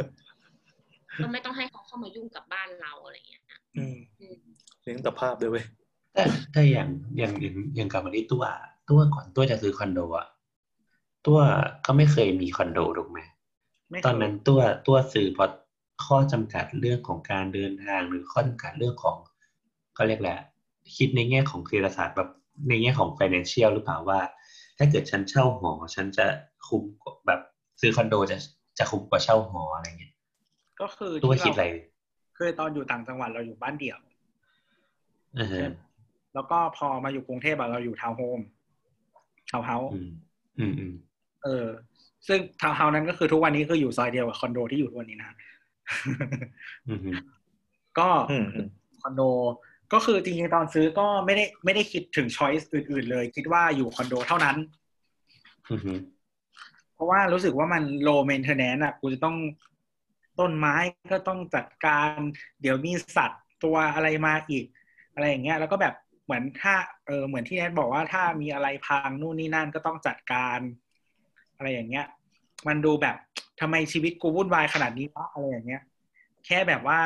[1.22, 3.44] ก็ไม่ต้องให้เขาเข้ามายุ่งกับบ้านเราอะไรเงี้ย
[3.76, 4.38] อืมอืม
[4.84, 5.66] เลี้ยงตะภาพด้วยเว้ย
[6.14, 8.44] แต่แต่อย่างอย่างอย่างอย่างกลับมาที่ตัว
[8.90, 10.28] ตัวก่อนตัวจะซื้อคอนโดอะ
[11.28, 11.40] ตัว
[11.86, 13.20] ก็ไม่เคยมีคอนโดถูกไหม
[13.92, 15.50] ไม่เคยตอนนั้นตัวตัวซื้อเพราะ
[16.06, 19.18] ข้อจำกัดเรื่องของการเดินทางหรือข้อจำกัดเรื่องของ
[19.96, 20.38] เขาเรียกแหละ
[20.86, 22.30] ไรคิดในแง่ของเศรษฐศาสตร์แบบ
[22.70, 24.20] ในแง่ของ financial หรือเปล่าว่า
[24.78, 26.26] ถ้าเกิดฉันเช่าหอ ฉันจะ
[26.68, 27.40] คุ้มกว่าแบบ
[27.82, 28.38] ซื้อคอนโดจะ
[28.80, 30.14] จะคุ้มกว่าเช่าหออะไรเงี้ย
[30.82, 31.66] ก็คือตัวที่คิดอะไร
[32.38, 34.00] คือตอนอยู่ต่างจังหวัดเราอยู่บ้านเดี่ยว
[35.40, 35.72] อ่าฮะ
[36.36, 38.40] แล้วก็พอมาอยู่กรุงเทพอะเราอยู่ทาวน์โฮม
[39.50, 40.10] ทาวน์เฮาส์อืม
[40.60, 40.94] อืมอืม
[41.48, 41.68] เออ
[42.28, 45.30] ซึ่งทาวน์เฮาส์นั้นก็คือทุกวันนี้คืออยู่ซอยเดียวกับคอนโดที่อยู่ทุกวันนี้นะ
[46.88, 47.16] อืมอืม
[48.00, 48.68] ก็อืมอืม
[49.02, 49.22] คอนโด
[49.94, 54.58] ก็คือจริงๆตอนซื้อก็ไม่ได้ไม่ได้คิดถึง choice อื่น ๆ เลย คิดว่าอยู่คอนโดเท่านั้น
[55.70, 56.00] อืมอืม
[56.94, 59.36] เพราะว่ารู้สึกว่ามัน low maintenance อะกูจะต้อง
[60.40, 60.76] ต้นไม้
[61.12, 62.20] ก็ต้องจัดการ
[62.62, 64.66] เดี๋ยวมีสัตว์ตัวอะไรมาอีก
[65.14, 65.94] อะไรอย่างเงี้ย แล้วก็แบบ
[66.26, 66.76] เหมือนถ้า
[67.08, 70.60] เออเหมือนที่แนทบอกว่าถ้ามีอะไรพังนู่นนี่นั่นก็ต้องจัดการ
[71.58, 72.06] อะไรอย่างเงี้ย
[72.68, 73.16] มันดูแบบ
[73.62, 75.82] ทำไมชีวิตกูวุ่นวายขนาดนี้วะอะไรอย่างเงี้ย
[76.46, 77.00] แค่แบบว่า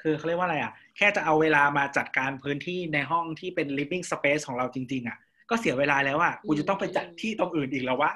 [0.00, 5.18] คือเขาเรียกว่าอะไรอะ แค่จะเอาเวลามาจัดการพื้นที่ในห้องที่เป็น living space ของเราจริง ๆ อะ
[5.50, 8.12] ก็เสียเวลาแล้วอะกูจะต้องไปจัดที่ตรงอื่นอีกแล้ววะ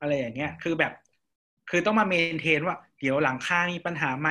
[0.00, 0.92] อะไรอย่างเงี้ย คือแบบ
[1.70, 4.28] คือต้องมาเมนเทนว่า เดี๋ยวหลังคามีปัญหาไหม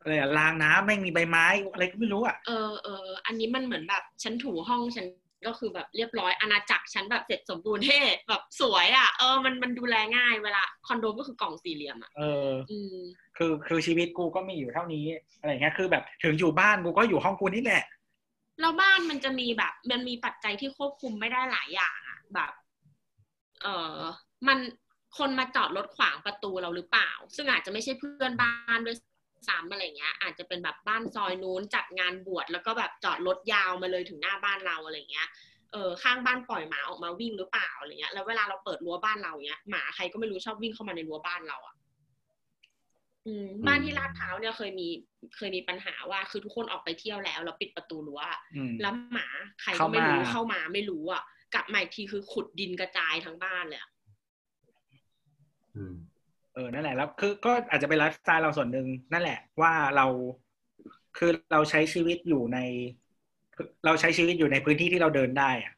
[0.00, 5.06] อะไรอะรางน้ำไม่งมีใบไม้ อะไรก็ไม่รู้อะ เออเออ อันนี้มันเหมือนแบบ ฉันถูห้องฉัน
[5.46, 12.96] ก็คือแบบเรียบร้อยอาณาจักรฉันแบบเสร็จสมบูรณ์เท่แบบสวยอะเออมันมันดูแลง่ายเวลาคอนโดก็คือกล่องสี่เหลี่ยมอะเอออืม
[13.36, 15.04] คือคือชีวิตกูก็มีอยู่เท่านี้
[15.40, 17.84] อะไรเงี้ยคือแบบถึงอยู่บ้านกูก็อยู่ห้องกูนี่แหละ
[18.60, 22.52] แล้วบ้านมันจะมีแบบ มันมีปัจจัยที่ควบคุมไม่ได้หลายอย่างอะแบบ
[23.62, 23.66] เอ
[23.96, 23.98] อ
[24.48, 24.58] มัน
[25.18, 28.96] คนมาจอดรถขวางประตูเราหรือเปล่า ซึ่งอาจจะไม่ใช่เพื่อนบ้านด้วย
[29.48, 35.28] ซ้ำอะไรเงี้ย อาจจะเป็นแบบบ้านซอยนู้นจัดงานบวชแล้วก็แบบจอดรถยาวมาเลยถึงหน้าบ้านเราอะไรเงี้ย
[35.72, 41.74] เออข้างบ้านปล่อยหมาออกมาวิ่งหรือเปล่าอะไรเงี้ย แล้วเวลาเราเปิดรั้วบ้านเราเนี้ยหมาใครก็ไม่รู้ชอบวิ่งเข้ามาในรั้วบ้านเราอะ
[43.26, 44.88] อืมบ้านที่ลาดพร้าวเนี่ยเคยมี
[45.36, 49.28] เคยมีปัญหาว่า คือทุกคนออกไปเที่ยวแล้วแล้วปิดประตูรั้วอะอืมแล้วหมา
[49.62, 51.22] ใครก็ไม่รู้เข้ามาเข้ามาไม่รู้อะ
[51.54, 53.90] กลับมาอีกทีคือขุดดินกระจายทั้งบ้านเลยอะ
[55.76, 60.06] อืมเออนั่นแหละแล้วคือก็อาจจะเป็นไลฟ์สไตล์เราส่วนหนึ่งนั่นแหละว่าเรา
[61.16, 62.58] คือเราใช้ชีวิตอยู่ใน
[63.84, 65.72] เราใช้ชีวิตอยู่ในพื้นที่ที่เราเดินได้อะ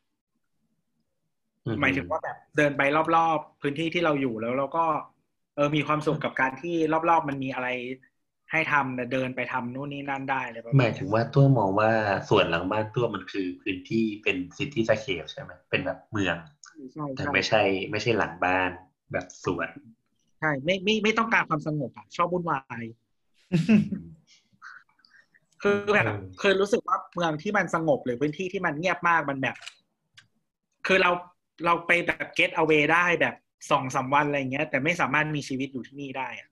[1.66, 2.82] อืมหมายถึงว่าแบบเดินไป
[3.16, 4.84] รอบๆ พื้นที่ที่เราอยู่แล้วเราก็
[5.56, 6.74] เออมีความสุขกับการที่
[7.10, 7.68] รอบๆ มันมีอะไร
[8.52, 11.90] ให้ทำแต่เดินไปทำนู่นนี่นั่นได้เลยประหมายถึงว่าตัวมองว่า
[12.30, 16.36] ส่วนหลังบ้านตัวมันคือพื้นที่เป็น cityscape ใช่ไหมเป็นแบบเมือง
[16.92, 18.70] ใช่แต่ใช่ไม่ใช่ ไม่ใช่หลังบ้าน
[19.12, 19.68] แบบสวน
[20.42, 22.84] ใช่ไม่ไม่ไม่ต้องการความสงบอะ ชอบวุ่นวาย
[25.62, 29.56] คือแบบเออเคยรู้สึกว่าเมืองที่มันสงบหรือพื้นที่ที่มันเงียบมากมันแบบ
[30.86, 31.10] คือเรา
[31.64, 33.34] เราไปแบบ get away ได้แบบ
[33.70, 36.48] สองสามวันอะไรเงี้ย แต่ไม่สามารถมีชีวิตอยู่ที่นี่ได้อะ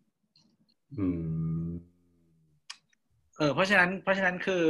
[0.98, 1.06] อื
[1.66, 1.68] ม
[3.36, 4.64] เออเพราะฉะนั้นเพราะฉะนั้นคือ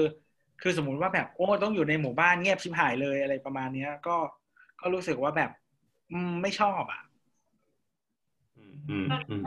[0.63, 4.17] คือสมมุติว่าแบบโอ้ต้องอยู่ในหมู่บ้านเงียบชิบหายเลยอะไรประมาณเนี้ย ก็
[4.81, 5.51] ก็รู้สึกว่าแบบ
[6.13, 7.10] อืมไม่ชอบอะอื
[8.87, 9.43] มอืมอืม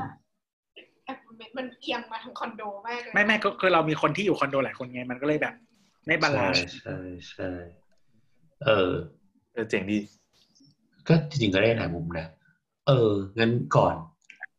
[1.57, 5.53] มันเอียงมาทางคอนโดมากเลยไม่ไม่ก็คือเรามีคนที่อยู่คอนโดหลายคนไงมันก็เลยแบบ
[6.07, 6.97] ไม่บาใช่ลานซ์ใช่
[7.31, 7.49] ใช่
[8.65, 8.91] เออ
[9.53, 9.97] เออเจ๋งดี
[11.07, 12.27] ก็จริงๆก็ได้หลายมุมนะ
[12.88, 13.95] เอองั้นก่อน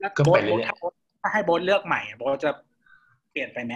[0.01, 2.51] แล้วก็โบ๊ไปทเรื่อยๆถ้าโบ๊ทถ้าให้โบ๊ทเลือกใหม่อะโบ๊ทจะ
[3.31, 3.73] เปลี่ยนไปไหม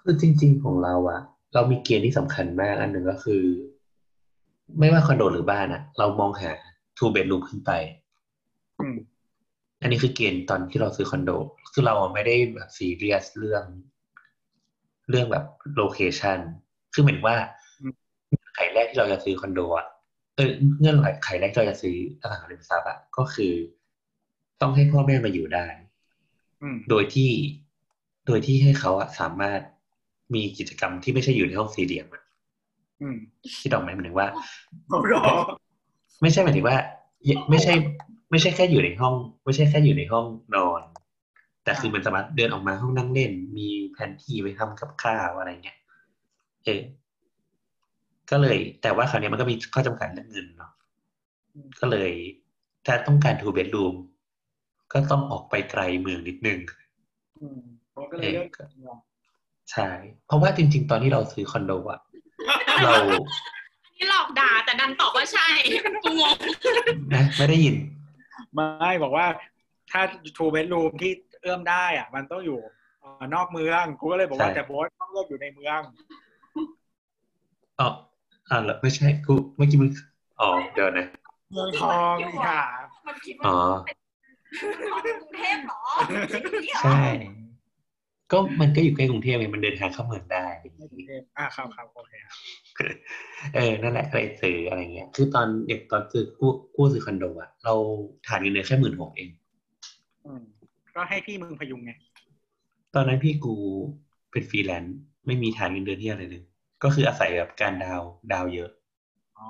[0.00, 1.20] คือจริง ๆของเราอะ
[1.54, 3.42] เรามีเกณฑ์ที่สำคัญมากอันหนึ่งก็คือ
[4.78, 6.50] ไม่ว่าคอนโดหรือบ้านอะเรามองหา
[6.96, 7.70] two bedroom ขึ้นไป
[9.80, 11.30] อืมอันนี้คือเกณฑ์ตอนที่เราซื้อคอนโด
[11.72, 13.64] คือเราไม่ได้แบบซีเรียสเรื่อง
[15.10, 15.44] เรื่องแบบ
[15.76, 16.38] โลเคชัน
[16.92, 17.36] คือเหมือนว่า
[18.28, 19.86] เงื่อนไขแรกที่เราจะซื้อคอนโดอะ
[20.36, 20.50] เออ
[20.80, 23.52] เงื่อนไขแรกที่เราจะซื้ออสังหาริมทรัพย์อะก็คือ
[24.60, 25.66] ต้องให้พ่อแม่มาอยู่ได้
[26.62, 27.30] อืมโดยที่
[28.26, 29.60] โดยที่ให้เขาอะสามารถ
[30.34, 32.22] มีกิจกรรมที่ไม่ใช่อยู่ในห้องสี่เหลี่ยมอะ
[33.02, 33.16] อืม
[33.60, 34.28] คิดออกไหมหมายถึงว่า
[34.88, 35.12] โอ้โห
[36.22, 36.76] ไม่ใช่หมายถึงว่า
[37.50, 37.72] ไม่ใช่
[38.30, 39.14] ไม่ใช่แค่อยู่ในห้อง
[39.44, 40.82] ไม่ใช่แค่อยู่ในห้องนอน
[41.64, 45.78] แต่คือมันสามารถเดินออกมาห้องนั่งเล่น มีแผนที่ไปทำกับข้าวอะไรเงี้ย
[46.64, 46.82] เออ
[48.30, 50.72] ก็เลย แต่ว่าคราวนี้มันก็มีข้อจำกัดเรื่องเงินเนาะ
[51.80, 52.10] ก็เลย
[52.86, 53.94] ถ้าต้องการ two bedroom
[54.92, 56.58] ก็ต้องออกไปไกลเมืองนิดนึง
[57.40, 57.60] อืม
[57.92, 58.96] โบ๊ทก็เลยเลือกเออ
[59.72, 59.88] ใช่
[60.26, 62.00] เพราะว่าจริง ๆ ตอนที่เราซื้อคอนโดอะ
[62.84, 62.92] เรา
[63.84, 65.48] อันนี้หลอกด่าแต่ดันตอบว่าใช่
[66.04, 66.36] กูงง
[67.14, 67.76] นะไม่ได้ยิน
[68.54, 69.26] ไม่บอกว่า
[69.90, 70.02] ถ้า
[70.36, 71.12] two bedroom ที่
[71.42, 72.58] เอื้อมได้อะ มันต้องอยู่
[73.00, 75.80] เอ่อนอกเมืองกูก็เลยบอกว่าใช่แต่โบ๊ทต้องเลือกอยู่ในเมือง
[77.80, 77.88] อ๋อ
[78.50, 79.90] อ่าแล้วไม่ใช่กูเมื่อกี้มึง
[80.40, 81.06] อ๋อเดี๋ยวนะ
[81.52, 82.62] เมืองทองนี่ค่ะ
[83.06, 83.54] มันคิดอ๋ว่าอ
[83.86, 83.92] เป็
[85.12, 85.80] นกรุงเทพเหรอ
[86.32, 87.00] คิดอย่างนี้เหรอใช่
[88.32, 90.46] ก็มันก็อยู่ใกล้กรุงเทพไงมันเดินทางเข้าเมืองได้
[91.38, 92.36] อ่าครับครับโอเคครับ
[93.54, 97.74] เออนั่นแหละก็เลยซื้ออะไรเงี้ย คือตอนเด็กตอนซื้อกู้กู้ซื้อคอนโดอะเรา
[98.28, 99.30] ฐานเงินเดือนแค่หมื่นหกเอง
[100.26, 100.42] อืม
[100.94, 101.92] ก็ให้พี่มึงพยุงไง
[102.94, 103.54] ตอนนั้นพี่กู
[104.32, 104.96] เป็นฟรีแลนซ์
[105.26, 106.42] ไม่มีฐานเงินเดือนที่อะไรเลย
[106.82, 108.70] ก็คืออาศัยแบบการดาวน์ดาวน์เยอะ
[109.38, 109.46] อ๋อ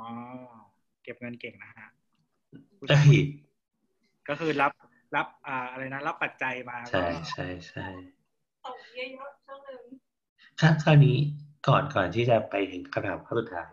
[1.02, 1.88] เก็บเงินเก่งนะฮะ
[2.88, 3.18] เอ้ย
[4.28, 4.72] ก็คือรับ
[5.16, 8.15] รับอ่าอะไรนะ รับปัจจัยมาใช่ใช่ใช่ส่ง
[8.96, 9.82] เยอะๆช่วงหนึ่ง
[10.60, 11.18] คราวคราวนี้
[11.68, 13.72] ก่อนก่อนที่จะไปถึงคำถามข้อสุดท้าย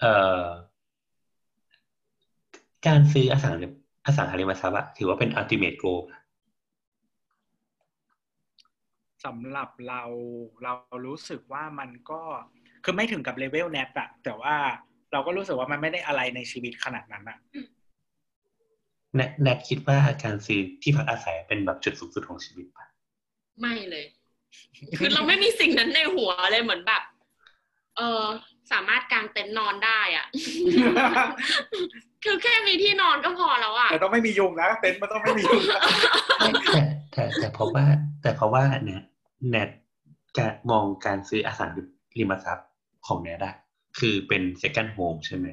[0.00, 0.44] เอ่อ
[2.86, 3.72] การซื้ออสังหาริม
[4.06, 6.20] อสังหาริมทรัพย์อะถือว่าเป็น ultimate goal ปะ
[9.24, 10.02] สำหรับเรา
[10.64, 10.72] เรา
[11.06, 12.20] รู้สึกว่ามันก็
[12.84, 14.54] คือไม่ถึงกับเลเวลแนปอะแต่ว่า
[15.12, 17.38] เราก็รู้สึกว่ามันไม่ได้อะไรในชีวิตขนาดนั้นอะ
[19.14, 22.86] แนทแนทคิดว่าการซื้อที่พักอาศัยเป็นแบบจุดสูงสุดของชีวิตปะ
[23.60, 24.04] ไม่เลย
[24.98, 27.02] คือเราไม่มีสิ่งนั้นในหัวเลยเหมือนแบบ
[27.96, 28.24] เออ
[28.72, 30.26] สามารถกางเต็นท์นอนได้อะ
[32.24, 35.80] คือแค่มีที่นอนก็พอแล้วอะแต่ต้องไม่มียุงนะเต็นท์มันต้องไม่มียุงนะ
[36.72, 36.82] แต่
[37.12, 37.84] แต่แต่เพราะว่า
[38.22, 39.02] แต่เพราะว่าแนท
[39.50, 39.70] แนท
[40.38, 41.76] จะมองการซื้ออสังหา
[42.18, 42.68] ริมทรัพย์
[43.06, 43.54] ของแนทอะ
[43.98, 45.46] คือเป็น second home ใช่ไหม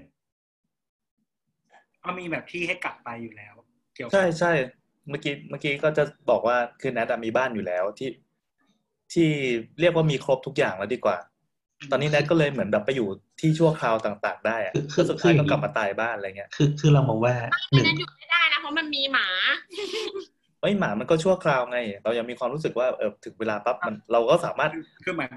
[2.04, 3.54] ก็มีแบบที่ให้กลับไปอยู่แล้ว
[3.96, 4.52] เกี่ยวกับใช่ใช่
[5.10, 8.10] เมื่อกี้เมื่อกี้ก็จะบอกว่าคือแนทอะมีบ้านอยู่แล้วที่
[9.14, 9.28] ที่
[9.80, 11.18] เรียกว่ามีครบทุกอย่างแล้วดีกว่า
[11.92, 13.08] ตอนนี้แนทก็เลยเหมือนแบบไปอยู่
[13.40, 17.34] ที่ชั่วคราวต่าง ๆ ได้อะคือคือแล้วสุดท้ายคืออก็ย่างนี้กลับมาตายบ้านอะไรเงี้ย คือคือเรามองว่า
[17.72, 19.28] หไม่นึ่งงั้นอยู่ไม่ได้นะเพราะมันมีหมา
[20.62, 25.32] เอ้ยหมามันก็ชั่วคราวไง เรายังมีความรู้สึกว่าเออถึงเวลาปั๊บมันเราก็สามารถคือคือเหมือน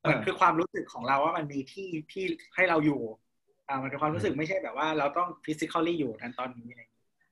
[0.00, 2.24] เหมือนคือความรู้สึกของเราว่ามันมีที่ที่
[2.54, 3.00] ให้เราอยู่
[3.68, 6.87] อ่ามันเป็นความรู้สึกไม่ใช่แบบว่าเราต้อง physically อยู่นั้นตอนนี้อะไรอย่างเงี้ย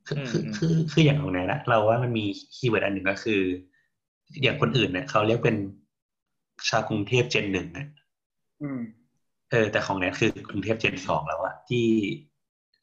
[0.07, 3.43] คือคือคือคืออย่างของแนทอะเราว่ามันมี keyword อันหนึ่งก็คือ
[4.43, 5.57] อย่างคนอื่นเนี่ยเขาเรียกเป็น
[6.69, 7.87] ชาวกรุงเทพ gen หนึ่งนะ
[8.63, 8.81] อืม
[9.51, 11.89] เออ แต่ของแนทคือกรุงเทพ gen สองแล้วอะที่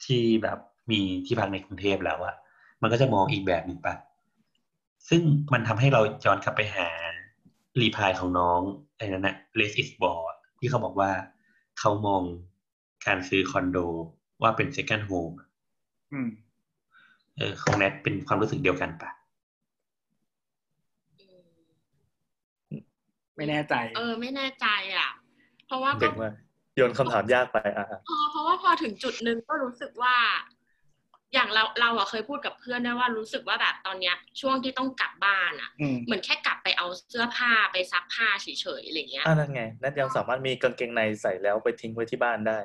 [0.05, 0.57] ที่แบบ
[0.91, 2.36] มีที่พักในกรุงเทพแล้วอะ
[2.82, 3.95] มันก็จะมองอีกแบบหนึ่งปะ
[5.09, 5.21] ซึ่ง
[5.53, 6.88] มันทำให้เราย้อนกลับไปหา
[7.81, 8.61] reply ของน้อง
[8.97, 11.11] ไอ้นั่นนะ less is more อะที่เขาบอกว่า
[11.80, 12.21] เขามอง
[13.07, 13.78] การซื้อคอนโด
[14.41, 15.47] ว่าเป็น second home อะ
[16.13, 16.30] อืม
[17.38, 19.09] เออของแนทเป็นความรู้สึกเดียวกันปะ
[23.38, 24.67] ไม่แน่ใจ เออ ไม่แน่ใจ
[24.97, 25.09] อะ
[25.67, 26.34] เพราะว่าก็เก่งมาก
[26.75, 30.15] โยนคำถามยากไปอะอะเออเพราะว่าพอถึงจุดหนึ่งก็รู้สึกว่า
[31.34, 38.47] อย่างเราเราอะเคยพูดกับเพื่อนด้วยว่ารู้สึกว่าแบบตอนเนี้ย ช่วงที่ต้องกลับบ้านอะอืมเหมือนแค่กลับไปเอาเสื้อผ้าไปซักผ้าเฉ
[38.79, 42.59] ยๆอะไรเงี้ยอะนั่นไงแนทยังสามารถมีกางเกงในใส่แล้วไปทิ้งไว้ที่บ้านได้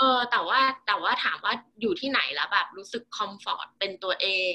[0.00, 4.54] เออแต่ว่าแต่ว่าถามว่าอยู่ที่ไหนแล้วแบบรู้สึกคอมฟอร์ตเป็นตัวเอง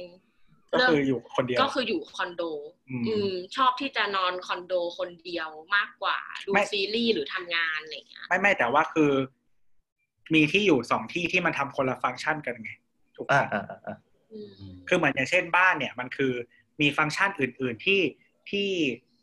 [0.73, 2.43] ก็คืออยู่คนเดียวก็คืออยู่คอนโด
[2.89, 9.11] อืมอืมชอบที่จะนอนคอนโดคนเดียวมากกว่า ดูไม่ซีรีส์หรือทำงานอะไรเงี้ยไม่ไม่แต่ว่าคือ
[10.33, 12.71] มีที่อยู่สองที่ที่มันทำคนละฟังก์ชันกันไง
[13.15, 13.97] ถูกอะปะอะอะอะ
[14.31, 14.49] อืม
[14.87, 16.33] คือเหมือนอย่างเช่นบ้านเนี่ย มันคือ
[16.81, 18.01] มีฟังก์ชันอื่น ๆที่
[18.49, 18.69] ที่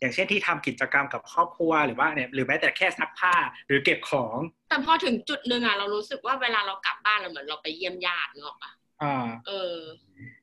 [0.02, 3.34] อย่างเช่นที่ทำกิจกรรมกับครอบครัวหรือว่าเนี่ยหรือแม้แต่แค่ซักผ้า
[3.66, 4.36] หรือเก็บของ
[4.68, 8.70] แต่พอถึงจุดหนึ่งอะเรารู้สึกว่าเวลาเรากลับบ้านเราเหมือนเราไปเยี่ยมญาติเนกอะปะ
[9.02, 9.76] อ่าเออ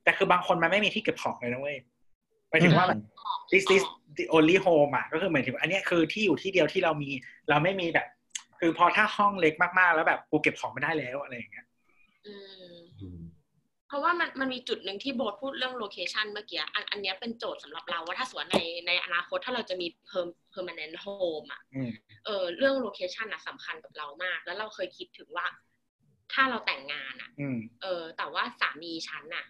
[0.04, 1.78] แต่คือบางคนมันไม่มีที่เก็บของเลยนะเว้ย
[2.50, 2.86] หมายถึงว่า
[3.54, 3.84] this is
[4.18, 7.10] the only home อะก็คือหมายถึงว่าอันเนี้ยคือที่อยู่ที่เดียวที่เรามี
[7.50, 8.08] เราไม่มีแบบ
[8.60, 11.66] คือพอถ้าห้องเล็กมากๆ แล้วแบบกูเก็บของไม่ได้แล้วอะไรอย่างเงี้ย
[12.28, 12.79] อืมอืม
[13.90, 21.90] เพราะว่ามันมันมีจุดหนึ่งที่โบทพูดเรื่อง location เมื่อกี้อันอันเนี้ยเป็นโจทย์สำหรับเราว่าถ้าสมมติในในอนาคตถ้าเราจะมี perm- permanent home อะอืม
[22.26, 25.46] เออเรื่อง location อะสำคัญกับเรามาก แล้วเราเคยคิดถึงว่า
[26.34, 29.46] ถ้าเราแต่งงานอะอืมเออ แต่ว่าสามีฉันน่ะ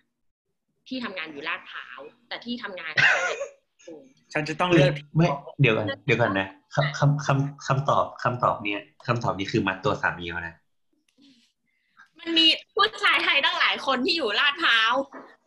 [0.88, 3.40] ที่ทำงานอยู่ลาดพร้าว แต่ที่ทำงานฉันเนี่ย
[3.88, 5.28] อืมฉันจะต้องเลือกที่ไม่
[5.62, 10.56] เดี๋ยวก่อนเดี๋ยวก่อนนะคำคำคำคำตอบคำตอบเนี่ยคำตอบนี้คือมัดตัวสามีเขานะ
[12.20, 12.46] มันมี
[12.76, 14.94] ผู้ชายไทยตั้งหลายคนที่อยู่ลาดพร้าว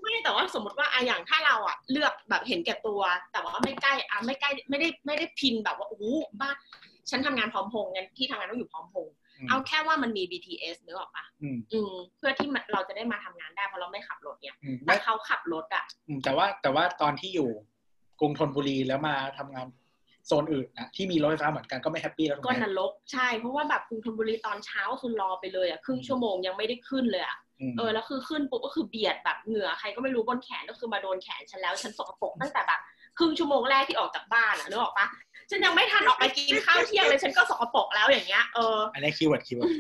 [0.01, 3.01] ไม่แต่ว่าสมมติว่าอะอย่างถ้าเราอะเลือกแบบเห็นแก่ตัว
[3.33, 6.05] แต่ว่าไม่ใกล้อะไม่ใกล้ไม่ได้ไม่ได้พินแบบว่าโอ้โห
[6.41, 6.57] บ้าน
[7.11, 17.51] ฉันทำงานพร้อมพงษ์งั้นที่ทำงานต้องอยู่พร้อมพงษ์อืมเอาแค่ว่ามันมี BTS นึกออกปะอืมอืมเพื่อที่มันเราจะได้มาทำงานได้เพราะเราไม่ขับรถเนี่ยอืมแต่ไม่เขาขับรถอะอืมแต่ว่าแต่ว่าตอนที่อยู่
[18.21, 19.67] กรุงธนบุรีแล้วมาทำงาน
[20.27, 27.37] โซนอื่นนะที่มีรถไฟฟ้าเหมือนกันก็ไม่ happy แล้วถูกก็ไหมนรกใช่ เพราะว่าแบบกรุงธนบุรีตอนเช้าก็คือรอไปเลยอะครึ่งชั่วโมงยังไม่ได้ขึ้นเลยอะ
[27.71, 32.81] มเออแล้วคือขึ้นปุ๊บก็คือเบียดแบบเหงื่อใครก็ไม่รู้บนแขนก็คือมาโดนแขนฉันแล้วฉันสกปรกตั้งแต่แบบ
[33.19, 35.07] ครึ่งชั่วโมงแรกที่ออกจากบ้านอะนึกออกปะ
[35.51, 39.71] ฉันยังไม่ทันออกไปกินข้าวเที่ยงเลยฉันก็สกปรกแล้วอย่างเงี้ยเอออันนี้ keyword keyword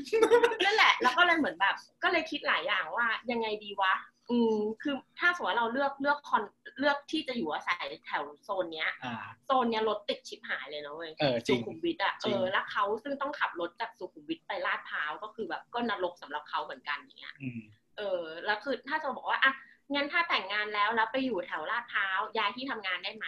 [0.64, 3.92] นั่นแหละแล้วก็เลยเหมือนแบบ ก็เลยคิดหลายอย่างว่ายังไงดีวะ
[4.30, 6.42] อืมคือถ้าสมมติว่าเราเลือกเลือกคอน
[6.78, 9.14] เลือกที่จะอยู่อาศัยแถวโซนเนี้ยอ่า
[9.46, 17.60] โซนเนี้ยรถติดชิบหายเลยนะเว้ยเออจริสุงขุมวิทอะจริเองอแล้วเขาซึ่งต้องขับรถจากสุขุมวิทไปลาดพร้าวก็คือแบบก็นรกสำหรับเขาเหมือนกันอย่างเงี้ยอืม
[17.98, 19.52] เออ แล้วคือถ้าจะบอกว่าอะ
[19.94, 23.26] งั้นถ้าแต่งงานแล้วแล้วไปอยู่แถวลาดพร้าวย้ายที่ทำงานได้ไหม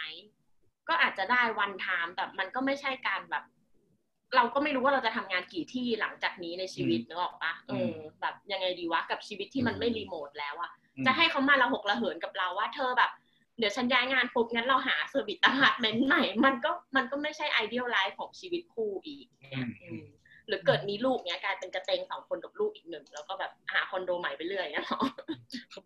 [0.89, 3.43] ก็อาจจะได้วันไทม์แต่มันก็ไม่ใช่การแบบ
[4.35, 13.11] เราก็ไม่รู้ว่าเราจะทำงานกี่ที่หลังจากนี้ในชีวิตนึกออกปะเออแบบยังไงดีวะกับชีวิตที่มันไม่รีโมทแล้วอะอืม จะให้เขามาระหกระเหินกับเราว่าเธอแบบ
[13.59, 20.05] เดี๋ยวฉันย้ายงานปุ๊บงั้นเราหา service apartment ใหม่ มันก็มันก็ไม่ใช่ ideal life ของชีวิตคู่อีกเนี่ยอืม
[20.47, 24.85] หรือเกิดมีลูกเนี้ยกลายเป็นกระเตงสองคนกับลูกอีกหนึ่งแล้วก็แบบหาคอนโดใหม่ไปเรื่อยเนาะ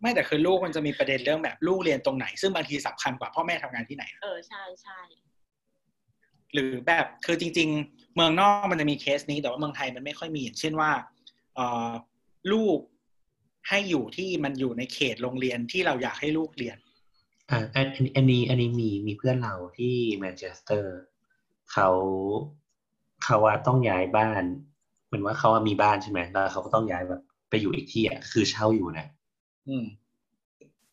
[0.00, 5.00] ไม่แต่คือลูกมันจะมีประเด็นเรื่องแบบลูกเรียนตรงไหน ซึ่งบางทีสำคัญกว่าพ่อแม่ทำงานที่ไหน เออใช่ใช่
[6.54, 10.90] หรือแบบคือจริง ๆ เมืองนอกมันจะมีเคสนี้แต่ว่าเมืองไทยมันไม่ค่อยมีอย่างเช่นว่า
[11.54, 11.92] เอ่อ
[12.52, 12.78] ลูก
[13.68, 16.76] ให้อยู่ที่มันอยู่ในเขตโรงเรียนที่เราอยากให้ลูกเรียน
[17.50, 20.96] อ่าอันอันอันนี้อันนี้มีมีเพื่อนเราที่แมนเชสเตอร์
[21.72, 21.88] เขา
[23.24, 24.42] เขาว่าต้องย้ายบ้าน
[25.06, 27.20] เหมือนว่าเขาอะมีบ้านใช่ไหมแล้วเขาก็ต้องย้ายแบบ
[27.50, 29.06] ไปอยู่อีกที่อะคือเช่าอยู่นะ
[29.68, 29.84] อืม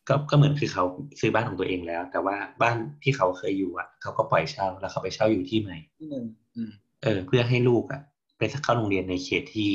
[0.08, 0.84] ก็ก็เหมือนคือเขา
[1.20, 6.24] ซื้อบ้านของตัวเองแล้ว แต่ว่าบ้านที่เขาเคยอยู่อะเขาก็ปล่อยเช่าแล้วเขาไปเช่าอยู่ที่ใหม่ที่หนึ่ง
[6.56, 6.70] อืม
[7.02, 8.00] เออ เพื่อให้ลูกอะ
[8.38, 9.72] ไปเข้าโรงเรียนในเขตที่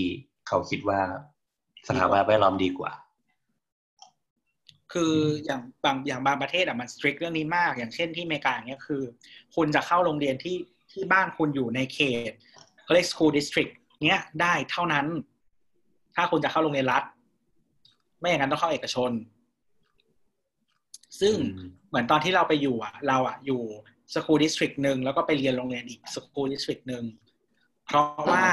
[0.47, 0.99] เขาคิดว่า
[1.87, 2.91] สภาวะแวดล้อมดีกว่า
[4.93, 5.15] คือ
[5.45, 9.01] อย่างบางอย่างบางประเทศอะมันสตริกเรื่องนี้มาก อย่างเช่นที่อเมริกาเงี้ยคือ
[9.55, 10.57] คุณจะเข้าโรงเรียนที่
[10.91, 11.99] ที่บ้านคุณอยู่ในเข
[12.29, 12.31] ต
[12.83, 13.71] เขาเรียก school district
[14.05, 15.05] เนี้ยได้เท่านั้น
[16.15, 17.03] ถ้าคุณจะเข้าโรงเรียนรัฐ
[18.19, 19.11] ไม่อย่างนั้นต้องเข้าเอกชน
[21.19, 21.35] ซึ่ง
[21.89, 23.61] เหมือนตอนที่เราไปอยู่อะ เราอะอยู่
[24.13, 27.03] school district หนึ่งแล้วก็ไปเรียนโรงเรียนอีก school district หนึ่ง
[27.85, 28.45] เพราะว่า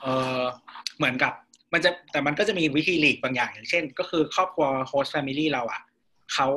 [0.00, 0.06] เอ
[0.40, 0.42] อ
[0.96, 1.32] เหมือนกับ
[1.72, 5.80] มันจะแต่มันก็จะมีวิธีหลีกบางอย่างอย่างเช่น ก็คือครอบครัว host family เราอะ
[6.34, 6.48] เขา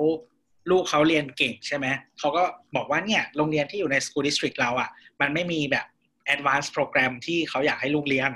[0.70, 1.88] ลูกเขาเรียนเก่งใช่ไหม
[2.20, 2.44] เขาก็
[2.76, 4.90] บอกว่าเนี่ยโรงเรียนที่อยู่ใน school district เราอะ
[5.22, 5.86] มันไม่มีแบบ
[6.34, 8.32] advanced program ที่เขาอยากให้ลูกเรียน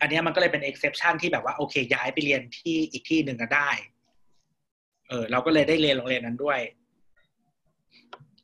[0.00, 3.70] อันนี้มันก็เลยเป็น exception ที่แบบว่าโอเค ย้ายไปเรียนที่อีกที่หนึ่งก็ได้
[5.08, 6.60] เออเราก็เลยได้เรียนโรงเรียนนั้นด้วย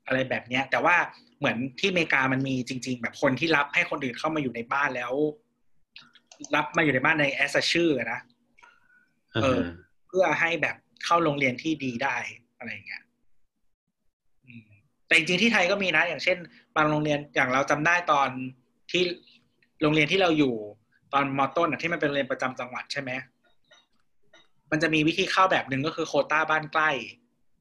[0.06, 0.97] อะไรแบบเนี้ย แต่ว่า
[1.39, 5.12] เหมือนที่อเมริกามันมีจริง ๆ แบบคนที่รับให้คนอื่นเข้ามาอยู่ในบ้านแล้ว
[6.55, 8.20] รับมาอยู่ในบ้านในแอสชื่ออะนะ
[9.43, 9.61] เออ
[10.09, 12.16] เพื่อให้แบบเข้าโรงเรียนที่ดีได้
[12.59, 13.02] อะไรอย่างเงี้ย
[14.47, 14.62] อืม
[15.06, 16.39] แต่จริงๆที่ไทยก็มีนะ อย่างเช่น
[16.77, 18.28] บางโรงเรียนอย่างเราจำได้ตอน
[18.90, 19.02] ที่
[19.82, 20.55] โรงเรียนที่เราอยู่
[21.12, 23.11] ตอนมอต้นอะที่มันเป็นโรงเรียนประจำจังหวัดใช่ไหม
[24.70, 26.90] มันจะมีวิธีเข้าแบบหนึ่งก็คือโควต้าบ้านใกล้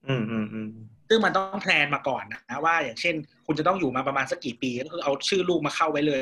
[0.07, 0.62] อืมอืมอืม
[1.09, 3.15] ซึ่งมันต้องแพลนมาก่อนนะว่าอย่างเช่น
[3.47, 6.21] คุณจะต้องอยู่มาประมาณสักกี่ปีก็คือเอาชื่อลูกมาเข้าไว้เลย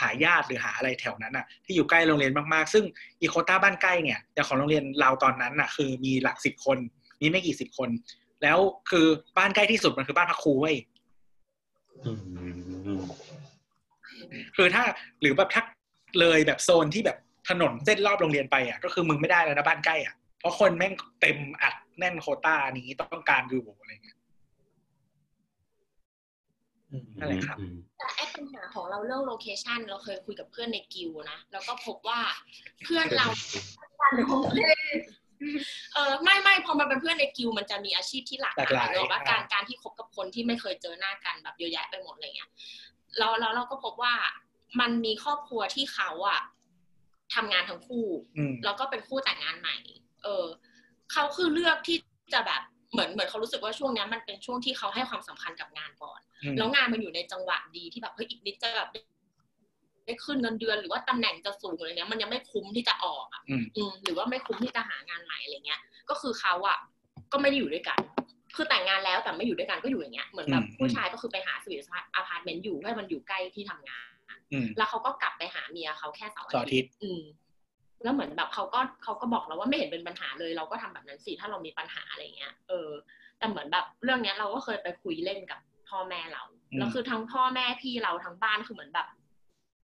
[0.00, 2.84] หาญาติหรือหาอะไรแถวนั้นอะที่อยู่ใกล้โรงเรียนมากๆ ซึ่ง
[3.22, 6.78] อีโคต้าบ้านใกล้เนี่ยอย่างของโรงเรียนเราตอนนั้นอะคือมีหลักสิบคน
[7.20, 7.88] มีไม่กี่สิบคน
[8.42, 8.58] แล้ว
[8.90, 9.06] คือ
[9.38, 10.76] บ้านใกล้ที่สุดมันคือบ้านพักครูเว้ย
[12.04, 13.00] อืม
[14.56, 14.84] คือถ้า
[15.20, 15.62] หรือแบบถ้า
[16.20, 17.18] เลยแบบโซนที่แบบ
[17.48, 24.18] ถนนเส้นรอบโรงเรียนไปอะก็คือมึงไม่ได้แล้วนะบ้านใกล้อะเพราะคนแม่งเต็มอัด แน่นโควต้านี้ต้องการอยู่อะไรเงี้ย
[27.18, 32.20] นั่นแหละครับอืมแต่ไอ้ปัญหาของเราเรื่องโลเคชันเราเคยคุยกับเพื่อนในกิวนะแล้วก็พบว่า
[32.84, 33.26] เพื่อนเรา
[34.12, 34.60] หรือของเท
[34.96, 35.00] ศ
[35.94, 42.50] เออไม่ไม่พอมันเป็นเพื่อนในกิวมันจะมีอาชีพที่หลากหหลากหลาลายยเนอะว่าอ่าการการที่คบกับคนที่ไม่เคยเจอหน้ากันแบบเยอะแยะไปหมดอะไรเงี้ย
[43.18, 44.14] แล้วแล้วเราก็พบว่า
[44.80, 46.40] มันมีครอบครัวที่เขาอะ
[47.34, 48.06] ทำงานทั้งคู่
[48.38, 49.76] อืมแล้วก็เป็นคู่แต่งงานใหม่
[50.24, 50.46] เออ
[51.12, 51.96] เขาคือเลือกที่
[52.34, 52.62] จะแบบ
[52.92, 59.00] เหมือนเหมือนเขารู้สึกว่าช่วงเนี้ยมันเป็นช่วงที่เขาให้ความสำคัญกับงานก่อนอืมแล้วงานมันอยู่ในจังหวะดีที่แบบเฮ้ยอีกนิดจะแบบได้
[60.06, 65.80] ได้ขึ้นเงินเดือนหรือว่าตำแหน่งจะสูงอะไรเงี้ยมันยังไม่คุ้มที่จะออกอะอืมอืมหรือว่าไม่คุ้มที่จะหางานใหม่อะไรเงี้ย
[66.10, 66.78] ก็คือเขาอะ
[67.32, 67.98] ก็ไม่ได้อยู่ด้วยกัน
[68.56, 71.84] คือแต่งงานแล้วแต่ไม่อยู่ด้วยกันก็อยู่อย่างเงี้ยเหมือนแบบอืมผู้ชายก็คือไปหา service
[72.14, 74.06] apartment อยู่เพื่อให้มันอยู่ใกล้ที่ทำงาน
[74.52, 77.22] อืมแล้วเขาก็กลับไปหาเมียเขาแค่เสาร์เสาร์อาทิตย์อืม
[78.06, 82.90] แล้วเหมือนแบบเขาก็เขาก็บอกเราว่าไม่เห็นเป็นปัญหาเลย เราก็ทำแบบนั้นสิถ้าเรามีปัญหาอะไรเงี้ยเออ
[83.38, 86.42] แต่เหมือนแบบเรื่องเนี้ยเราก็เคยไปคุยเล่นกับพ่อแม่เรา
[86.72, 89.06] อืมแล้วคือทั้งพ่อแม่พี่เราทั้งบ้านคือเหมือนแบบ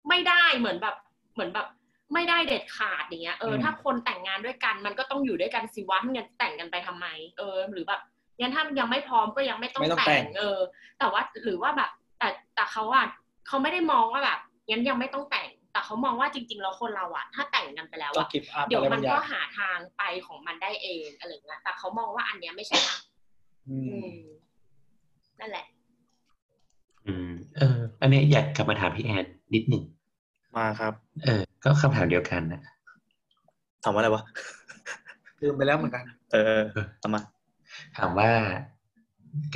[0.09, 0.95] ไม่ได้เหมือนแบบ
[1.33, 1.67] เหมือนแบบ
[2.13, 7.05] ไม่ได้เด็ดขาดอย่างเงี้ยเออถ้าคนแต่งงานด้วยกันมันก็ต้องอยู่ด้วยกันสิวะไม่งั้นแต่งกันไปทำไม
[7.37, 8.01] เออ หรือแบบ
[8.39, 10.59] งั้นถ้ายังไม่พร้อมก็ยังไม่ต้องไม่ต้องแต่แต่งงเออ
[10.99, 13.05] แต่ว่าหรือว่าแบบ แต่แต่เขาอะ
[13.47, 14.39] เขาไม่ได้มองว่าแบบ
[14.69, 23.01] งั้นยังไม่ต้องแต่ง แต่เขามองว่าจริง ๆ แล้วคนเราอะถ้าแต่งกันไปแล้วต้องอะกิฟต์อัพเดี๋ยวอะไรมับานงอย่าก็งหาทางไปของมันได้เองอะไรเงี้ยแต่เขามองว่าอันเนี้ยไม่ใช่ทาง
[23.69, 24.13] อือืมม
[25.39, 25.65] นั่นแหละ
[27.07, 29.83] อืม เออ อันเนี้ยอยากกลับมาถามพี่แอนนิดหนึ่ง
[30.57, 30.93] มาครับ
[31.23, 32.61] เออ ก็คำถามเดียวกันนะ
[33.83, 34.23] ถามว่าอะไรวะ
[35.41, 36.59] ลืมไปแล้วเหมือนกัน เออ
[36.99, 37.21] เอามา
[37.97, 38.29] ถามว่า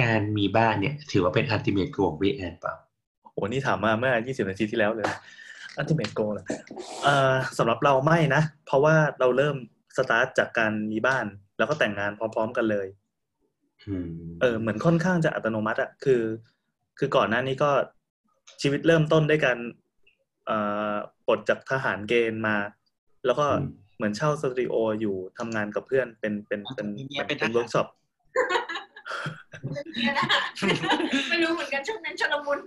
[0.02, 2.74] การมีบ้านเนี่ย ถือว่าเป็นอัลติเมทโกของพี่แอนเปล่า
[3.24, 5.08] โหนี่ถามมาเมื่อ 20 นาทีที่แล้วเลย
[5.78, 6.46] อัลติเมทโกเลย
[7.04, 9.56] เอ่อสำหรับเราไม่นะ เพราะว่าเราเริ่ม
[9.98, 11.26] สตาร์ทจากการมีบ้าน
[11.58, 12.88] แล้วก็แต่งงานพร้อม ๆ กันเลย
[13.88, 14.06] อืม
[14.42, 16.22] เออเหมือนค่อนข้างจะอัตโนมัติอะคือ
[17.00, 17.72] คือก่อนหน้านี้ก็
[18.62, 19.58] ชีวิตเริ่มต้นด้วยการ
[20.46, 20.58] เอ่
[20.94, 20.96] อ
[21.28, 22.56] ปลดจากทหารเกณฑ์มา
[23.26, 27.88] แล้วก็อืมเหมือนเช่าสตูดิโออยู่ทำงานกับเพื่อนเป็นเป็นเป็นมีเมียเป็นทหารเป็นเวิร์กช็อป
[31.30, 32.60] ไม่รู้เหมือนกันช่วงนั้นชุลมุน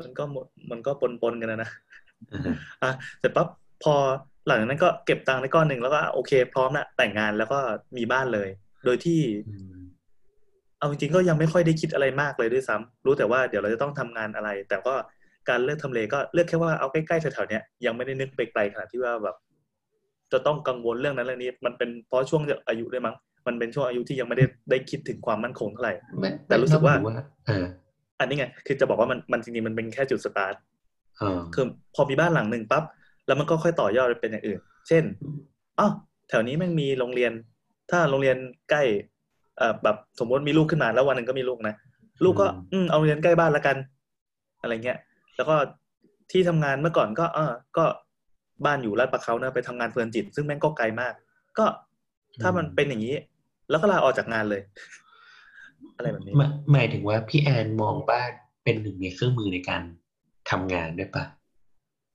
[0.00, 1.70] มันก็หมดมันก็ปนปนๆกันนะนะ
[2.32, 3.48] อืมอะเสร็จปั๊บ
[3.84, 3.94] พอ
[4.46, 7.58] หลังจากนั้นก็เก็บตังค์ได้ก้อนหนึ่งแล้วก็โอเค พร้อมละแต่งงานแล้วก็
[7.96, 8.48] มีบ้านเลย
[8.84, 9.82] โดยที่อืม
[10.78, 14.94] เอาจริงๆก็ยังไม่ค่อยได้คิดอะไรมากเลยด้วยซ้ำรู้แต่ว่าเดี๋ยวเราจะต้องทำงานอะไร แต่ก็
[15.48, 19.36] การเลือกทำเลก็เลือกแค่ว่าเอาใกล้ๆแถวๆเนี้ยยังไม่ได้นึกไปไกลขนาดที่ว่าแบบ
[20.32, 23.14] จะต้องกังวลเรื่องนั้นเรื่องนี้ มันเป็นเพราะช่วงอายุด้วยมั้ง
[23.46, 27.64] มันเป็นช่วงอายุที่ยังไม่ได้ได้คิดถึงความมั่นคงเท่าไหร่ไม่แต่รู้สึกว่าไม่เออ
[28.18, 30.54] อันนี้ไง คือจะบอกว่ามันมันจริงๆมันเป็นแค่จุดสตาร์ท
[31.18, 31.64] เออคือ
[31.94, 32.84] พอมีบ้านหลังหนึ่งปั๊บ
[33.26, 35.04] แล้วมันก็ค่อยต่อยอดไปเป็นอย่างอื่น เช่น
[35.78, 35.92] อ้าว
[36.28, 37.32] แถวนี้แม่งมีโรงเรียน
[37.90, 38.36] ถ้าโรงเรียน
[38.70, 38.82] ใกล้
[39.58, 41.74] เอ่อแบบสมมติมีลูกขึ้นมาแล้ววันหนึ่งก็มีลูกนะ
[42.24, 43.76] ลูกก็ อืมเอาโรงเรียนใกล้บ้านละกัน
[44.60, 44.98] อะไรเงี้ย
[45.36, 45.56] แล้วก็
[46.30, 47.84] ที่ทำงานเมื่อก่อนก็ เออก็
[48.66, 51.12] บ้านอยู่ลาดประเขานะไปทำงานเพลินจิต ซึ่งแม่งก็ไกลมาก
[51.58, 51.64] ก็
[52.42, 53.14] ถ้ามันเป็นอย่างนี้
[53.70, 54.62] แล้วก็ลาออกจากงานเลย
[55.96, 58.32] อะไรแบบนี้หมายหมายถึงว่าพี่แอนมองบ้าน
[58.64, 59.82] เป็นหนึ่งในเครื่องมือในการ
[60.50, 61.24] ทำงานด้วยปะ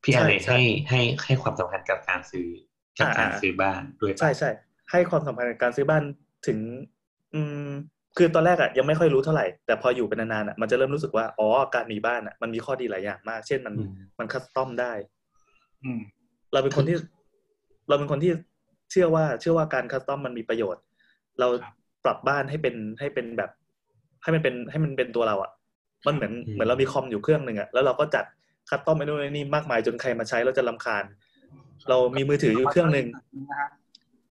[0.03, 2.47] พี่แอนเลยใช่ให้ให้ให้ความสำคัญกับการซื้อ
[2.99, 4.49] กับการอ่าซื้อบ้านด้วยปะใช่ใช่
[4.91, 6.03] ให้ความสำคัญกับการซื้อบ้าน
[6.47, 6.57] ถึง
[7.33, 7.69] อืม
[8.17, 14.93] คือตอนแรกอะยังไม่ค่อยรู้เท่าไหร่แต่พออยู่เป็นนานๆอะมันจะเริ่มรู้สึกว่าอ๋อการมีบ้านอะมันมีข้อดีหลายอย่างมาก เช่นมันอืมมัน custom ได้
[15.83, 15.99] อืม
[16.53, 16.97] เราเป็นคนที่
[17.87, 18.31] เราเป็นคนที่
[18.91, 20.83] เชื่อว่า เชื่อว่าการ custom มันมีประโยชน์
[21.39, 21.73] เราครับ
[22.05, 23.51] ปรับบ้านให้เป็นให้เป็นแบบ
[24.23, 25.51] ให้มันเป็นให้มันเป็นตัวเราอะ่ะ
[26.07, 28.25] มันเหมือนอืมเหมือนเรามีคอมอยู่เครื่องหนึ่งอะ่ะแล้วเราก็จัด
[28.69, 31.03] custom ไอ้นู่นไอ้นี่มากมายจนใครมาใช้เราจะรำคาญ
[31.89, 33.07] เรามีมือถืออยู่เครื่องหนึ่ง
[33.49, 33.69] นะฮะ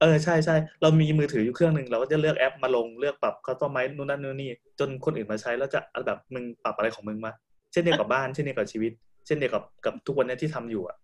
[0.00, 7.32] เออใช่ใช่เรามีมือถืออยู่เครื่องหนึ่งเราก็จะเลือกแอปมาลงเลือกปรับคัสตอมไมนู่นนั่นนู่นนี่จนคนอื่นมาใช้แล้วจะแบบมึงปรับอะไรของมึงมา
[7.72, 8.92] เช่นเดียวกับบ้านเช่นเดียวกับชีวิต
[9.26, 10.96] เช่นเดียวกับกับทุกวันนี้ที่ทำอยู่อะ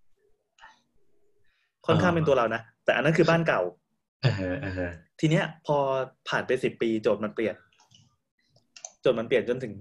[1.86, 3.62] ค่อนข้างเป็นตัวเรานะแต่อันนั้นคือบ้านเก่า
[4.24, 4.90] อ่าฮะอ่าฮะ
[5.20, 5.76] ทีเนี้ย พอ
[6.28, 9.74] ผ่านไปสิบปีโจทย์มันเปลี่ยนโจทย์มันเปลี่ยนจนถึง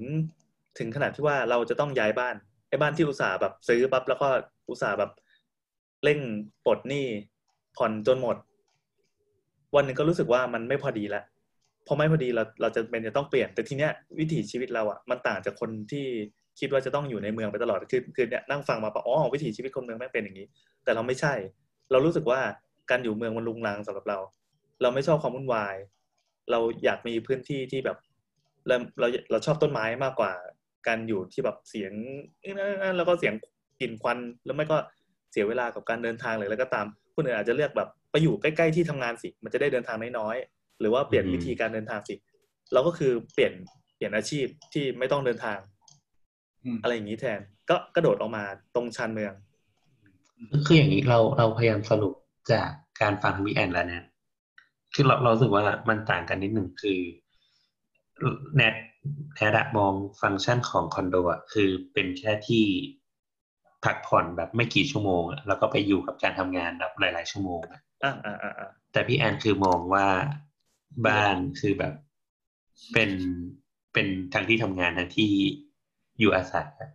[0.80, 2.36] ถึงขนาดที่ว่าเราจะต้องย้ายบ้าน
[2.70, 4.28] ไอ้บ้านที่อุตส่าห์แบบซื้อปั๊บแล้วก็
[4.70, 5.12] อุตส่าห์แบบ
[6.04, 6.20] เร่ง
[6.66, 7.06] ปลดหนี้
[7.78, 8.38] ผ่อนจนหมด
[9.76, 11.24] วันหนึ่งก็รู้สึกว่ามันไม่พอดีละ
[11.88, 16.06] พอไม่พอดีเราเราจะเป็นจะต้องเปลี่ยนแต่ทีเนี้ยวิถีชีวิตเราอะมันต่างจากคนที่
[16.60, 20.48] คิดว่าจะต้องอยู่ในเมืองไปตลอดคือคือเนี่ยนั่งฟังมาปะอ๋อวิถีชีวิตคนเมืองไม่งเป็นอย่างนี้
[20.84, 21.34] แต่เราไม่ใช่
[21.92, 22.40] เรารู้สึกว่า
[22.90, 24.20] การอยู่เมืองมันลุงลังสำหรับเรา
[24.82, 25.76] เราไม่ชอบความวุ่นวาย
[26.52, 27.98] เราอยากมีพื้นที่ที่แบบ
[28.68, 30.32] เราเราเราชอบต้นไม้มากกว่า
[30.88, 31.94] การอยู่ที่แบบเสียง
[32.98, 33.34] แล้วก็เสียง
[33.82, 34.78] กลิ่นควันแล้วไม่ก็
[35.32, 36.86] เสียเวลากับการเดินทางเลยแล้วก็ตาม
[37.16, 42.16] คนอื่นอาจจะเลือกแบบไปอยู่ใกล้ๆที่ทำงานสิมันจะได้เดินทางน้อยๆหรือว่าเปลี่ยนวิธีการเดินทางสิ
[42.74, 43.54] เราก็คือเปลี่ยน
[43.96, 45.58] เปลี่ยนอาชีพที่ไม่ต้องเดินทาง
[46.64, 47.40] อืมอะไรอย่างนี้แทน
[47.70, 48.44] ก็กระโดดออกมา
[48.76, 49.34] ตรงชานเมือง
[50.66, 52.14] คืออย่างนี้เราเราพยายามสรุป
[52.52, 52.70] จาก
[53.02, 54.04] การฟังวีแอนแล้วเนี่ย
[54.94, 57.00] คือเราเรารู้สึกว่ามันต่างกันนิดหนึ่งคือ
[58.56, 58.76] แนท
[59.36, 62.66] แนทอะมองฟังก์ชันของคอนโดอะคือเป็นแค่ที่
[63.84, 70.08] พักผ่อนแบบไม่กี่ชั่วโมงอะแล้วก็ไปอยู่กับการทำงานแบบหลาย ๆ ชั่วโมงอะอ่าอ่าอ่าอ่าแต่พี่แอนคือมองว่า
[71.08, 71.94] บ้านคือแบบ
[72.94, 73.12] เป็น
[73.94, 75.32] เป็นทั้งที่ทำงานทั้งที่
[76.20, 76.92] อยู่อาศัยอะ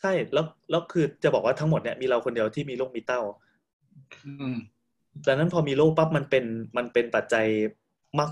[0.00, 3.20] ใช่แล้วแล้วคือจะบอกว่าทั้งหมดเนี่ยมีเราคนเดียวที่มีลูกมีเต้า
[4.26, 4.56] อืม
[5.26, 6.44] ดังนั้นพอมีโรคปั๊บมันเป็น
[6.76, 7.46] มันเป็นปัจจัย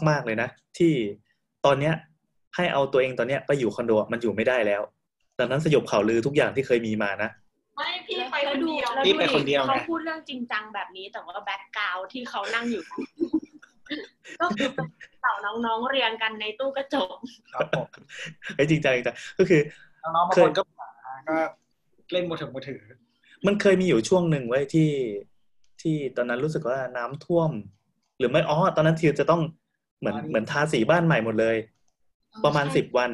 [0.09, 0.93] มาก ๆเลยนะ ที่
[1.65, 1.95] ตอนเนี้ย
[2.57, 4.83] ให้เอาตัวเองตอนเนี้ยไปอยู่คอนโดอะมันอยู่ไม่ได้แล้ว
[5.39, 7.31] ดังนั้นสยบข่าวลือทุกอย่างที่เคยมีมานะ
[7.77, 12.83] ไม่พี่ไปแล้วคนดูเดียวแล้วนี่ดูไปคนเดีดิยวไงเขาพูดเรื่องจริงจังแบบนี้แต่ว่าแบ็กกราวที่เขานั่งอยู่
[14.41, 14.89] ก็คือเป็น
[15.21, 17.17] เต่าน้องๆเรียงกันในตู้กระจก
[17.55, 17.87] ครับผม
[18.57, 19.61] ไอ้ยจริงจังจริงจังก็คือ
[20.03, 20.63] น้องๆบางเคคยนก็
[21.29, 21.37] ก็
[22.13, 22.81] เล่นมือถือมือถือ
[23.47, 24.91] มันเคยมีอยู่ช่วงหนึ่งไว้ยที่
[25.83, 27.51] ที่ตอนนั้นรู้สึกว่าน้ำท่วม
[28.19, 29.43] หรือไม่อ๋อตอนนั้นทีจะต้อง
[29.99, 31.57] เหมือนอ๋อนี่เหมือนทาสีบ้านใหม่หมดเลย
[32.45, 33.11] ประมาณใช่สิบวัน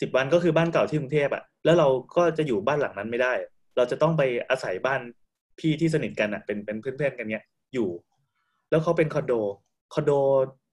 [0.00, 3.32] สิบวันก็คือบ้านเก่าที่กรุงเทพอะแล้วเราก็จะอยู่บ้านหลังนั้นไม่ได้
[3.76, 5.00] เราจะต้องไปอาศัยบ้าน
[5.58, 7.42] พี่ที่สนิทกันอะเป็นเป็นเพื่อนๆกันเนี้ย
[7.74, 7.88] อยู่
[8.70, 9.32] แล้วเขาเป็นคอนโด
[9.94, 10.12] คอนโด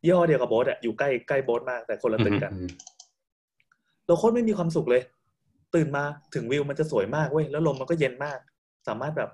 [0.05, 2.69] ยี่ห้อเดียวกับโบ๊ทอะอยู่ใกล้ใกล้โบ๊ทมากแต่คนละตึกกันอืม
[4.05, 5.01] เราโคตรไม่มีความสุขเลย
[5.75, 6.03] ตื่นมา
[6.35, 8.39] ถึงวิวมันจะสวยมากเว้ยแล้วลมมันก็เย็นมาก
[8.87, 9.29] สามารถแบบ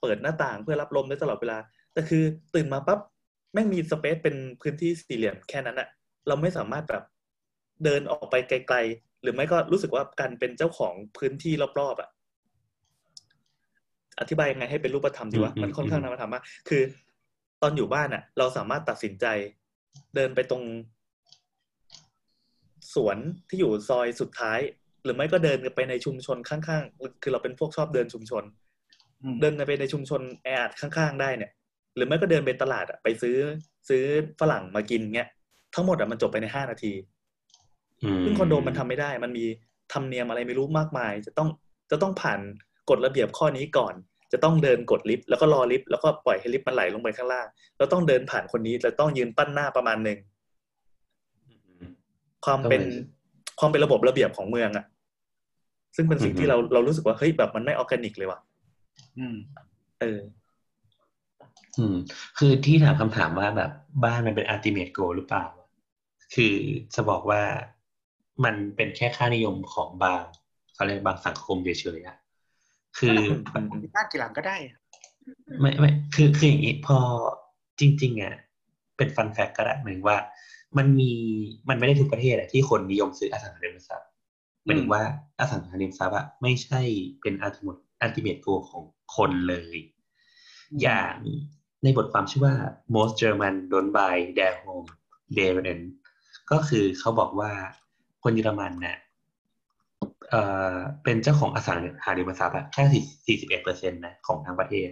[0.00, 1.58] เปิดหน้าต่างเพื่อรับลมได้ตลอดเวลา
[1.92, 2.22] แต่คือ
[2.54, 2.98] ตื่นมาปั๊บ
[3.52, 5.88] แม่งมีสเปซเป็นพื้นที่สี่เหลี่ยมแค่นั้นอะ
[6.26, 7.02] เราไม่สามารถแบบ
[7.84, 12.10] เดินออกไปไกล ๆ หรือไม่ก็รู้สึกว่าการเป็นเจ้าของพื้นที่รอบๆอะ
[14.20, 16.82] อธิบายยังไงให้เป็นรูปธรรมดีวะอืมมันค่อนข้างนามธรรมมากคือ
[17.62, 19.26] ตอนอยู่บ้านอะเราสามารถตัดสินใจ
[20.14, 20.62] เดินไปตรง
[22.94, 23.16] สวน
[23.48, 24.58] ที่อยู่ซอยสุดท้าย
[25.04, 28.44] หรือไม่ก็เดินไปในชุมชนข้างๆคือเราเป็นพวกชอบเดินชุมชน
[29.22, 31.50] อืมเดินไปในชุมชนแออัดข้างๆได้เนี่ย
[31.96, 33.36] หรือไม่ก็เดินไปตลาดอะไปซื้อ
[33.88, 34.04] ซื้อ
[34.40, 35.28] ฝรั่งมากินเงี้ย
[35.74, 36.96] ทั้งหมดอะมันจบไปในห้านาทีม
[38.24, 39.44] ซึ่งคอนโดมันทำไม่ได้ มันมี
[39.92, 41.48] ธรรมเนียมอะไรไม่รู้มากมาย จะต้อง
[41.90, 42.40] จะต้องผ่าน
[42.90, 43.94] กฎระเบียบข้อนี้ก่อน
[44.32, 47.46] จะต้องเดินกดลิฟต์แล้วก็รอลิฟต์แล้วก็ปล่อยให้ลิฟต์มันไหลลงไปข้างล่าง
[47.76, 50.18] แล้วต้องเดินผ่านคนนี้จะต้องยืนปั้นหน้าประมาณหนึ่ง
[51.46, 51.90] อืม
[52.44, 52.88] ความเป็นก็เลย
[53.60, 54.84] ความเป็นระบบระเบียบของเมืองอะ
[55.96, 58.40] ซึ่งเป็นสิ่งอือฮึที่เราเรารู้สึกว่าเฮ้ยแบบมันไม่ออร์แกนิกเลยว่ะ
[59.18, 59.36] อืม
[60.00, 60.20] เออ
[61.78, 61.96] อืม
[62.38, 63.70] คือที่ถามคำถามว่าแบบ
[64.04, 65.44] บ้านมันเป็น ultimate goal หรือเปล่า
[66.34, 66.54] คือ
[66.94, 67.42] จะบอกว่า
[68.44, 70.22] มันเป็นแค่ค่านิยมของบาง
[70.74, 72.16] เขาเรียกบางสังคมเฉยๆอะ
[72.98, 73.16] คือ
[73.82, 74.56] มีบ้านกี่หลังก็ได้
[75.60, 76.98] ไม่ไม่คือคืออย่างนี้พอ
[77.80, 78.34] จริง ๆอะ
[78.96, 80.18] เป็นฟันแฟกก็ได้หมายถึงว่า
[80.78, 81.12] มันมี
[81.68, 84.08] มันไม่ได้ทุกประเทศอะที่คนนิยมซื้ออสังหาริมทรัพย์
[84.64, 85.02] หมายถึงว่า
[85.38, 86.80] อสังหาริมทรัพย์อะไม่ใช่
[87.20, 88.82] เป็น ultimate ultimate goal ของ
[89.16, 89.78] คนเลย
[90.82, 91.16] อย่าง
[91.82, 92.54] ในบทความชื่อว่า
[92.94, 94.88] most German don't buy their home
[95.34, 95.86] they rent
[96.50, 97.52] ก็คือเขาบอกว่า
[98.22, 98.96] คนเยอรมันเนี่ย
[100.30, 100.42] เอ่
[100.72, 100.74] อ
[101.04, 102.82] เป็นเจ้าของอสังหาริมทรัพย์อะแค่
[103.26, 104.90] สี่สิบเอ็ดเปอร์เซ็นต์นะของทั้งประเทศ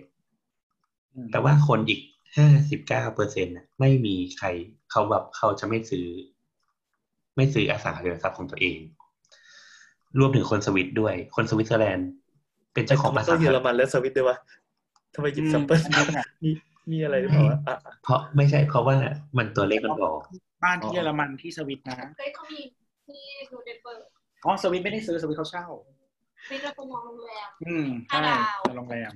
[1.14, 2.00] อืมแต่ว่าคนอีก
[2.36, 4.46] ห้าสิบเก้าเปอร์เซ็นต์ไม่มีใคร
[4.90, 6.06] เขาแบบเขาจะไม่ซื้อ
[7.36, 8.78] ไม่ซื้ออสังหาริมทรัพย์ของตัวเอง
[10.18, 12.08] รวมถึงคนสวิตด้วย คนสวิตเซอร์แลนด์
[12.74, 14.36] เป็นเจ้าของอสังหา ต้องเยอรมันและสวิตด้วยวะ
[15.14, 16.50] ทำไมหยิบ example อันนั้นอะมี
[16.92, 18.96] มีอะไรหรือเปล่าวะอะอะเพราะไม่ใช่เพราะว่า
[19.36, 20.18] มันตัวเลขมันบอก
[20.64, 21.96] บ้านที่เยอรมันที่สวิตนะ
[24.48, 25.66] อร์อ๋อสวิตไม่ได้ซื้อสวิตเขาเช่า
[26.50, 29.12] มีเราเป็นโรงแรมอืมใช่ห้าดาวในโรงแรม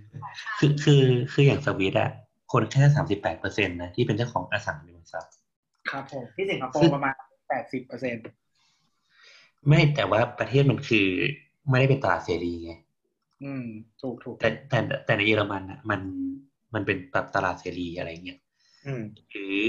[0.58, 1.02] คือคือ
[1.32, 2.10] คืออย่างสวิตอะ
[2.52, 5.32] คนแค่สามสิบแปดเปอร์เซ็นต์นะที่เป็นเจ้าของอสังหาริมทรัพย์
[5.90, 7.14] ครับผมที่สิงคโปร์ประมาณ
[7.48, 8.24] แปดสิบเปอร์เซ็นต์
[9.68, 11.06] ไม่แต่ว่าประเทศมันคือ
[11.70, 12.72] ไม่ได้เป็นตลาดเสรีไง
[13.44, 13.64] อืม
[14.02, 16.00] ถูกถูกแต่แต่แต่ในเยอรมันอะมัน
[16.74, 18.38] มันเป็นแบบตลาดเสรีอะไรเงี้ย
[18.86, 19.60] อืมหรือ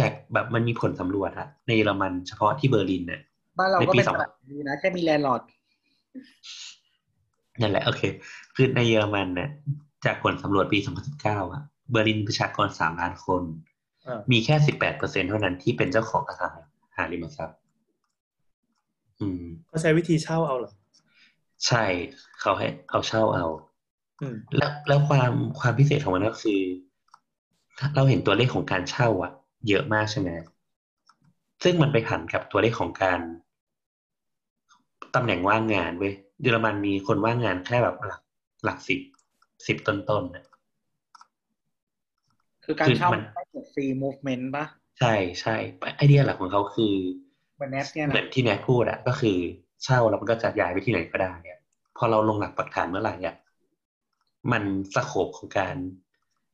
[0.00, 3.20] จากแบบมันมีผลสำรวจอะในเยอรมันเฉพาะที่เบอร์ลินเนี่ย
[3.58, 5.42] บ้านเราก็ในปีเป็นสองตลาดดีนะแค่มี landlord
[7.60, 8.02] นั่นแหละ โอเค
[8.54, 9.50] คือในเยอรมันเนี่ย
[10.04, 10.78] จากผลสำรวจปี
[11.16, 13.42] 2019อะเบอร์ลินประชากร 3 ล้านคน
[14.06, 16.52] อ่ามีแค่ 18เปอร์เซ็นต์เท่านั้นที่เป็นเจ้าของอสัง
[16.96, 17.58] หาริมทรัพย์
[19.20, 20.72] อืมเขาใช้วิธีเช่าเอาเหรอ
[21.66, 21.84] ใช่
[22.40, 23.46] เขาให้เอาเช่าเอา
[24.22, 26.60] อืมแล้วแล้วความความพิเศษของมันก็คือ
[27.94, 29.32] เราเห็นตัวเลขของการเช่าอะ
[29.68, 30.28] เยอะมากใช่ไหม
[31.62, 33.20] ซึ่งมันไปหันกับตัวเลขของการ
[35.18, 38.20] ตำแหน่งว่างงานเว้ยเยอรมันมีคนว่างงานแค่แบบหลัก
[38.64, 39.00] หลักสิบ
[39.66, 40.44] สิบต้นๆนะ
[42.64, 44.64] คือการคือเช่ามันได้เกิดฟรีมูฟเมนต์ปะ
[44.98, 45.56] ใช่ใช่
[45.96, 46.94] ไอเดียหลักของเขาคือ
[47.56, 49.36] เหมือนแนสเนี่ยเหมือนะนที่แนทพูดอะก็คือ
[49.84, 51.58] เช่าแล้วมันก็จะย้ายไปที่ไหนก็ได้อะ
[51.96, 53.36] พอเราลงหลักปักฐานเมื่อไหร่อะ
[54.52, 54.62] มัน
[54.94, 55.76] สโคปของการ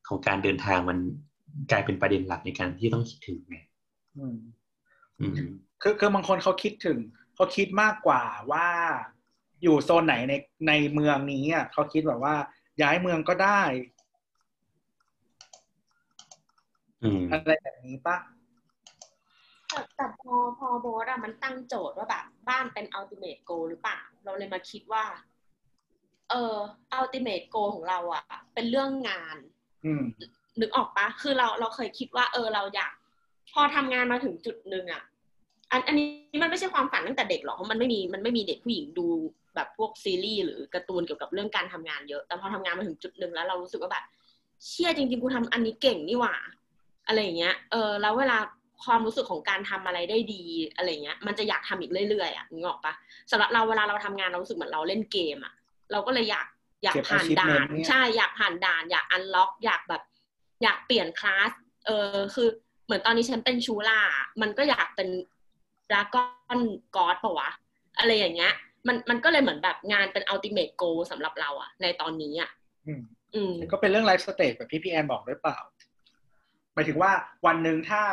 [0.07, 0.97] ของการเดินทางมัน
[1.71, 3.57] กลายเป็นประเด็นหลักในการที่ต้องคิดถึงไง
[4.17, 4.37] อืม
[5.19, 5.33] อืม
[5.81, 6.97] คือคือบางคนเขาคิดถึง
[7.35, 8.67] เขาคิดมากกว่าว่า
[9.63, 10.33] อยู่โซนไหนใน
[10.67, 12.35] ในเมืองนี้อะเขาคิดแบบว่า
[12.81, 13.61] ย้ายเมืองก็ได้
[17.03, 18.17] อืมอะไรแบบนี้ปะ
[19.69, 25.03] แต่แต่พอพอโบสอะมันตั้งโจทย์ว่าแบบ บ้านเป็น ultimate goal หรือเปล่า เราเลยมาคิดว่า
[26.29, 26.55] เออ
[26.99, 29.37] ultimate goal ของเราอะเป็นเรื่องงาน
[29.85, 30.03] อืม
[30.59, 32.93] นึกออกปะคือเราเราเคยคิดว่า เออเราอยาก
[33.53, 35.03] พอทำงานมาถึงจุดหนึ่งอะ
[35.71, 39.07] อันอันนี้มันไม่ใช่ความฝันตั้งแต่เด็กหรอกเพราะมันไม่มีมันไม่มีเด็กผู้หญิงดู
[39.55, 44.03] แบบพวกซีรีส์หรือการ์ตูนเกี่ยวกับเรื่องการทำงานเยอะ แต่พอทำงานมาถึงจุดหนึ่งแล้วเรารู้สึกว่าแบบ
[44.65, 46.35] เชี่ยจริงๆกูทำอันนี้เก่งนี่หว่า
[47.07, 48.37] อะไรอย่างเงี้ย เออแล้วเวลา
[48.83, 50.43] ความรู้สึกของการทำอะไรได้ดี
[50.75, 52.93] อะไรเงี้ย มันจะอยากทำอีกเรื่อยๆอะนึกออกปะ
[53.31, 55.53] สำหรับเราเวลาเราทำงานเรารู้สึกเหมือนเราเล่นเกมอะ
[55.91, 56.47] เราก็เลยอยาก
[56.83, 60.01] อยากเก็บผ่านด่าน achievement เนี่ยใช่อยากผ่านด่าน อยาก unlock อยากแบบ
[60.63, 61.51] อยากเปลี่ยนคลาส
[61.85, 62.47] เออคือ
[62.85, 63.99] เหมือนตอนนี้ฉันเป็นชูร่า
[64.41, 65.09] มันก็อยากเป็น
[65.91, 66.59] dragon
[66.95, 67.49] god ปะวะ
[67.99, 68.53] อะไรอย่างเงี้ย
[68.87, 72.49] มันมันก็เลยเหมือนแบบงานเป็นอัลติเม e โกสำหรับเราอะในตอนนี้อะ
[72.87, 73.01] อืม
[73.35, 75.57] อืมก็เป็นเรื่อง life stage แบบที่พี่แอนบอกด้วยเปล่า
[76.73, 77.11] หมายถึงว่า
[77.45, 78.03] วันหนึ่งถ้า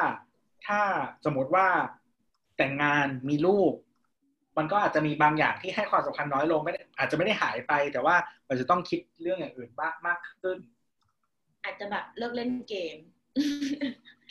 [0.66, 0.80] ถ้า
[1.24, 1.66] สมมติว่า
[2.56, 3.72] แต่งงานมีลูก
[4.58, 8.16] มันก็อาจจะมีบางอย่างที่ให้ความสำคัญน้อยลงไม่ได้อาจจะไม่ได้หายไป แต่ว่า
[8.48, 10.58] มันจะต้องคิดเรื่องอย่างอื่นบ้างมากขึ้น
[11.64, 12.96] อาจจะแบบเลิกเล่นเกม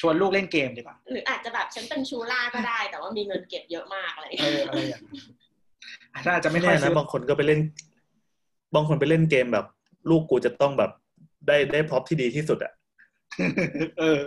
[0.02, 5.04] ชวนลูกเล่นเกมดีกว่า หรืออาจจะแบบฉันเป็นชูร่าก็ได้ แต่ว่ามีเงินเก็บเยอะมากอะไรอย่างเงี้ยเอออะไรอย่างนั้น
[6.14, 7.60] อาจจะอาจจะไม่ไม่ค่แน่อยซื้นะอบางคนก็ไปเล่น
[8.76, 9.66] บางคนไปเล่นเกมแบบ
[10.10, 10.92] ลูกกูจะต้องแบบ
[11.48, 12.74] ได้ได้พร็อพที่ดีที่สุดอะ
[14.00, 14.20] เออ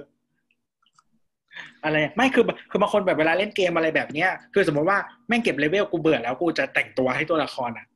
[1.84, 4.98] อะไรไม่คือคือบางคนแบบเวลาเล่นเกมอะไรแบบเนี้ย คือสมมติว่า
[5.28, 7.86] แม่งเก็บเลเวลกูเบื่อแล้วกูจะแต่งตัวให้ตัวละครอะ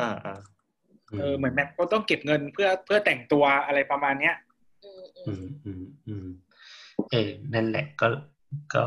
[0.00, 0.38] อ่าอ่า
[1.18, 4.34] เออเหมือนแบบก็ต้องเก็บเงินเพื่อเพื่อแต่งตัวอะไรประมาณเนี้ย
[5.26, 6.26] อืมอือืมมอืมอืม
[7.10, 8.06] เออนั่นแหละก็
[8.74, 8.82] ก็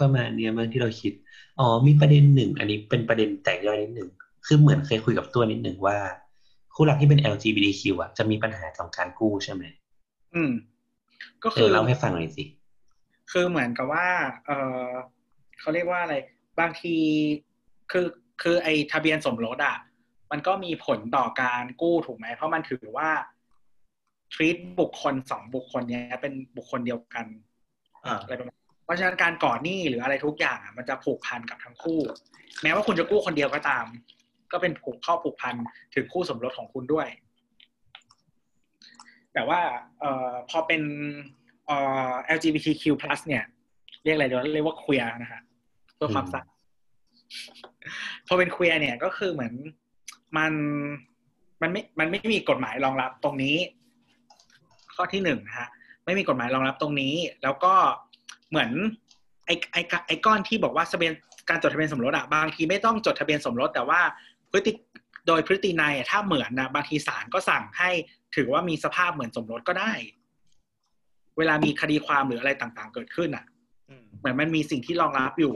[0.00, 1.12] ประมาณเนี้ยมั้งที่เราคิด
[1.60, 4.10] อ๋อ มีประเด็นหนึ่ง อันนี้เป็นประเด็นแตกย่อยนิดหนึ่ง
[4.46, 5.96] คือเหมือนเคยคุยกับตัวนิดหนึ่งว่า
[6.74, 9.62] คู่รักที่เป็น LGBTQ อะ จะมีปัญหากับการกู้ใช่ไหม
[10.34, 10.52] อืม
[11.42, 12.44] ก็เอคืออเล่าให้ฟังหน่อยสิ
[13.32, 14.08] คือเหมือนกับว่า
[14.46, 14.50] เอ
[14.86, 14.88] อ
[15.60, 16.16] เขาเรียกว่าอะไร
[16.60, 16.96] บางที
[17.90, 18.06] คือ
[18.42, 19.76] คือไอทะเบียนสมรสอะ
[20.30, 23.08] มันก็มีผลต่อการกู้ถูกไหม เพราะมันถือว่า
[24.34, 27.26] treat บุคคลสองบุคคลเนี้ยเป็นบุคคลเดียวกัน
[28.06, 32.00] อ่าอะไรประมาณเพราะฉะนั้นการก่อหนี้หรืออะไรทุกอย่างอะมันจะผูกพันกับทั้งคู่
[32.62, 33.84] แม้ว่าคุณจะกู้คนเดียวก็ตาม
[34.52, 35.54] ก็เป็นผูกข้อผูกพัน
[35.94, 37.08] ถึงคู่สมรสของคุณด้วย
[39.34, 39.60] แต่ว่า
[40.00, 40.82] เอ่อพอเป็น
[41.66, 41.76] เอ่
[42.10, 42.84] อ LGBTQ+
[43.28, 43.44] เนี่ย
[44.04, 45.40] เรียกอะไรเดี๋ยวเรียกว่า queer นะฮะ
[45.94, 46.52] เพื่อความอืมสัตย์
[48.26, 49.52] พอเป็น queer เนี่ยก็คือเหมือน
[50.36, 50.52] มัน
[51.62, 53.56] มันไม่มันไม่มีกฎหมายรองรับตรงนี้
[55.00, 55.68] ข้อที่หนึ่งนะฮะ
[56.04, 57.74] ไม่มีกฎหมายรองรับตรงนี้ แล้วก็
[58.50, 58.70] เหมือน
[59.46, 61.12] ไอ้ไอ้ไอ้ก้อนที่บอกว่าทะเบียน
[61.48, 64.00] การจดทะเบียนสมรสอะบางทีไม่ต้องจดทะเบียนสมรส แต่ว่า
[64.50, 64.72] พฤติ
[65.26, 67.90] โดยพฤตินัยอะถ้าเหมือนนะบางทีศาลก็สั่งให้
[68.36, 69.92] ถือว่ามีสภาพเหมือนสมรสก็ได้
[71.38, 73.44] เวลามีคดีความหรืออะไรต่างๆ เกิดขึ้นอะ
[73.90, 75.54] อืมเหมือนมันมีสิ่งที่รองรับอยู่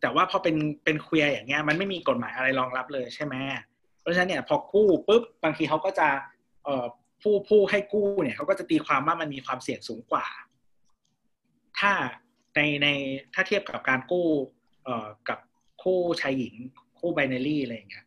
[0.00, 3.34] แต่ว่าพอเป็นเป็นเคลียร์อย่างเงี้ย มันไม่มีกฎหมายอะไรรองรับเลยใช่ไหม
[4.00, 6.08] เพราะฉะนั้นเนี่ยพอกู้ปุ๊บบางทีเขาก็จะ
[6.64, 6.86] เอ่อ
[7.22, 10.26] ผู้ผู้ให้กู้เนี่ยเขาก็จะตีความว่ามันมีความเสี่ยงสูงกว่า
[11.78, 11.92] ถ้า
[12.56, 12.88] ในใน
[13.34, 14.26] ถ้าเทียบกับการกู้
[14.84, 15.38] เอ่อกับ
[15.82, 16.54] คู่ชายหญิง
[16.98, 18.06] คู่ไบเนอรี่อะไรอย่างเงี้ย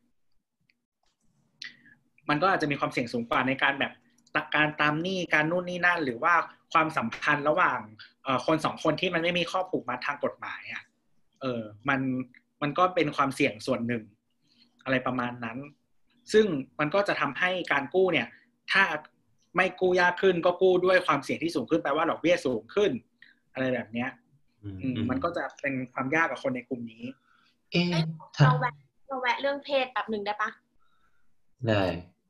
[2.30, 3.94] มันก็อาจจะมีความเสี่ยงสูงกว่าในการแบบ
[4.36, 6.34] ตะการตามหนี้การนู่นนี่นั่น หรือว่า
[6.74, 7.80] ความสัมพันธ์ระหว่าง
[8.24, 10.84] เอ่อคนสองคนที่มันไม่มีข้อผูกมัดทางกฎหมายอะ
[11.42, 12.00] เออมัน
[12.62, 14.04] มันก็เป็นความเสี่ยงส่วนหนึ่ง
[14.84, 15.58] อะไรประมาณนั้น
[16.34, 16.46] ซึ่ง
[16.80, 18.28] มันก็จะทำให้การกู้เนี่ย
[18.72, 18.84] ถ้า
[19.56, 22.92] ไม่กู้ยากขึ้นก็กู้ด้วยความเสี่ยงที่สูงขึ้นแปลว่าดอกเบี้ยสูงขึ้น
[23.54, 24.10] อะไรแบบเนี้ย
[24.64, 27.04] อืมอืมมันก็จะเป็นความยากกับคนในกลุ่มนี้
[27.72, 28.04] เอ๊ะเอ้ย
[28.36, 28.76] ถ้าเราแวะ
[29.08, 30.50] เราแวะเรื่องเพศแป๊บหนึ่งได้ปะ
[31.68, 31.84] ได้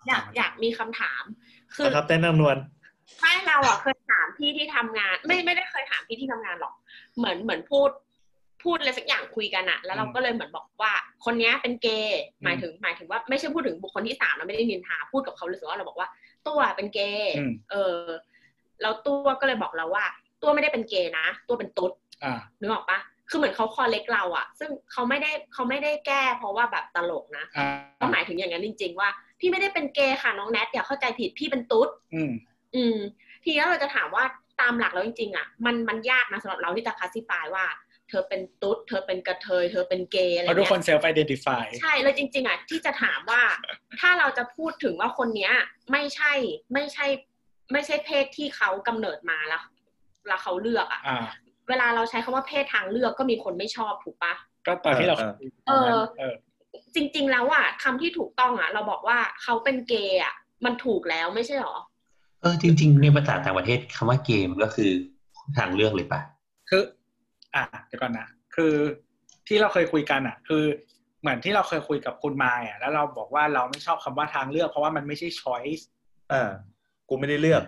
[0.07, 1.24] อยากอยากมีคำถาม
[1.76, 2.57] คือนะครับเต้นนางนวล
[3.22, 6.74] ไม่เราอะเคยถามพี่ที่ทำงาน ไม่ไม่ได้เคยถามพี่ที่ทำงานหรอก
[7.18, 7.90] เหมือนเหมือนพูด
[8.66, 10.94] พูดอะไรสักอย่างคุยกันอะแล้วเราก็เลยเหมือนบอกว่า
[11.26, 16.08] คนเนี้ยเป็นเกย์หมายถึงหมายถึงว่าไม่ใช่พูดถึงบุคคลที่สามเราไม่ได้นินทาพูดกับเขาเลยสึกว่าเราบอกว่า
[16.48, 18.00] ตัวเป็นเกย์อืมเออ
[18.82, 20.06] แล้วตัวก็เลยบอกเราว่า
[20.42, 21.92] ตัวไม่ได้เป็นเกย์นะ ตัวเป็นตุ๊ด
[22.24, 27.68] อ่านึกออกปะคือเหมือนเขาคอเล็กเราอะซึ่งเขาไม่ได้เขาไม่ได้แก้ เพราะว่าแบบตลกนะอ่า
[28.00, 29.10] ก็หมายถึงอย่างนั้นจริง ๆ ว่า
[29.40, 32.32] พี่ไม่ได้เป็นเกย์ค่ะน้องแนทอย่าเข้าใจผิดพี่เป็นตุ๊ดอืม
[32.76, 32.98] อืม
[33.44, 34.24] ทีนี้เราจะถามว่า
[34.62, 37.66] ตามหลักแล้วจริง ๆอะมันมันยากนะสำหรับเราที่จะคลาสสิฟายว่า
[38.10, 43.41] เธอเป็นตุ๊ด เธอเป็นกระเทย เธอเป็นเกย์อะไรเพราะทุกเงี้คนยเซลฟ์ไอดีนติฟายใช่เลยจริง ๆอะที่จะถามว่า
[43.99, 45.53] ถ้าเราจะพูดถึงว่าคนเนี้ย
[45.91, 46.34] ไม่ใช่
[46.73, 47.06] ไม่ใช่
[47.72, 49.64] ไม่ใช่เพศที่เขากำเนิดมาแล้ว
[50.27, 51.26] แล้วเขาเลือกอะอ่า
[51.69, 54.34] เวลาเราใช้คำว่าเพศทางเลือกก็มีคนไม่ชอบถูกปะ
[54.68, 55.32] ก็ตอนที่เราเออ
[55.68, 56.34] เออเออ
[56.95, 60.34] จริง ๆ แล้วอะคำที่ถูกต้องอะเราบอกว่าเขาเป็นเกย์อะ
[60.65, 61.77] มันถูกแล้วไม่ใช่หรอ
[62.41, 64.91] เออจริง ๆ ในภาษาต่างประเทศคำว่าเกมก็คือ
[65.57, 66.22] ทางเลือกเลยปะ
[66.69, 66.82] คือ
[67.56, 68.73] อะเดี๋ยวก่อนนะคือ
[69.48, 70.64] ที่เราเคยคุยกันอะ คือ
[71.22, 75.84] เหมือนที่เราเคยคุยกับคุณมายอะแล้วเราบอกว่าเราไม่ชอบคำว่าทางเลือก เพราะว่ามันไม่ใช่ choice
[76.32, 76.52] อ่า
[77.10, 77.64] กูไม่ได้เลือก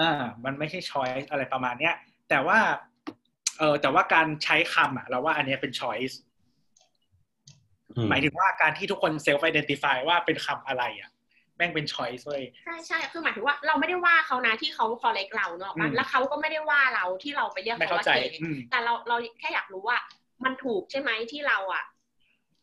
[0.00, 1.94] อ่ามันไม่ใช่ choice อะไรประมาณเนี้ย
[2.28, 2.58] แต่ว่า
[3.58, 6.14] เออแต่ว่าการใช้คำอะ เราว่าอันเนี้ยเป็น choice
[7.96, 11.10] อืมหมายถึงว่าการที่ทุกคน self identify ว่าเป็นคำอะไรอะ
[11.56, 19.98] แม่งเป็น choice เว้ยใช่ใช่คือหมายถึงว่าเราไม่ได้ว่าเขานะที่เขาคอเล็กเราเนอะอืมแล้วเขาก็ไม่ได้ว่าเราที่เราไปเรียกไม่เขาเข้าว่าใจเกย์อืมแต่เราเราแค่อยากรู้ว่า
[20.44, 21.84] มันถูกใช่ไหมที่เราอะ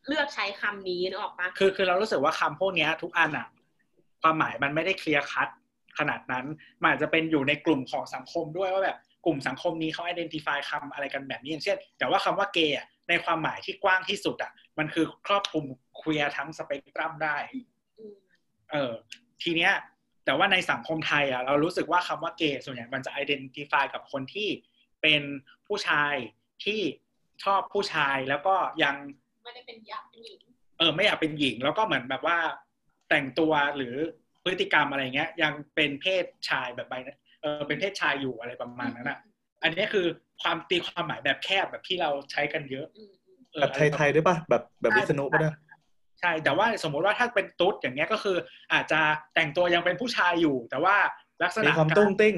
[0.08, 3.48] เลือกใช้คำนี้นึกออกปะคือคือเรารู้สึกว่าคำพวกเนี้ยทุกอันอะ
[4.22, 5.48] ความหมายมันไม่ได้เคลียร์คัด
[6.00, 6.46] ขนาดนั้น
[6.82, 15.66] มันอาจจะเป็นอยู่ในกลุ่มของสังคมด้วยว่าแบบกลุ่มสังคมนี้เขา identify คำอะไรกันแบบนี้อย่างเช่น แต่ว่าคำว่าเกย์อะในความหมายที่กว้างที่สุดอะ มันคือครอบคลุม
[15.98, 17.66] เคลียร์ทั้งสเปกตรัมได้อืม
[18.74, 18.94] เออ
[19.44, 19.74] ทีเนี้ย
[20.26, 24.50] แต่ว่าในสังคมไทยอะเรารู้สึกว่าคำว่าเกย์ส่วนใหญ่มันจะ identify กับคนที่
[25.02, 25.22] เป็น
[25.68, 26.16] ผู้ชาย
[26.64, 26.80] ที่
[27.44, 28.96] ชอบผู้ชายแล้วก็ยัง
[29.44, 30.40] ไม่ได้เป็นยักษ์เป็นหญิง
[30.78, 32.38] เออไม่อยากเป็นหญิง แล้วก็เหมือนแบบว่า
[33.10, 33.96] แต่งตัวหรือ
[34.44, 36.94] พฤติกรรมอะไรเงี้ย ยังเป็นเพศชายแบบใบ
[37.42, 39.20] เออเป็นเพศชายอยู่อะไรประมาณนั้นอะ
[39.64, 40.06] อันนี้คือ
[40.42, 45.54] ความตีความหมายแบบแคบแบบที่เราใช้กันเยอะอืมอืมเออแบบไทยๆด้วยป่ะแบบแบบวิษณุป่ะเนี่ย
[46.26, 48.38] ใช่แต่ว่าสมมุติว่าถ้าเป็นตุ๊ดอย่างเงี้ยก็คือ
[48.74, 49.02] อาจจะ
[49.36, 50.96] แต่งตัวยังเป็นผู้ชายอยู่ แต่ว่า
[51.44, 52.36] ลักษณะมีความตุ้งติ้ง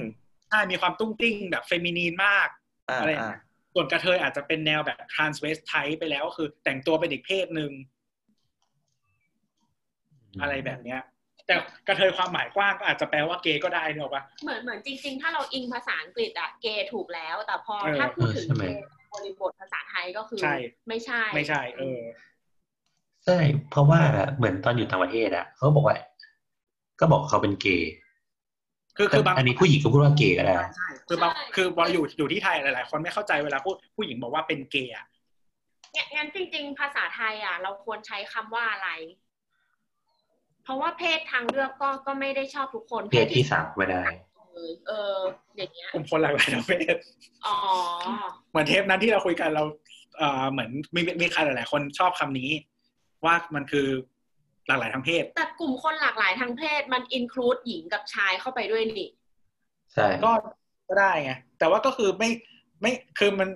[0.50, 2.48] ใช่มีความตุ้งติ้งแบบ feminine มาก
[2.90, 3.36] อ่าอะไรอ่า
[3.74, 7.72] ส่วนกะเทยอาจจะเป็นแนวแบบ transvestite ไปแล้วก็คือ แต่งตัวเป็นอีกเพศหนึ่ง
[10.42, 11.02] อะไรแบบเนี้ย
[11.48, 11.56] แต่
[11.88, 18.84] กระเทยความหมายกว้างก็อาจจะแปลว่าเกย์ก็ได้เนอะปะเหมือนเหมือนจริง ๆ ถ้าเราอิงภาษาอังกฤษอะเกย์ถูกแล้ว แต่พอเออถ้าพูดถึงเออใช่ไหมเกย์
[19.14, 20.56] บริบทภาษาไทยก็คือใช่
[20.88, 22.02] ไม่ใช่ ไม่ใช่ เออ
[23.26, 23.40] ใช่
[23.70, 24.02] เพราะว่า
[24.36, 25.98] เหมือนตอนอยู่ต่างประเทศอะเขาบอกว่า
[27.00, 27.92] ก็บอกเขาเป็นเกย์
[28.98, 35.06] คือคือบางอันนี้ผู้หญิงก็พูดว่าเกย์ก็ได้ใช่คือบางคือบอลอยู่อยู่ที่ไทยหลาย ๆ คนไม่เข้าใจเวลาพูดผู้หญิงบอกว่าเป็นเกย์อะ
[35.92, 38.90] เนี่ยงั้นจริง ๆ ภาษาไทยอะเราควรใช้คำว่าอะไร
[40.64, 44.04] เพราะว่าเพศทางเลือกก็ก็ไม่ได้ชอบทุกคน เพศที่สามไม่ได้
[44.54, 45.18] เออเออ
[45.58, 46.96] อย่างเงี้ยกลุ่มคนหลากหลายทางเพศ
[47.46, 47.56] อ๋อ
[48.50, 49.64] เหมือนเทปนั้นที่เราคุยกันเรา
[50.18, 52.50] เอ่อเหมือนมีมีใครหลาย ๆ คนชอบคำนี้
[53.26, 53.88] ว่ามันคือ
[54.68, 59.10] หลากหลายทางเพศ แต่กลุ่มคนหลากหลายทางเพศมันอินคลูดหญิงกับชายเข้าไปด้วยนี่
[59.94, 60.32] ใช่ก็
[60.88, 62.30] ก็ได้ไงแต่ว่าก็คือไม่
[62.82, 63.50] ไม่คือมัน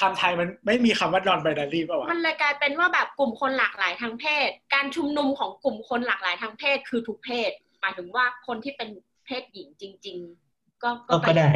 [0.00, 7.50] คำไทยมันไม่มีคำว่า non binary ป่าวะมันเลยกลายเป็นว่าแบบกลุ่มคนหลากหลายทางเพศ การชุมนุมของกลุ่มคนหลากหลายทางเพศคือทุกเพศ
[7.80, 8.88] หมายถึงว่าคนที่เป็น
[9.26, 10.16] เพศหญิงจริง
[10.50, 11.50] ๆ ก็ก็ก็ได้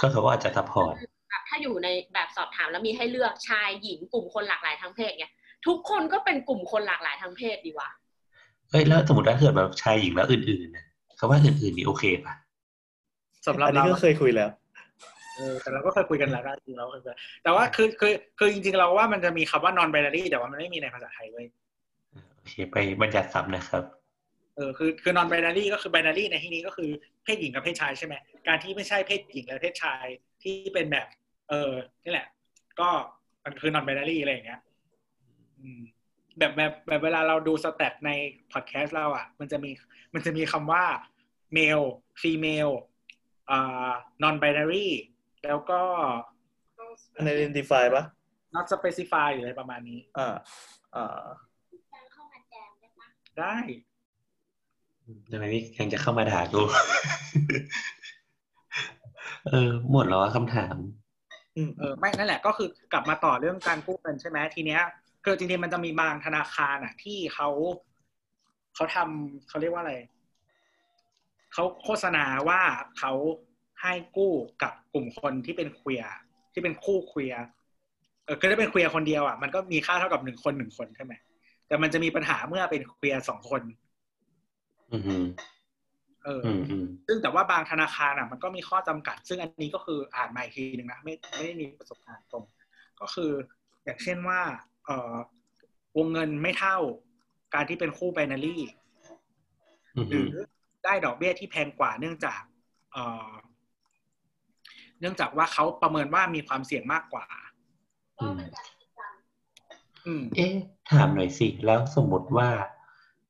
[0.00, 0.94] ก็เขาก็อาจจะ support
[1.28, 5.32] แบบถ้าอยู่ในแบบสอบถามแล้วมีให้เลือกชายหญิงกลุ่มคนหลากหลายทางเพศเนี่ย
[5.66, 7.88] ทุกคนก็เป็นกลุ่มคนหลากหลายทางเพศดีวะ
[8.70, 10.86] เฮ้ยแล้วสมมติว่าเกิดแบบชายหญิงแล้วอื่นๆนะ
[11.18, 12.34] คำว่าอื่นๆนี่โอเคป่ะ
[13.46, 14.50] สำหรับอันนี้เราก็เคยคุยแล้ว
[15.36, 21.46] เออแต่เราก็เคยคุยกันแล้วนะจริงๆเราเคยคุยแต่ว่าคือคือคือจริงๆเราว่ามันจะมีคำว่า non binary แต่ว่ามันไม่มีในภาษาไทยเว้ย
[22.34, 23.84] โอเคไปบัญญัติศัพท์นะครับ
[24.56, 26.90] เออคือคือ non binary ก็คือ binary ในที่นี้ก็คือ
[27.24, 28.14] เพศหญิงกับเพศชายใช่ไหม
[28.48, 30.04] การที่ไม่ใช่เพศหญิงและเพศชาย
[30.42, 31.06] ที่เป็นแบบ
[31.48, 31.72] เออ
[32.04, 32.26] นี่แหละ
[32.80, 32.88] ก็
[33.44, 34.69] มันคือ non binary อะไรอย่างเงี้ยอืม
[36.38, 38.10] แบบแบบแบบเวลาเราดูสแตทใน
[38.52, 39.70] พอดแคสต์เราอะ มันจะมี
[40.14, 40.84] มันจะมีคำว่า
[41.56, 41.86] male
[42.22, 42.72] female
[43.50, 43.90] อ่า
[44.22, 44.88] non binary
[45.44, 45.80] แล้วก็
[47.20, 48.04] unidentified ปะ
[48.54, 50.34] not specify หรืออะไรประมาณนี้อ่า
[50.94, 51.24] อ่า
[53.38, 53.56] ได้
[55.32, 56.62] ทำไมพี่ยังจะเข้ามาด่ากู
[59.48, 60.76] เออ หมดแล้วอะคำถาม
[61.56, 64.82] อืมเออไม่นั่นแหละก็คือกลับมาต่อเรื่องการกู้เงินใช่ไหมทีเนี้ย
[65.24, 67.48] คือจริงๆมันจะมีบางธนาคารอะ ที่เขา
[68.74, 69.94] เขาทำเขาเรียกว่าอะไร
[71.52, 72.60] เขาโฆษณาว่า
[72.98, 73.12] เขา
[73.82, 74.32] ให้กู้
[74.62, 76.12] กับกลุ่มคนที่เป็นเคลียร์
[76.52, 77.42] ที่เป็นคู่เคลียร์
[78.24, 81.12] เออคือถ้าเป็นเคลียร์คนเดียวอะมันก็มีค่าเท่ากับหนึ่งคนหนึ่งคนใช่ไหม
[81.66, 83.62] แต่มันจะมีปัญหาเมื่อเป็นเคลียร์สองคน
[84.90, 85.24] อืมอืม
[86.24, 92.44] เอออืมอืมซึ่งแต่ว่าบางธนาคารอะ มันก็มีข้อจำกัด ซึ่งอันนี้ก็คืออ่านมาอีกทีหนึ่งนะไม่ไม่ได้มีประสบการณ์ตรง
[93.00, 93.30] ก็คือ
[93.84, 94.69] อย่างเช่นว่าเอ่อ
[95.96, 96.78] วงเงินไม่เท่า
[97.54, 98.56] การที่เป็นคู่ไบนารี
[99.96, 100.28] อืมหรือ
[100.84, 102.40] ได้ดอกเบี้ยที่แพงกว่าเนื่องจาก
[102.92, 103.30] เอ่อ
[105.00, 107.26] เนื่องจากว่าเขาประเมินว่ามีความเสี่ยงมากกว่า
[108.20, 108.40] อืม
[110.06, 110.54] อืมเอ๊ะ
[110.90, 112.48] ถามหน่อยสิ แล้วสมมติว่า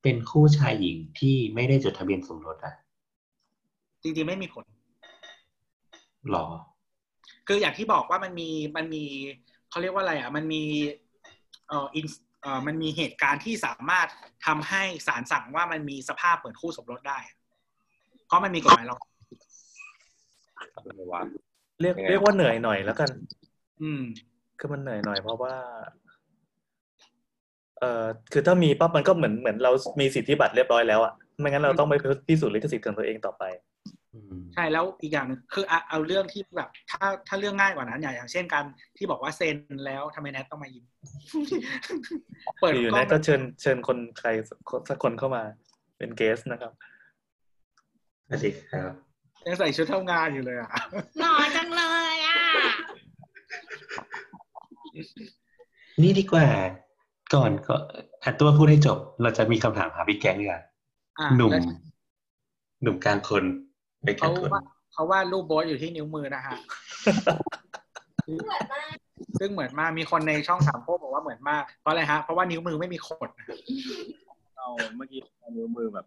[0.03, 2.75] เป็นคู่ชายหญิงที่ไม่ได้จดทะเบียนสมรสอะ
[4.03, 4.65] จริงๆไม่มีผล
[6.31, 6.47] หรอ
[7.47, 9.05] คืออย่างที่บอกว่ามันมีมันมี
[9.71, 10.63] เขาเรียกว่าอะไรอะ มันมี
[11.71, 12.07] เอ่ออิน
[12.43, 14.09] เอ่อมันมีเหตุการณ์ที่สามารถ
[14.47, 17.37] ทำให้ศาลสั่งว่ามันมีสภาพเหมือนคู่สมรสได้อะ
[18.27, 21.23] เพราะมันมีกฎหมายรองรับอะไรวะ
[21.81, 23.11] เรียกยังไงเรียกว่าเหนื่อยหน่อยแล้วกัน
[23.83, 24.03] อืม
[24.59, 25.55] คือมันเหนื่อยหน่อยเพราะว่า
[27.79, 31.95] เอ่อคือถ้ามีปั๊บมันก็เหมือนเหมือนเรามีสิทธิบัตรเรียบร้อยแล้วอะไม่งั้นเราต้องไป
[32.29, 33.70] พิสูจน์ลิขสิทธิ์ของตัวเองต่อไปอืม
[34.55, 38.65] ใช่แล้วอีกอย่างหนึงคือเอาเอาเรื่องที่แบบ ถ้าถ้าเรื่องง่ายกว่านั้นอย่างอย่างเช่นการ
[38.97, 39.57] ที่บอกว่าเซ็น
[39.87, 40.85] แล้วทำไมแนทต้องมายิ้ม
[42.61, 44.29] เปิดอยู่กล้ๆอนะงก็เชิญเชิญคนใคร
[44.89, 45.43] สักคนเข้ามา
[45.99, 46.73] เป็นเกสนะครับ
[48.29, 48.93] สวัสดีครับ
[49.47, 50.71] ยังใส่ชุดทำงานอยู่เลยอะ
[51.21, 51.83] หล่อจังเล
[52.15, 52.37] ยอะ
[56.03, 56.47] นี่ดีกว่า
[57.35, 57.75] ก่อนก็
[58.25, 60.61] อัดตัวพูดให้จบ เราจะมีคำถามหาพี่แก๊งดีกว่า
[61.19, 61.63] อะหนุ่มแล้ว
[62.83, 63.45] หนุ่มกลางคน
[64.03, 64.63] ไม่กลาเขางคนว่า
[64.93, 66.57] เขาว่ารูปโบสอยู่ที่นิ้วมือนะฮะ
[69.41, 73.57] ซึ่งเหมือนมากมีคนในช่องสามโคกบอกว่าเหมือนมากเพราะอะไรฮะเพราะว่านิ้วมือไม่มีขดนะฮะ
[74.59, 76.07] เอาเมื่อกี้เอานิ้วมือแบบ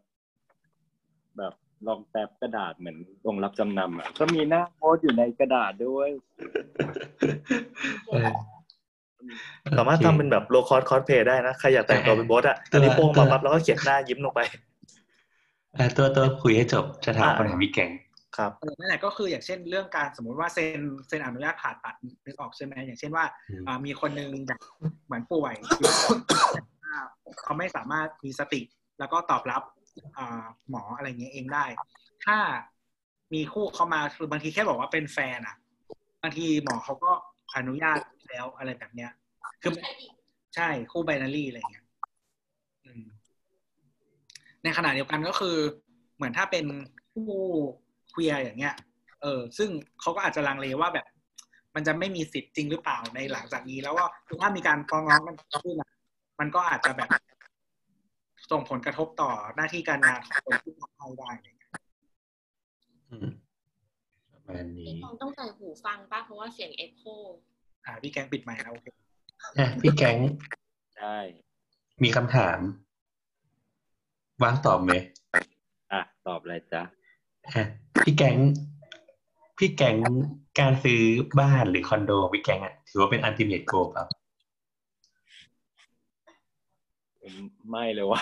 [1.38, 1.54] แบบ
[1.88, 2.98] ลองแตบกระดาษเหมือน
[3.28, 6.10] ลงรับจำนำอะก็มีหน้าโพสต์อยู่ในกระดาษด้วย
[8.08, 8.32] เออ
[9.78, 14.73] สามารถทำเป็นแบบโลคอ s คอ s เพย์ได้นะใครอยากแต่งตัวเป็นโบสอะตัวอันนี้โป้งตัมาวปั๊บแล้วก็เขียนหน้ายิ้มลงไปเอ่อ
[15.98, 17.92] ตัวตัวคุยให้จบจะถามอ่าคำถามพี่แก๊ง
[18.38, 21.96] ครับเออนั่นแหละก็คืออย่างเช่นเรื่องการสมมุติว่าเซ็นเซ็นอนุญาตผ่าตัด
[22.26, 24.60] นึกออกใช่ไหมอย่างเช่นว่าอืมอ่ามีคนนึงแบบ
[25.06, 25.54] เหมือนป่วย
[27.44, 28.62] เขาไม่สามารถมีสติ
[29.00, 29.62] แล้วก็ตอบรับ
[30.18, 31.66] อ่าหมออะไรเงี้ยเองได้
[32.26, 32.38] ถ้า
[33.34, 35.56] มีคู่เขามาคือบางทีแค่บอกว่าเป็นแฟนอะ
[36.24, 37.12] บางทีหมอเขาก็
[37.58, 39.12] อนุญาตแล้วอะไรแบบเนี้ย
[39.62, 39.72] คือ
[40.56, 41.83] ใช่คู่ไบนารีอะไรเงี้ยอืม
[44.64, 45.58] ในขณะเดียวกันก็คือ
[46.16, 46.66] เหมือนถ้าเป็น
[47.14, 47.42] คู่
[48.10, 48.76] เคลียร์อย่างเงี้ย
[49.22, 49.70] เออซึ่ง
[50.02, 51.06] เขาก็อาจจะลังเลว่าแบบ
[51.76, 54.06] มันจะไม่มีสิทธิ์จริงหรือเปล่าในหลังจากนี้ แล้วก็
[54.42, 55.92] ถ้ามีการฟ้องร้องกันขึ้นอะ
[56.40, 57.10] มันก็อาจจะแบบ
[58.52, 61.72] ส่งผลกระทบต่อหน้าที่การงานของคนที่ทำให้ได้อะไรเงี้ย
[63.12, 63.30] อืม
[64.32, 67.04] ประมาณนี้พี่ต้องใส่หูฟังป่ะเพราะว่าเสียงเอ็กโค
[67.86, 68.88] อ่าพี่แกงปิดไมค์แล้วโอเค
[69.58, 70.18] อะพี่แก๊ง
[71.00, 71.18] ได้
[72.04, 72.60] มีคำถาม
[74.42, 74.92] ว่างตอบไหม
[75.92, 76.82] อะตอบอะไรจ๊ะ
[77.46, 77.64] อะ
[78.04, 78.38] พี่แก๊ง
[79.58, 79.96] พี่แก๊ง
[80.60, 81.02] การซื้อ
[81.40, 84.06] บ้านหรือคอนโดของพี่แก๊งอะถือว่าเป็น ultimate goal เปล่า
[87.22, 87.34] ผม
[87.70, 88.22] ไม่เลยว่า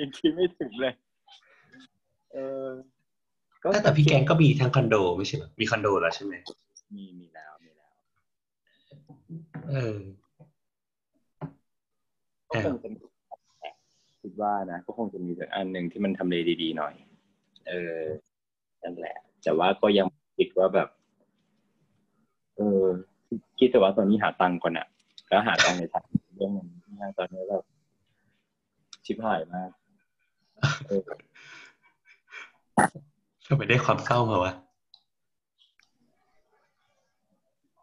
[0.00, 0.94] ยังคิดไม่ถึงเลย
[2.32, 2.36] เอ
[2.66, 2.66] อ
[3.62, 6.34] ก็แต่พี่แก๊งก็มีทั้งคอนโดไม่ใช่เหรอมีคอนโดแล้วใช่ไหม
[6.94, 7.92] มีมีแล้วมีแล้ว
[9.70, 9.96] เออ
[12.48, 12.98] ก็คงจะมี
[14.22, 16.94] คิดว่านะ ก็คงจะมีสักอันหนึ่งที่มันทำเลดีๆหน่อย
[17.68, 18.00] เออ
[18.82, 20.06] นั่นแหละ แต่ว่าก็ยัง
[20.38, 20.88] คิดว่าแบบ
[22.56, 22.84] เออ
[23.58, 24.86] คิดแต่ว่าตอนนี้หาตังค์ก่อนอะ
[25.28, 26.04] แล้วหาตังค์ในทาง
[26.36, 26.62] เรื่องมั
[27.08, 27.64] นตอนนี้แบบ
[29.04, 29.70] ชิบหายมาก
[30.86, 31.08] เออ
[33.46, 34.52] ทำไมได้ความเศร้ามาวะ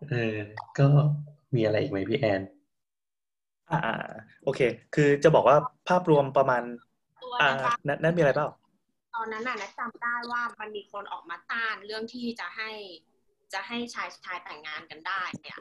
[0.09, 0.35] เออ
[0.79, 0.87] ก็
[1.55, 2.41] มีอะไรอีกไหมพี่แอน
[3.71, 3.95] อ่าอ่า
[4.43, 4.59] โอเค
[4.95, 5.57] คือจะบอกว่า
[5.89, 6.63] ภาพรวมประมาณ
[7.23, 8.49] ตัวอ่านะคะนัทนัทมีอะไรเปล่า
[9.15, 12.71] ตอนนั้นน่ะนะจำได้ว่ามันมีคนออกมาต้านเรื่องที่จะให้
[13.53, 15.59] จะให้ชายชายแต่งงานกันได้เนี่ย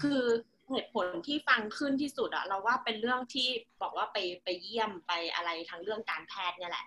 [0.00, 0.22] คือ
[0.70, 3.48] เหตุผลที่ฟังขึ้นที่สุดอะเราว่าเป็นเรื่องที่
[3.82, 6.86] บอกว่าไปไปเยี่ยมไปอะไรทางเรื่องการแพทย์เนี่ยแหละ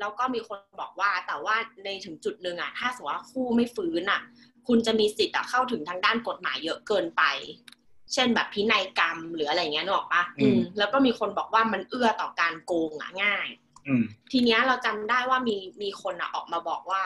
[0.00, 4.20] แล้วก็มีคนบอกว่าแต่ว่าในถึงจุดหนึ่งอะถ้าสมมติว่าคู่ไม่ฟื้นอะ
[4.68, 7.22] คุณจะมีสิทธิ์อะเข้าถึงทางด้านกฎหมายเยอะเกินไป
[8.14, 13.48] เช่นแบบพินัยกรรมหรืออะไรเงี้ยนึกออกปะอืมแล้วก็มีคนบอกว่ามันเอื้อต่อการโกงอะง่าย
[13.86, 17.02] อืมทีเนี้ยเราจำได้ว่ามีมีคนอะออกมาบอกว่า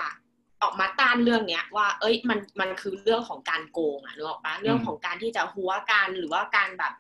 [0.62, 6.92] ออกมาต้านเรื่องเนี้ย ว่า เอ้ยมันมันคือเรื่องของการโกงอะนึกออกปะเรื่องของการที่จะหัวการหรือว่าการแบบ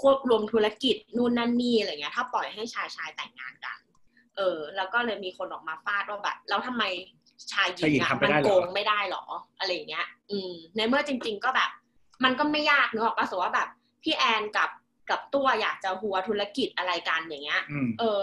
[0.00, 3.78] ควบรวมธุรกิจนู่นนั่นนี่อะไรเงี้ย ถ้าปล่อยให้ชายชายแต่งงานกัน
[4.36, 6.84] เออ แล้วก็เลยมีคนออกมาฟาดว่าแบบแล้วทำไม
[7.52, 9.24] ชายหญิชายหญิงงอะทำไม่มันได้เหรอโกงไม่ได้หรอ
[9.58, 11.70] อะไรเงี้ย อืม ในเมื่อจริง ๆ ก็แบบ
[12.24, 13.68] มันก็ไม่ยากนึกออกปะสมมติว่าแบบ
[14.02, 14.70] พี่แอนกับ
[15.10, 18.22] กับตัวอยากจะหัวธุรกิจอะไรกันอย่างเงี้ยอืมเออ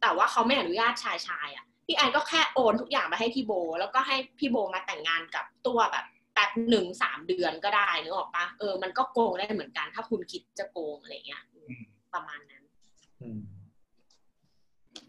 [0.00, 11.84] แต่ว่าเขาไม่อนุญาตชายชายอะ พี่แอนก็แค่โอนทุกอย่างมาให้พี่โบ แล้วก็ให้พี่โบมาแต่งงานกับตัวแบบแป๊บหนึ่งสามเดือนก็ได้นึกออกปะเออ มันก็โกงได้เหมือนกัน ถ้าคุณคิดจะโกงอะไรเงี้ยอืมอืม
[12.14, 12.64] ประมาณนั้น
[13.22, 13.40] อืม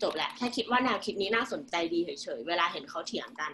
[0.01, 3.51] จบแหละแค่คิดว่าแนวคิดนี้น่าสนใจดีเฉยๆ เวลาเห็นเขาเถียงกัน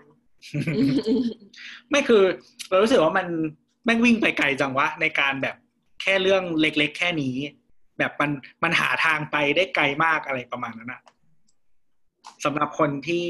[1.89, 2.23] ไม่คือ
[2.69, 3.27] เรารู้สึกว่ามัน
[3.85, 5.55] แม่งวิ่งไปไกลจังวะในการแบบ
[6.01, 7.35] แค่เรื่องเล็ก ๆ แค่นี้
[7.97, 8.31] แบบมัน
[8.63, 11.01] มันหาทางไปได้ไกลมากอะไรประมาณนั้นอะ
[12.45, 13.27] สำหรับคนที่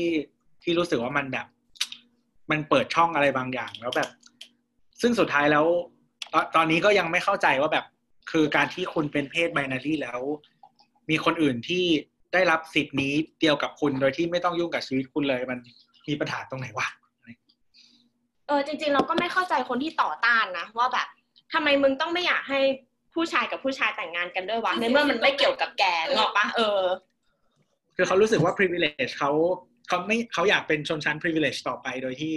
[0.64, 1.48] ที่รู้สึกว่ามันแบบ
[2.52, 4.10] มันเปิดช่องอะไรบางอย่างแล้วแบบ
[5.02, 5.66] ซึ่งสุดท้ายแล้ว
[6.34, 7.86] ตอนตอนนี้ก็ยังไม่เข้าใจว่าแบบ
[8.32, 10.20] คือการที่คุณเป็นเพศไบนารีแล้ว
[11.10, 11.84] มีคนอื่นที่
[12.34, 15.60] ได้รับสิทธิ์นี้เดียวกับคุณโดยที่ไม่ต้องยุ่งกับชีวิตคุณเลยมัน
[16.08, 16.88] มีปัญหาตรงไหนวะ
[18.52, 21.08] ออจริง ๆ เราก็ไม่เข้าใจคนที่ต่อต้านนะว่าแบบ
[21.54, 22.60] ทำไมมึงต้องไม่อยากให้
[23.14, 26.82] ผู้ชายกับผู้ชายแต่งงานกันด้วยวะในเมื่อมันไม่เกี่ยวกับแกนึกออกปะเออ
[27.96, 29.32] คือเขารู้สึกว่า privilege เขา
[29.88, 32.36] เขาไม่เขาอยากเป็นชนชั้น privilege ต่อไปโดยที่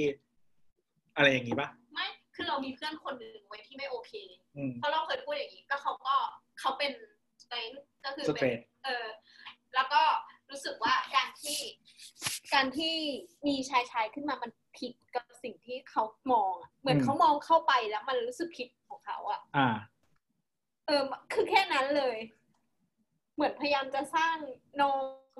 [1.17, 4.13] อะไรอย่างนี้ปะไม่คือเรามีเพื่อนคนหนึ่งไว้ยที่ไม่โอเค
[4.57, 6.15] อืมเพราะเราเคยพูดอย่างนี้ก็เขาก็
[6.61, 6.93] เขาเป็น
[7.43, 7.71] สเตน
[8.05, 9.07] ก็คือสเป็เตรนทเออ
[9.75, 10.03] แล้วก็
[10.51, 11.59] รู้สึกว่าการที่
[12.55, 12.95] การที่
[13.47, 16.03] มีชายชายขึ้นมามันผิดกับสิ่งที่เขา
[16.33, 19.69] มองอะเหมือนเขามองเข้าไปแล้วมันรู้สึกผิดของเขาอะอ่า
[20.87, 21.03] เออ
[21.33, 22.17] คือแค่นั้นเลย
[23.35, 24.37] เหมือนพยายามจะสร้าง
[24.77, 24.83] โน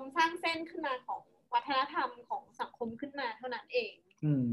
[0.05, 1.21] มสร้างเส้นขึ้นมาของ
[1.53, 3.93] วัฒนธรรมของสังคมขึ้นมาเท่านั้นเอง
[4.25, 4.45] อืม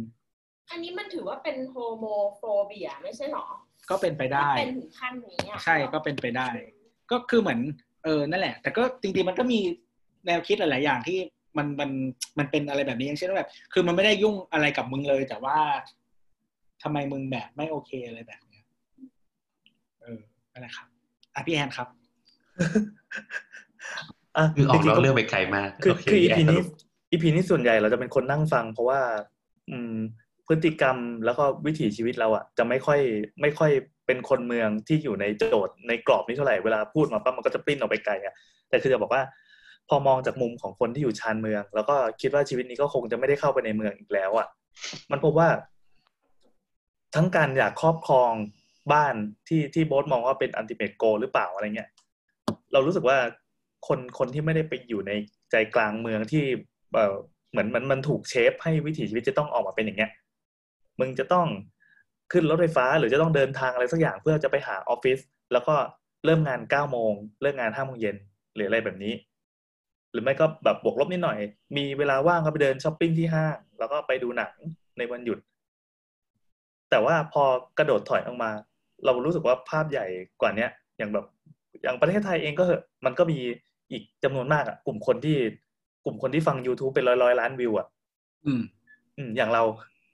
[0.70, 2.04] อันนี้มันถือว่าเป็นโฮโม
[2.36, 3.46] โฟเบียไม่ใช่หรอ
[3.90, 6.48] ก็เป็นไปได้ถ้าเป็นถึงขั้นนี้อะใช่ก็เป็นไปได้
[7.10, 7.60] ก็คือเหมือน
[8.04, 9.60] เออนั่นแหละ แต่ก็จริงๆมันก็มี
[10.26, 11.18] แนวคิดหลายๆอย่างที่
[11.58, 11.90] มันมัน
[12.38, 15.58] มันเป็นอะไรแบบนี้อย่างเช่นว่าแบบ คือมันไม่ได้ยุ่งอะไรกับมึงเลย แต่ว่า
[16.82, 18.64] ทำไมมึงแบบไม่โอเคอะไรแบบเนี้ย
[20.00, 20.18] เออ
[20.52, 20.86] นั่นแหละครับ
[21.34, 21.88] อะพี่แอนครับ
[24.36, 26.66] อะคือออกจนริองกๆก็เรื่องไปไกลมากคือโเคืออีแพีนี้สรุป
[27.10, 29.00] อีพีนี้ส่วนใหญ่เราจะเป็นคนนั่งฟัง เพราะว่า
[29.70, 29.94] อืม
[30.48, 33.00] พฤติกรรมแล้วก็วิถีชีวิตเราอะ จะไม่ค่อย
[33.40, 33.70] ไม่ค่อย
[34.06, 38.34] เป็นคนเมืองที่อยู่ในโจทย์ในกรอบนี้เท่าไหร่เวลาพูดมาปั๊บมันก็จะปริ้นออกไปไกลอะ
[38.68, 39.41] แต่คือจะบอกว่าพ
[39.94, 44.48] อมองจากมุมของคนที่อยู่ชานเมือง แล้วก็คิดว่าชีวิตนี้ก็คงจะไม่ได้เข้าไปในเมืองอีกแล้วอะ
[45.10, 45.48] มันพบว่า
[47.14, 48.32] ทั้งการอยากครอบครอง
[48.92, 49.14] บ้าน
[49.48, 51.90] ที่ที่โบ๊ทมองว่าเป็นอันติเมตโกหรือเปล่าอะไรเงี้ย
[52.72, 53.18] เรารู้สึกว่า
[53.88, 55.12] คนคนที่ไม่ได้ไปอยู่ใน
[55.50, 56.44] ใจกลางเมืองที่
[56.92, 57.14] เออ
[57.50, 60.10] เหมือนมันมันถูกเชฟให้วิถีชีวิตจะต้องออกมาเป็นอย่างเงี้ย
[61.00, 61.46] มึงจะต้อง
[62.32, 65.18] ขึ้นรถไฟฟ้า หรือจะต้องเดินทางอะไรสักอย่างเพื่อจะไปหาออฟฟิศ
[65.52, 65.74] แล้วก็
[66.24, 67.12] เริ่มงานเก้าโมง
[67.42, 68.16] เลิกงานห้าโมงเย็น
[68.54, 69.14] หรืออะไรแบบนี้
[70.12, 71.38] หรือไม่ก็แบบบวกลบนิดหน่อย
[71.76, 74.52] มีเวลาว่างก็ไปเดินช้อปปิ้งที่ห้างแล้วก็ไปดูหนัง
[74.98, 75.38] ในวันหยุด
[76.90, 77.42] แต่ว่าพอ
[77.78, 78.50] กระโดดถอยออกมา
[79.04, 80.06] เรารู้สึกว่าภาพใหญ่
[80.40, 81.26] กว่าเนี้ยอย่างแบบ
[81.82, 83.38] อย่างประเทศไทยเองก็เหอะมันก็มี
[83.90, 85.36] อีกจำนวนมากอะกลุ่มคนที่
[86.04, 87.86] กลุ่มคนที่ฟัง YouTube เป็นร้อยร้อยๆล้านวิวอะ
[88.46, 88.62] อืม
[89.16, 89.62] อืม อย่างเรา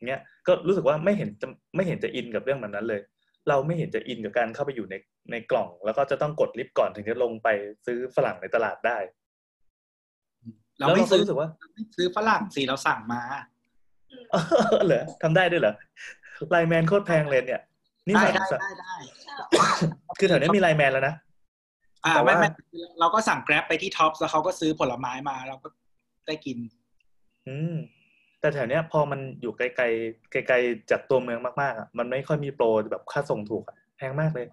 [0.08, 1.46] เงี้ยก็รู้สึกว่าไม่เห็นจะ
[1.76, 3.00] ไม่เห็นจะอินกับเรื่องแบบนั้นเลย
[3.48, 4.94] เราไม่เห็นจะอินกับการเข้าไปอยู่ใน
[5.30, 7.48] ในกล่อง แล้วก็จะต้องกดลิฟต์ก่อนถึงจะลงไป
[7.86, 8.98] ซื้อฝรั่งในตลาดได้
[10.78, 11.48] เราไม่แล้วก็ซื้อรู้สึกว่า
[11.96, 13.20] ซื้อฝรั่งสิเราสั่งมา
[14.86, 15.74] เหรอทำได้ด้วยเหรอ
[16.50, 17.62] ไลน์แมนโคตรแพงเลยเนี่ย
[18.06, 18.94] นี่ได้สั่งได้สั่งได้ได้
[20.18, 21.14] คือแถวนี้มีไลน์แมนแล้วนะ
[22.04, 22.48] อ่าแต่ว่าไม่ไม่
[23.00, 25.68] เราก็สั่งแกร็บไปที่ท็อปแล้วเขาก็ซื้อผลไม้มาเราก็
[26.26, 26.58] ได้กิน
[27.48, 27.74] อืม
[28.40, 34.46] แต่แถวเนี้ยพอมันอยู่ไกลๆไกลๆจากตัวเมืองมากๆอะมันไม่ค่อยมีโปรแบบค่าส่งถูกอะแพงมากเลย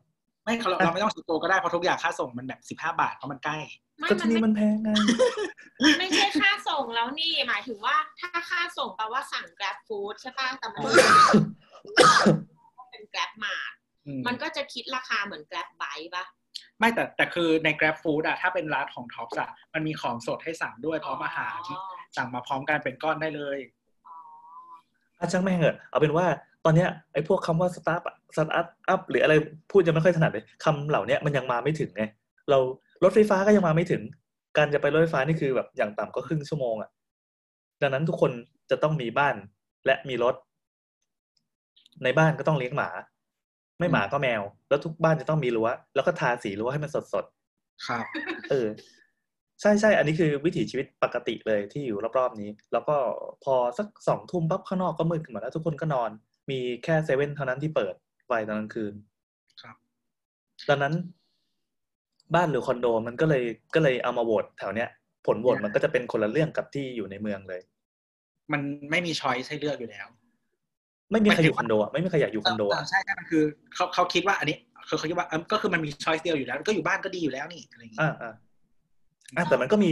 [0.43, 4.89] ไม่เราเราไม่ต้องซื้อตัวก็ได้เพราะทุกอย่างค่าส่งมันแบบสิบห้าบาทเพราะมันใกล้ไม่ ก็มัที่นนี่ไม่มันแพงไง
[5.99, 10.81] ไม่ใช่ค่าส่งแล้วนี่ หมายถึงว่า ถ้าค่าส่งแปลว่าสั่ง Grab Food ใช่ป่ะแต่มัน
[12.91, 13.55] เป็น Grab มา
[14.07, 16.25] อืมมันก็จะคิดราคาเหมือน Grab Bike ป่ะ
[16.79, 21.81] ไม่แต่แต่คือใน Grab Food อะถ้าเป็นร้านของท็อปอะมันมีของสดให้สั่งด้วยพร้อมอาหารอ๋อ
[22.17, 23.57] สั่งมาพร้อมกันเป็นก้อนได้เลย
[24.07, 24.15] อ๋อ
[25.19, 26.25] อาช่างแม่งเหอะเอาเป็นว่า
[26.65, 28.01] ตอนเนี้ยไอ้พวกคำว่าสตาร์ท
[28.35, 29.33] สตาร์ทอัพหรืออะไร
[29.71, 32.03] พูดยังไม่ค่อยถนัดเลยคำเหล่าเนี้ยมันยังมาไม่ถึงไง
[32.49, 32.59] เรา
[33.03, 34.03] รถไฟฟ้าก็ยังมาไม่ถึง
[34.57, 36.89] การจะไปรถไฟฟ้านี่คือแบบอย่างต่ำก็ครึ่งชั่วโมงอะ
[37.81, 38.31] ดังนั้นทุกคน
[38.71, 39.35] จะต้องมีบ้าน
[39.85, 40.35] และมีรถ
[42.03, 42.89] ในบ้านก็ต้องเลี้ยงหมา
[43.79, 48.05] ไม่หมาก็แมว แล้วทุกบ้านจะต้องมีรั้วแล้วก็ทาสีรั้วให้มันสดสดๆครับ
[48.49, 48.67] เออ
[49.61, 52.95] ใช่ใช่ อันนี้คือวิถีชีวิตปกติเลยที่อยู่รอบๆนี้ แล้วก็
[53.43, 56.09] พอสักสองทุ่มปั๊บข้างนอกก็มืดกันหมดแล้วทุกคนก็นอน
[56.51, 57.95] มีแค่เซเว่นเท่านั้นที่เปิด
[58.25, 58.93] ไฟตอนกลางคืน
[59.61, 59.75] ครับ
[60.69, 60.93] ดังนั้น
[62.33, 63.43] บ้านหรือคอนโด มันก็เลย
[63.75, 64.89] ก็เลยเอามาโหวตแถวเนี้ย
[65.25, 67.61] ผลโหวตมันก็จะเป็นคนละเรื่องกับที่อยู่ในเมืองเลย
[68.51, 68.61] มัน
[68.91, 70.07] ไม่มีช้อยให้เลือกอยู่แล้ว
[71.11, 73.43] ไม่มีใครอยู่คอนโดอะไม่มีใครอยากอยู่คอนโดเออะอใช่ใช่มันคือ
[73.75, 74.57] เขาเขาคิดว่าอันนี้
[74.89, 78.33] คือเขาคิดว่าเออก็คือมันมี choice เดียวอยู่แล้ว ก็อยู่บ้านก็ดีอยู่แล้วนี่อะไรอย่างงี้อ่าอ่า
[79.37, 79.89] อะแต่มันก็มี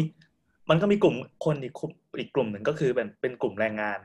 [0.70, 1.16] มันก็มีกลุ่ม
[1.46, 4.00] คนอีกกลุ่มอีกกลุ่มหนึ่งก็คือเป็นเป็นกลุ่มแรงงาน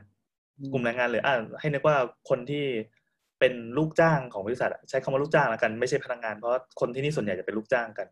[0.71, 1.97] กลุ่มแรงงานเลยอ่าให้นึกว่า
[2.29, 2.65] คนที่
[3.39, 8.07] เป็นลูกจ้างของบริษัทอะใช้คำว่าลูกจ้างแล้วกันไม่ใช่พนักงานเพราะคนที่นี่ส่วนใหญ่จะเป็นลูกจ้างกัน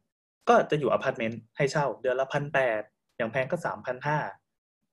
[0.50, 2.82] ก็จะอยู่อพาร์ตเมนต์ให้เช่า เดือนละพันแปด
[3.18, 4.20] อย่างแพงก็สามพันห้า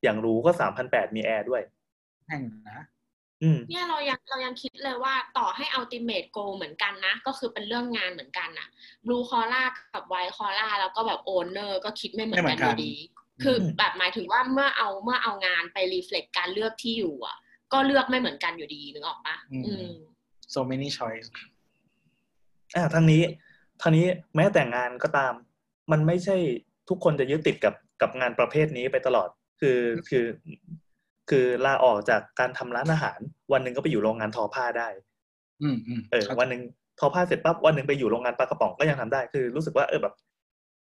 [0.02, 1.62] อย่างหรูก็สามพันแปดมีแอร์ด้วย
[2.28, 2.81] แห่งนะ
[3.43, 8.68] อืมเนี่ยเรายังเรายังคิดเลยว่าต่อให้ ultimate goal เหมือนกันนะ ก็คือเป็นเรื่องงานเหมือนกันนะ
[9.06, 12.94] blue collar กับ white collar แล้วก็แบบ owner ก็คิดไม่เหมือนกันอยู่ดี
[13.43, 17.36] คือแบบหมายถึงว่าเมื่อเอาเมื่อเอางานไป reflect การเลือกที่อยู่อะ
[17.72, 19.36] ก็เลือกไม่เหมือนกันอยู่ดีนึกออกปะ
[19.66, 19.89] อืม
[20.55, 21.28] so many choice
[22.76, 23.22] อ่าทั้งนี้
[23.82, 24.06] ทั้งนี้
[24.36, 25.35] แม้แต่งานก็ตาม
[25.93, 26.36] มันไม่ใช่
[26.89, 29.28] ทุกคนจะยึดติดกับกับงานประเภทนี้ไปตลอด
[29.61, 29.78] คือ
[30.09, 30.27] คือ
[31.31, 33.19] คือลาออกจากการทำร้านอาหาร
[33.52, 34.89] วันหนึ่งก็ไปอยู่โรงงานทอผ้าได้
[35.62, 36.62] อืมอืมเออ วันหนึ่ง
[36.98, 40.15] ทอผ้าเสร็จปั๊บวันหนึ่งไปอยู่โรงงานปลากระป๋องก็ยังทำได้ คือรู้สึกว่าเออแบบ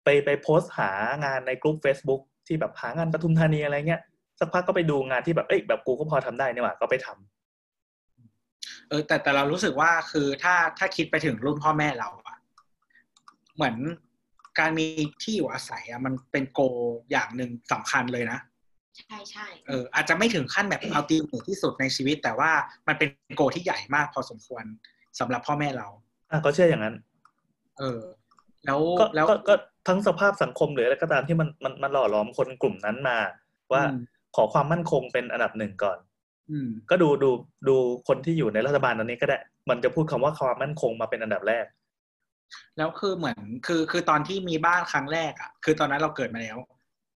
[0.05, 0.91] ไปไปโพสต์หา
[1.25, 4.03] งานในกลุ่ม Facebook ที่แบบหางานปทุมธานีอะไรเงี้ย
[4.39, 12.39] สักพักก็ไปดูงานที่แบบเอ้ยแบบกูก็พอทำได้นี่หว่าก็ไปทำเออ แต่แต่เรารู้สึกว่าคือถ้าถ้าคิดไปถึงรุ่นพ่อแม่เราอะ
[13.57, 13.77] เหมือน
[14.59, 14.87] การมี
[15.23, 16.61] ที่อยู่อาศัยอะมันเป็นโก
[17.11, 18.39] อย่างหนึ่งสำคัญเลยนะ
[18.99, 22.51] ใช่ใช่เอออาจจะไม่ถึงขั้นแบบเอาตีมที่สุดในชีวิต แต่ว่า
[22.89, 24.65] มันเป็นโกที่ใหญ่มากพอสมควร
[25.21, 25.89] สำหรับพ่อแม่เรา
[26.31, 26.95] อะก็เชื่ออย่างนั้น
[27.79, 28.01] เออ
[28.67, 29.55] แล้วก็แล้วก็ก็
[29.89, 33.19] ทั้งสภาพสังคมหรืออะไรก็ตามที่มันมันมันหล่อหลอมคนกลุ่มนั้นมา
[33.73, 34.01] ว่าอืม
[34.37, 35.99] ขอความมั่นคงเป็นอันดับหนึ่งก่อน
[36.51, 37.31] อืมก็ดูดู
[37.69, 37.77] ดู
[38.09, 39.39] คนที่อยู่ในรัฐบาลตอนนี้ก็ได้
[39.71, 41.65] มันจะพูดคำว่าความมั่นคงมาเป็นอันดับแรก
[42.77, 46.59] แล้วคือเหมือนคือคือตอนที่มีบ้านครั้งแรกอะ คือตอนนั้นเราเกิดมาแล้ว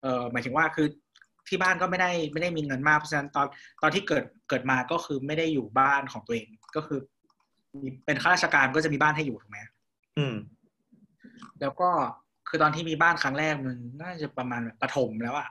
[0.01, 0.87] เออหมายถึงว่าคือ
[1.47, 3.47] ที่บ้านก็ไม่ได้ไม่ได้มีเงินมากเพราะฉะนั้นตอน
[3.81, 6.99] ตอนที่เกิดเกิดมาก็คือไม่ได้อยู่บ้านของตัวเองก็คือ
[7.83, 9.59] มีเป็นข้าราชการก็จะมีบ้านให้อยู่ถูกไหม
[10.17, 10.35] อืม
[11.61, 11.89] แล้วก็
[12.49, 15.49] คือตอนที่มีบ้านครั้งแรกมันน่าจะประมาณแบบประถมแล้วอะ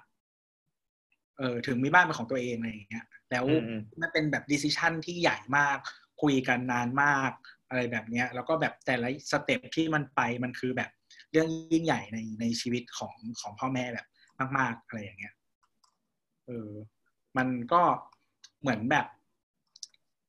[1.39, 5.77] เออถึงมีบ้านเป็นของตัวเองอะไรอย่างเงี้ย แล้วอืมอืมมันเป็นแบบดิส i ชันที่ใหญ่มาก
[6.23, 7.31] คุยกันนานมาก
[7.69, 10.91] อะไรแบบเนี้ยแล้วก็แบบแต่ละสเต็ปที่มันไปมันคือแบบ
[11.33, 14.07] เรื่องยิ่งใหญ่ในในชีวิตของของพ่อแม่แบบ
[14.59, 15.35] มาก ๆ อะไรอย่างเงี้ย
[16.47, 16.71] เออ
[17.37, 17.83] มันก็
[18.61, 19.07] เหมือนแบบ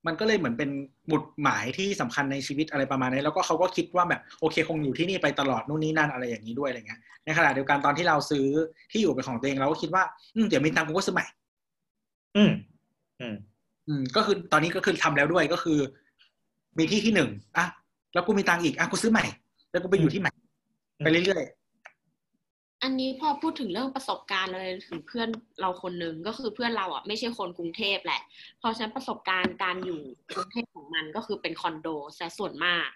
[0.07, 0.69] มันก็เลยเหมือนเป็น
[1.07, 8.47] หมุดหมายที่สำคัญในชีวิตอะไรประมาณนี้แล้วก็เขาก็คิดว่าแบบโอเคคงอยู่ที่นี่ไปตลอดนู่นนี่นั่นอะไรอย่างนี้ด้วยอะไรเงี้ยในขณะเดียวกันตอนที่เราซื้อ
[8.91, 10.03] ที่อยู่เป็นของตัวเองเราก็คิดว่า
[10.35, 11.25] อืมเดี๋ยวมีตังค์กูก็ซื้อใหม่
[12.37, 12.51] อืม
[13.21, 13.35] อืม
[13.87, 15.79] อืมก็คือตอนนี้ก็คือทำแล้วด้วยก็คือ
[16.77, 17.65] มีที่ที่หนึ่งอะ
[18.13, 19.25] แล้วกูมีตังค์อีกอะกูซื้อใหม่
[19.71, 20.31] แล้วกูไปอยู่ที่ใหม่
[21.03, 21.43] ไปเรื่อย
[22.83, 25.27] อันนี้พอพูดถึงเรื่องประสบการณ์เลยถึงเพื่อน
[25.61, 28.21] เราคนหนึ่งก็คือเพื่อนเราอะไม่ใช่คนกรุงเทพแหละ
[28.59, 30.01] เพราะฉะนั้นประสบการณ์การอยู่
[30.35, 31.87] กรุงเทพของมันก็คือเป็นคอนโด
[32.19, 32.89] ซะส่วนมาก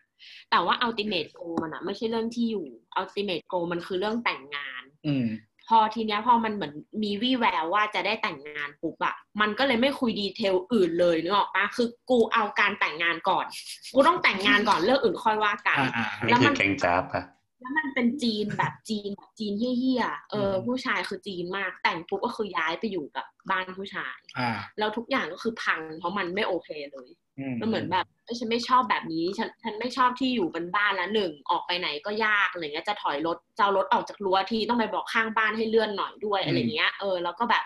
[0.51, 2.65] แต่ว่า ultimate goal มันอะ ไม่ใช่เรื่องที่อยู่
[2.99, 5.27] ultimate goal มันคือเรื่องแต่งงานๆอืม
[5.69, 6.73] พอทีเนี้ยพอมันเหมือน
[7.03, 13.45] มีวี่แววว่าจะได้แต่งงานปุ๊บอะมันก็เลยไม่คุยดีเทลอื่นเลยนึกออกปะคือกูเอาการแต่งงานก่อน
[13.93, 17.23] กูต้องแต่งงานก่อนเรื่องอื่นค่อยว่ากันอ่าอ่าอันแล้นี้วคืมัอนแกงจ้าบอะ
[17.61, 37.63] แล้วมันเป็นจีนแบบจีนแบบจีนเฮี้ยๆเอออมผู้ชายคือจีนมาก แต่งปุ๊บก็คือย้ายไปอยู่กับบ้านผู้ชายอ่าแล้วทุกอย่างก็คือพังเพราะมันไม่โอเคเลยอื มมันเหมือนแบบเอ้ยฉันไม่ชอบแบบนี้ ฉันฉันไม่ชอบที่อยู่เป็นบ้านละหนึ่งออกไปไหนก็ยากอะไรเงี้ยจะถอยรถจะเอารถออกจากรั้วทีต้องไปบอกข้างบ้านให้เลื่อนหน่อยด้วยอะไรเงี้ยเออแล้วก็แบบ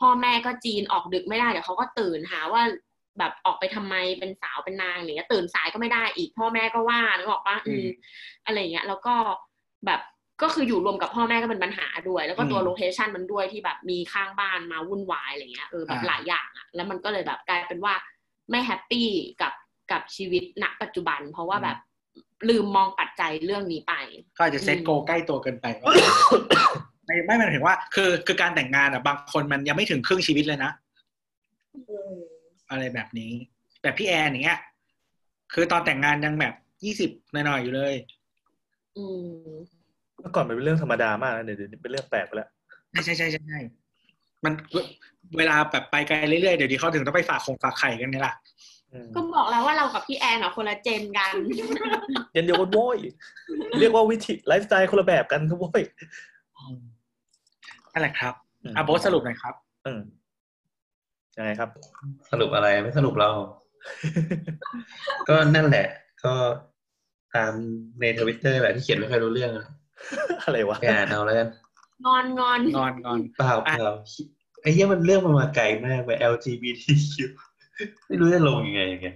[0.00, 2.62] พ่อแม่ก็จีนออกดึกไม่ได้เดี๋ยวเขาก็ตื่นหาว่า
[3.18, 7.86] แบบออกไปทำไมเป็นสาวเป็นนางอะไรเงี้ยตื่นสายก็ไม่ได้อีก พ่อแม่ก็ว่านึกออกปะอืม
[8.46, 9.14] อะไรเงี้ยแล้วก็
[9.86, 10.00] แบบ
[10.42, 17.94] ก็คืออยู่รวมกับพ่อแม่ก็เป็นปัญหาด้วย แล้วก็ตัวอืมโลเคชันมันด้วยที่แบบมีข้างบ้านมาวุ่นวายอะไรเงี้ยเออแบบอ่าหลายอย่างอะแล้วมันก็เลยแบบกลายเป็นว่า
[18.50, 19.08] ไม่ happy
[19.42, 19.52] กับ
[19.92, 21.78] กับชีวิตณปัจจุบัน เพราะว่าแบบ
[22.48, 23.94] ลืมมองปัจจัยเรื่องนี้ไป
[24.36, 25.94] ก็อาจจะ set goalใกล้ตัวเกินไปว่า
[27.06, 30.70] ไม่ไม่หมายถึงว่า คือคือการแต่งงานอะบางคนมันยังไม่ถึงครึ่งชีวิตเลยนะ
[32.70, 33.32] อะไรแบบนี้
[33.82, 34.60] แต่พี่แอนอย่างเงี้ย
[35.52, 36.54] คือตอนแต่งงานยังแบบ
[36.84, 37.94] ยี่สิบหน่อยๆอยู่เลย
[38.96, 39.52] อืม
[40.20, 42.48] เมื่อก่อนมันเป็นเรื่องธรรมดามากนะเดี๋ยวเดี๋ยวนี้เป็นเรื่องแปลกไปแล้ว
[42.90, 43.60] ใช่ใช่ใช่ใช่ใช่
[44.44, 44.52] มัน
[45.38, 48.36] เวลาแบบไปไกลเรื่อยๆ เดี๋ยวนี้เขาถึงต้องไปฝากคงฝากไข่กันนี่แหละ
[48.92, 51.34] อืมก็บอกแล้วว่าเรากับพี่แอนอะคนละเจนกัน
[52.32, 52.98] เย็นเดียวกันโว้ย
[53.78, 55.82] เรียกว่าวิธีไลฟ์สไตล์คนละแบบกันครับโว้ย
[57.92, 59.54] นั่นแหละครับอืมอะโบทสรุปหน่อยครับ
[59.86, 60.00] อืม
[61.36, 61.68] ยังไงครับ
[62.30, 63.30] สรุปอะไรไม่สรุปเรา
[65.28, 65.86] ก็นั่นแหละ
[66.24, 66.34] ก็
[67.34, 67.52] ตาม
[68.00, 69.66] ในทวิตเตอร์แหละที่เขียนไม่ค่อยรู้เรื่องอะ
[70.44, 71.48] อะไรวะไปอ่านเอาแล้วกัน
[72.06, 73.92] งอนงอนงอนงอนเปล่าเปล่า
[74.62, 77.14] ไอ้เหี้ยมันเรื่องมันมาไกลมากไป LGBTQ
[78.06, 79.08] ไม่รู้จะลงยังไงยังไง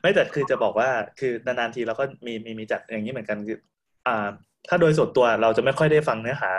[0.00, 0.88] ไม่แต่คือจะบอกว่า
[1.20, 3.58] คือนานๆทีเราก็มีมีมีจัดอย่างนี้เหมือนกันคือ
[4.06, 4.28] อ่า
[4.68, 6.50] ถ้าโดยส่วนตัวเราจะไม่ค่อยได้ฟังเนื้อหา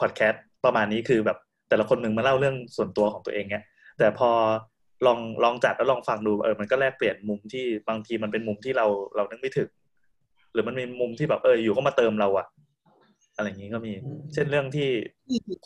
[0.00, 1.38] พอดแคสต์ประมาณนี้คือแบบ
[1.68, 3.64] แต่ละคนหนึ่งมาเล่าเรื่องส่วนตัวของตัวเองเนี่ย
[3.98, 4.30] แต่พอ
[5.06, 8.86] ลองลองจัดแล้วลองฟังดูเออมันก็แลกเปลี่ยนมุมที่บางทีมันเป็นมุมที่เรา
[9.16, 9.68] เรานึกไม่ถึง
[10.52, 12.46] หรือมันมีมุมที่แบบเอออยู่ก็มาเติมเราอะ
[13.36, 14.88] อะไรอย่างนี้ก็มีอืมเช่นเรื่องที่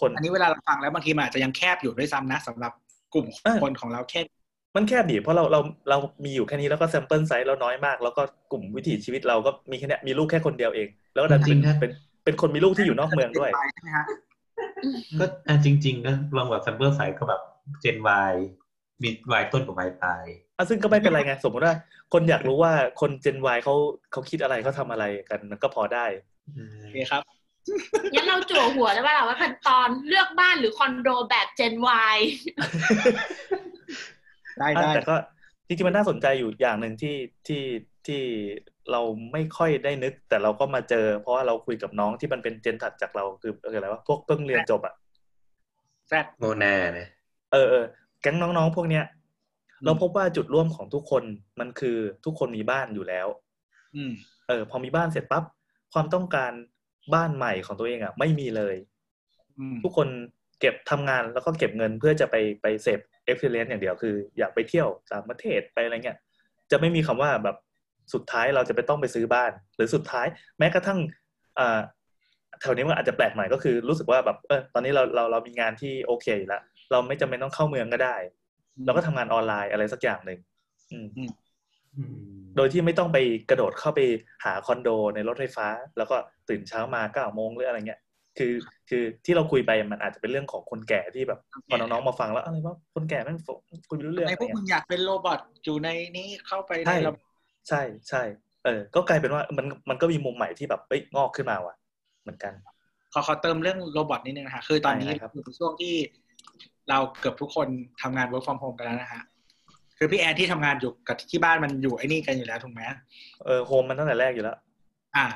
[0.01, 2.73] คนอันนี้เวลาเราฟังแล้วบางทีมันอาจจะยังแคบอยู่ด้วยซ้ำนะสำหรับ
[3.15, 4.21] กลุ่มเออคนของเราแค่
[4.77, 8.23] มันแคบดิเพราะเราเราเรามีอยู่แค่นี้แล้วก็ sample size เราน้อยมาก แล้วก็
[8.53, 11.91] กลุ่มวิถีชีวิตเราก็มีแค่เนี้ยมีลูกแค่คนเดียวเอง แล้วก็ดันจริเป็นงนะเป็น
[12.25, 14.07] เป็นคนมีลูกที่อยู่นอกเมืองด้วยใช่ไหมฮะ
[15.21, 17.43] ก็อะจริงๆก็ลองแบบ sample size ก็แบบ
[17.83, 17.97] Gen
[18.31, 18.35] Y
[19.03, 20.25] มี Y ต้นกับ Y ปลาย
[20.57, 21.75] อะซึ่งก็ไม่เป็นไรไงสมมติว่า
[22.13, 23.75] คนอยากรู้ว่าคนเจน Y เขา
[24.13, 26.07] เขาคิดอะไรเขาทำอะไรกันมันก็พอได้
[26.81, 27.23] โอเคครับ
[28.15, 31.75] งั้นเราจั่วหัวได้ป่ะล่ะว่าเป็นตอนเลือกบ้านหรือคอนโดแบบ Gen
[32.15, 32.19] Y
[34.59, 35.15] ได้อะได้แต่ก็
[35.67, 37.17] จริงๆมันน่าสนใจอยู่อย่างหนึ่งที่
[37.47, 37.65] ที่
[38.07, 38.23] ที่
[38.93, 39.01] เรา
[39.33, 44.95] ไม่ค่อยได้นึก แต่เราก็มาเจอ เพราะว่าเราคุยกับน้องที่มันเป็นเจนถัดจากเราคือคืออะไรวะพวกเพิ่งเรียนจบอะ
[46.09, 47.09] แซดโมนาเนี่ย
[47.53, 47.85] เออเออ
[48.21, 49.05] แก๊งน้องๆพวกเนี้ย
[49.85, 51.25] เราพบว่าจุดร่วมของทุกคน
[51.61, 53.27] มันคือทุกคนมีบ้านอยู่แล้ว
[53.97, 54.13] อืม
[54.49, 55.45] เออ พอมีบ้านเสร็จปั๊บ
[55.93, 56.53] ความต้องการ
[57.15, 58.75] บ้านใหม่ของตัวเองอะ ไม่มีเลย
[59.59, 60.09] อืมทุกคน
[60.61, 66.19] เก็บทำงานแล้วก็เก็บเงินเพื่อจะไปไปเสพเอ็กซ์เพรียนอย่างเดียวคือ อยากไปเที่ยวต่างประเทศไปอะไรเงี้ย
[66.71, 67.57] จะไม่มีคำว่าแบบ
[68.15, 70.27] สุดท้ายเราจะไปต้องไปซื้อบ้าน หรือสุดท้าย
[70.59, 70.99] แม้กระทั่ง
[71.59, 71.81] อ่า
[72.61, 78.17] แถวนี้มันอาจจะแปลกใหม่ก็คือรู้สึกว่าแบบเออตอนนี้เราเราเรามีงานที่โอเคอยู่แล้วเราไม่จำเป็นต้องเข้าเมืองก็ได้
[78.85, 80.39] เราก็ทำงานออนไลน์อะไรสักอย่างหนึ่ง
[80.93, 81.31] อืมอืม
[82.57, 83.19] โดยที่ไม่ต้องไป
[83.51, 84.01] กระโดดเข้าไป
[84.45, 86.17] หาคอนโดในรถไฟฟ้า แล้วก็
[86.49, 88.01] ตื่นเช้ามาเก้าโมงหรืออะไรเงี้ย
[88.39, 88.53] คือ
[88.89, 93.39] คือที่เราคุยไปมันอาจจะเป็นเรื่องของคนแก่ที่แบบพอน้องๆมาฟังแล้วอะไรว่าคนแก่แม่ง
[93.89, 97.23] คุยไม่รู้เรื่องในอะไรพวกเงี้มึยงอยากเป็นโรบอทอยู่ในนี้เข้าไปในใช่ระบบ
[97.69, 98.23] ใช่ใช่
[98.65, 101.75] เออ ก็กลายเป็นว่ามันมันก็มีมุมใหม่ที่แบบเอ้ยงอกขึ้นมาว่ะ
[102.23, 102.53] เหมือนกัน
[103.13, 105.95] ขอขอเติมเรื่องโรบอทนิดนึงนะฮะคือตอนนี้ได้ครับอยู่ในช่วงที่
[106.91, 107.69] เราเกือบทุกคน
[108.03, 109.23] ทำงาน work from home กันแล้วนะฮะ
[109.99, 112.83] คือพี่แอนที่ทำงานอยู่กับที่บ้านมันอยู่ไอ้นี่กันอยู่แล้วถูกไหม
[113.45, 114.59] เออโฮมมันตั้งแต่แรกอยู่แล้ว
[115.17, 115.27] อ่า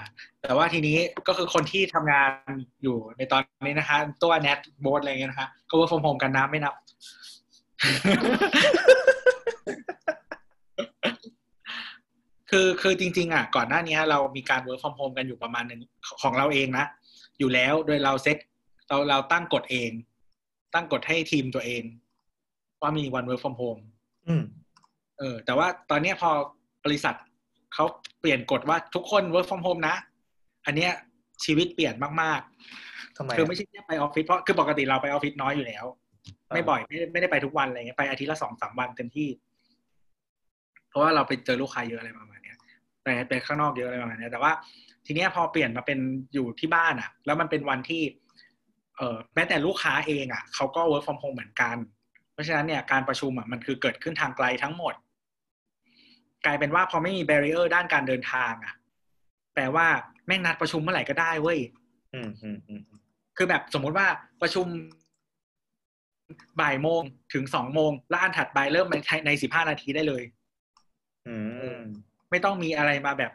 [0.42, 0.96] แต่ว่าทีนี้
[1.28, 2.30] ก็คือคนที่ทำงาน
[2.82, 6.74] อยู่ในตอนนี้นะคะ ตัวแนทโบสอะไรเงี้ยนะคะก็ work from home กันนะไม่นับ
[12.50, 15.80] คือคือจริง ๆ อะ ก่อนหน้านี้เรามีการ work from home กันอยู่ประมาณหนึ่ง
[16.22, 16.84] ของเราเองนะ
[17.38, 18.36] อยู่แล้วโดยเราเซต
[18.88, 19.90] เราเราตั้งกฎเอง
[20.74, 21.82] ตั้งกฎให้ทีมตัวเอง
[22.80, 23.82] ว่ามีวัน work from home
[24.28, 24.44] อืม
[25.18, 26.30] เออ แต่ว่าตอนเนี้ยพอ
[26.84, 27.14] บริษัท
[27.74, 27.84] เขา
[28.20, 29.96] เปลี่ยนกฎว่าทุกคน work from home นะ
[30.66, 30.92] อันเนี้ย
[31.44, 32.40] ชีวิตเปลี่ยนมาก
[33.16, 35.84] ทำไมๆคือไม่ใช่แค่ไปออฟฟิศเพราะคือปกติเราไปออฟฟิศน้อยอยู่แล้ว
[36.48, 39.28] อ่าไม่บ่อยไม่ได้ไม่ได้ไปทุกวันอะไรเงี้ยไปอาทิตย์ละสองสามวันเต็มที่
[40.88, 42.56] เพราะว่าเราไปเจอลูกค้าเยอะอะไรประมาณเนี้ย
[43.02, 44.52] ไปไปข้างนอกเยอะอะไรประมาณเนี้ยแต่ว่า
[45.06, 45.98] ทีเนี้ยพอเปลี่ยนมาเป็น
[46.34, 48.02] อยู่ที่บ้านอะ แล้วมันเป็นวันที่
[48.96, 51.76] เออแม้แต่ลูกค้าเองอะเขาก็ work from home เหมือนกัน
[52.32, 54.94] เพราะฉะนั้นเนี่ยการประชุมอะมันคือเกิดขึ้นทางไกลทั้งหมด
[56.44, 58.74] กลายเป็นว่าพอไม่มี barrier ด้านการเดินทางอะ
[59.54, 59.86] แปลว่า
[60.26, 61.58] แม่งนัดประชุมเมื่อไหร่ก็ได้เว้ย
[62.14, 62.82] อืมอืมอืม
[63.36, 64.06] คือแบบสมมุติว่า
[64.42, 64.66] ประชุม
[66.60, 67.02] บ่ายโมง
[67.34, 68.96] ถึงสองโมงแล้วอันถัดไปเริ่มใน
[69.26, 70.22] ในสิบห้านาทีได้เลย
[71.26, 71.34] อื
[71.74, 71.78] ม
[72.30, 73.32] ไม่ต้องมีอะไรมาแบบ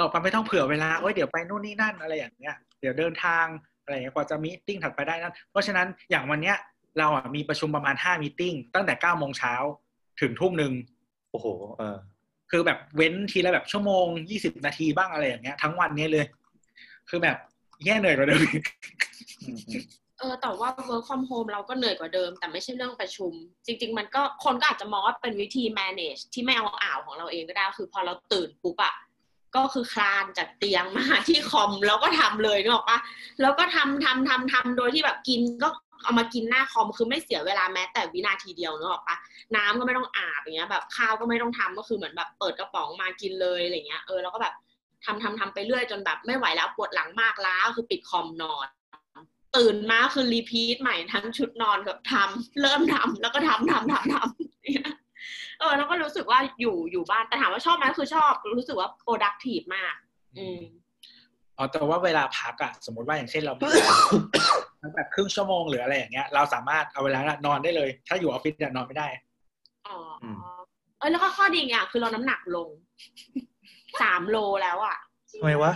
[0.00, 3.44] ออกมาไม่ต้องเผื่อเวลาเอ้ยเดี๋ยวไปนู่นนี่นั่นอะไรอย่างเงี้ย เดี๋ยวเดินทาง
[3.82, 6.56] อะไรอย่างเงี้ยกว่าจะ meeting ถัดไปได้นั่นเพราะฉะนั้นอย่างวันเนี้ย
[6.98, 9.54] เราอะมีประชุมประมาณห้า meeting ตั้งแต่เก้าโมงเช้า
[10.20, 10.72] ถึงทุ่มหนึ่ง
[11.30, 11.46] โอ้โห
[11.78, 11.96] เออ
[12.50, 16.26] คือแบบเว้นทีละแบบชั่วโมงยี่สิบนาทีบ้างอะไรอย่างเงี้ย ทั้งวันเนี้ยเลย
[17.08, 17.36] คือแบบ
[17.84, 18.64] แย่เหนื่อยกว่าเดิมอีก
[19.42, 19.82] อืมอืม
[20.18, 23.32] เออแต่ว่า work from home เราก็เหนื่อยกว่าเดิม แต่ไม่ใช่เรื่องประชุม
[23.66, 28.94] จริง ๆ มันก็คนก็อาจจะมองว่าเป็นวิธี manage ที่ไม่เอาอ่าวของเราเองก็ได้ คือพอเราตื่นปุ๊บอะ
[29.56, 32.98] ก็คือคลานจากเตียงมาที่คอมแล้วก็ทำเลยนึกออกปะ
[33.40, 35.68] แล้วก็ทำทำทำทำโดยที่แบบกินก็
[36.02, 39.16] เอามากินหน้าคอมคือไม่เสียเวลาแม้แต่วินาทีเดียวนึกออกปะ
[39.56, 44.54] น้ำก็ไม่ต้องอาบอย่างเงี้ยแบบข้าวก็ไม่ต้องทำก็คือเหมือนแบบเปิดกระป๋องมากินเลยอะไรเงี้ยเออแล้วก็แบบ
[45.04, 48.68] ทำทำทำไปเรื่อยจนแบบไม่ไหวแล้วปวดหลังมากล้าคือปิดคอมนอน
[49.56, 59.94] ตื่นมาคือรีพีทใหม่ทั้งชุดนอนกับทำเริ่มทำแล้วก็ทำทำทำทำเออ แล้วก็รู้สึกว่าอยู่อยู่บ้านแต่ถามว่าชอบไหมคือชอบรู้สึกว่า productive มาก
[60.38, 60.60] อืม
[61.56, 63.54] อ๋อแต่ว่าเวลาพักอะสมมติว่าอย่างเช่นเรา
[64.94, 69.08] แบบครึ่งชั่วโมงหรืออะไรอย่างเงี้ย เราสามารถเอาเวลานั้นนอนได้เลย ถ้าอยู่ออฟฟิศเนี่ยนอนไม่ได้
[69.88, 70.26] อ๋ออ
[70.98, 72.68] เออแล้วก็ข้อดีอย่างคือเราน้ำหนักลง
[74.02, 74.96] สามโลแล้วอะ
[75.40, 75.72] ทำไมวะ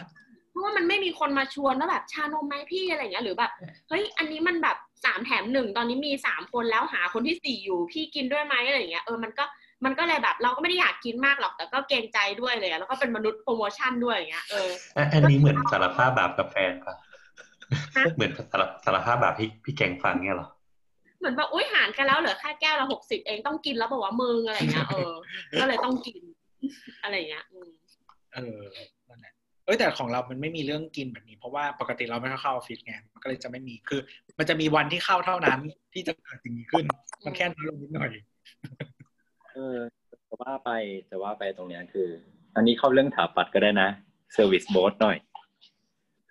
[0.51, 3.53] เพราะว่ามันไม่มีคนมาชวนว่าแบบชานมไหมพี่อะไรเงี้ยหรือแบบ
[3.89, 9.45] เฮ้ยอันนี้มันแบบสามแถมหนึ่งตอนนี้มีสามคนแล้วหาคนที่สี่อยู่พี่กินด้วยไหมอะไรเงี้ยเออมันก็
[9.85, 16.95] มันก็เลยแบบเราก็ไม่ได้อยากกินมากหรอกแต่ก็เกรงใจด้วยเลยอะแล้วก็เป็นมนุษย์โปรโมชั่นด้วยอย่างเงี้ยเอออะอันนี้เหมือนสารภาพบาปกับแฟนปะ
[18.15, 20.49] เหมือนสารสารภาพบาปพี่พี่แกงฟังเนี่ยเหรอ
[21.19, 25.13] เหมือนแบบอุ้ยหารกันแล้วเหลือแค่แก้วละหกสิบเองต้องกินแล้วบอกว่ามึงอะไรเงี้ยเออ
[25.61, 26.23] ก็เลยต้องกิน
[27.03, 27.71] อะไรเงี้ยอืม
[28.35, 28.61] เออ
[29.09, 29.33] นั่นแหละ
[29.65, 34.01] เอ้ยแต่ของเรา มันไม่มีเรื่องกินแบบนี้ เพราะว่าปกติเราไม่ค่อยเข้าออฟฟิศไง มันก็เลยจะไม่มี คือ
[34.39, 35.61] มันจะมีวันที่เข้าเท่านั้น
[35.95, 36.85] ที่จะเกิดสิ่งนี้ขึ้น
[37.25, 38.11] มันแค่น้อยลงนิดหน่อย
[39.55, 39.79] เออ
[40.29, 40.71] จะว่าไป
[41.11, 42.09] จะว่าไปตรงเนี้ยคือ
[42.57, 43.89] อันนี้เข้าเรื่องถาปัดก็ได้นะ
[44.33, 45.17] service โบสหน่อย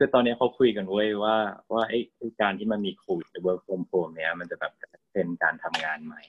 [0.03, 1.35] คือตอนนี้เขาคุยกันเว้ยว่า
[1.73, 1.99] ว่าไอ้
[2.41, 4.71] การที่มันมีโควิด work from home เนี้ยมันจะแบบ
[5.13, 6.21] เป็นการทำงานใหม่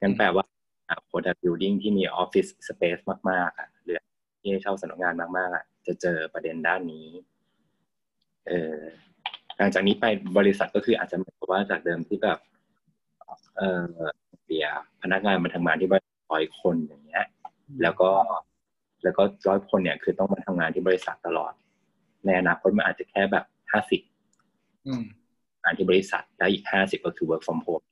[0.00, 0.44] งั้นแปลว่า
[1.06, 2.98] โคดบิวดิ้งที่มี office space
[3.30, 4.00] มากๆอะหรือ
[4.40, 7.06] ที่ให้เช่าสำนักงานมากๆอะจะเจอประเด็นด้านนี้
[8.46, 8.76] เออ
[9.58, 10.04] หลังจากนี้ไป
[10.38, 12.38] บริษัทก็คืออาจจะเหมือนว่าจากเดิมที่แบบ
[13.56, 13.84] เออ
[14.46, 14.68] เดีย
[15.02, 17.24] พนักงานมาทำงานที่บริษัทร้อยคนอย่างเงี้ย
[17.82, 18.10] แล้วก็
[19.02, 21.54] แล้วก็ร้อยคนเนี่ย คือต้องมาทำงานที่บริษัทตลอด
[22.26, 24.00] ในอนาคตมันอาจจะแค่แบบห้าสิบ
[24.86, 25.02] อืม
[25.62, 27.84] งานที่บริษัทแล้วอีกห้าสิบก็คือ work from home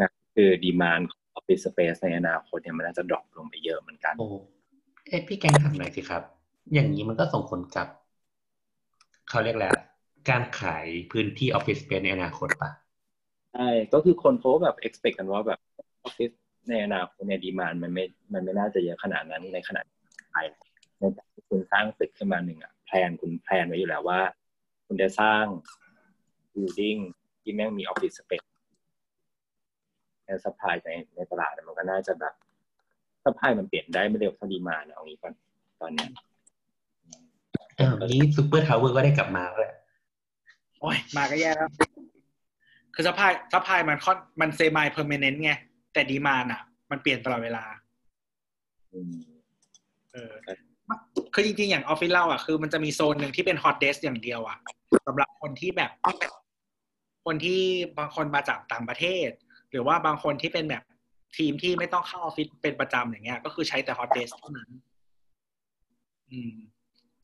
[0.00, 4.28] นะคือ demand ของ office space ในอนาคตเนี่ยมันน่าจะ drop ลงไปเยอะเหมือนกัน โอ้
[5.08, 6.22] เอ๊ะพี่แกงถามหน่อยสิครับ
[6.74, 7.86] อย่างนี้มันก็ส่งผลกับ
[9.28, 9.84] เขาเรียกอะไรอะ
[10.30, 12.70] การขายพื้นที่ office space ในอนาคตปะ
[13.54, 15.58] ใช่ก็คือคนเขาแบบ expect กันว่าแบบ
[16.08, 16.34] office
[16.68, 19.84] ในอนาคตเนี่ย demand มันไม่มันไม่น่าจะเยอะขนาดนั้นในขนาด
[20.30, 20.46] ไทย
[20.98, 24.20] ในจากที่คุณสร้างตึกขึ้นมาหนึ่งอะ plan คุณ plan ไว้อยู่แล้วว่า
[24.86, 25.44] คุณจะสร้าง
[26.52, 27.00] building
[27.42, 28.48] ที่แม่งมี office space
[30.24, 32.34] ใน supply ในในตลาดมันก็น่าจะแบบ
[33.24, 35.32] supply มันเปลี่ยนได้ไม่เร็วเท่า demand เอางี้ก่อน
[35.80, 36.10] ตอนเนี้ย
[37.76, 39.74] เออนี้ Super Tower ก็ได้กลับมาแล้วแหละ
[40.80, 41.70] โอ้ยมาก็แย่แล้ว
[42.94, 45.52] คือ supply supply มันค่อนมัน semi-permanent ไง
[45.92, 46.60] แต่ดีมานอะ
[46.90, 47.64] มันเปลี่ยนตลอดเวลา
[48.92, 49.14] อืม
[50.12, 50.32] เออ
[51.38, 54.58] คือจริงๆ อย่างออฟฟิศเราอะคือมันจะมีโซนหนึ่งที่เป็นฮอตเดสอย่างเดียวอะ
[55.06, 55.90] สำหรับคนที่แบบ
[57.24, 57.60] คนที่
[57.98, 59.28] บางคนมาจากต่างประเทศ
[59.70, 60.82] หรือว่าบางคนที่เป็นแบบ
[61.36, 64.70] ทีมที่ไม่ต้องเข้าออฟฟิศเป็นประจำอย่างเงี้ย ก็คือใช้แต่ฮอตเดสเท่านั้น
[66.30, 66.54] อืม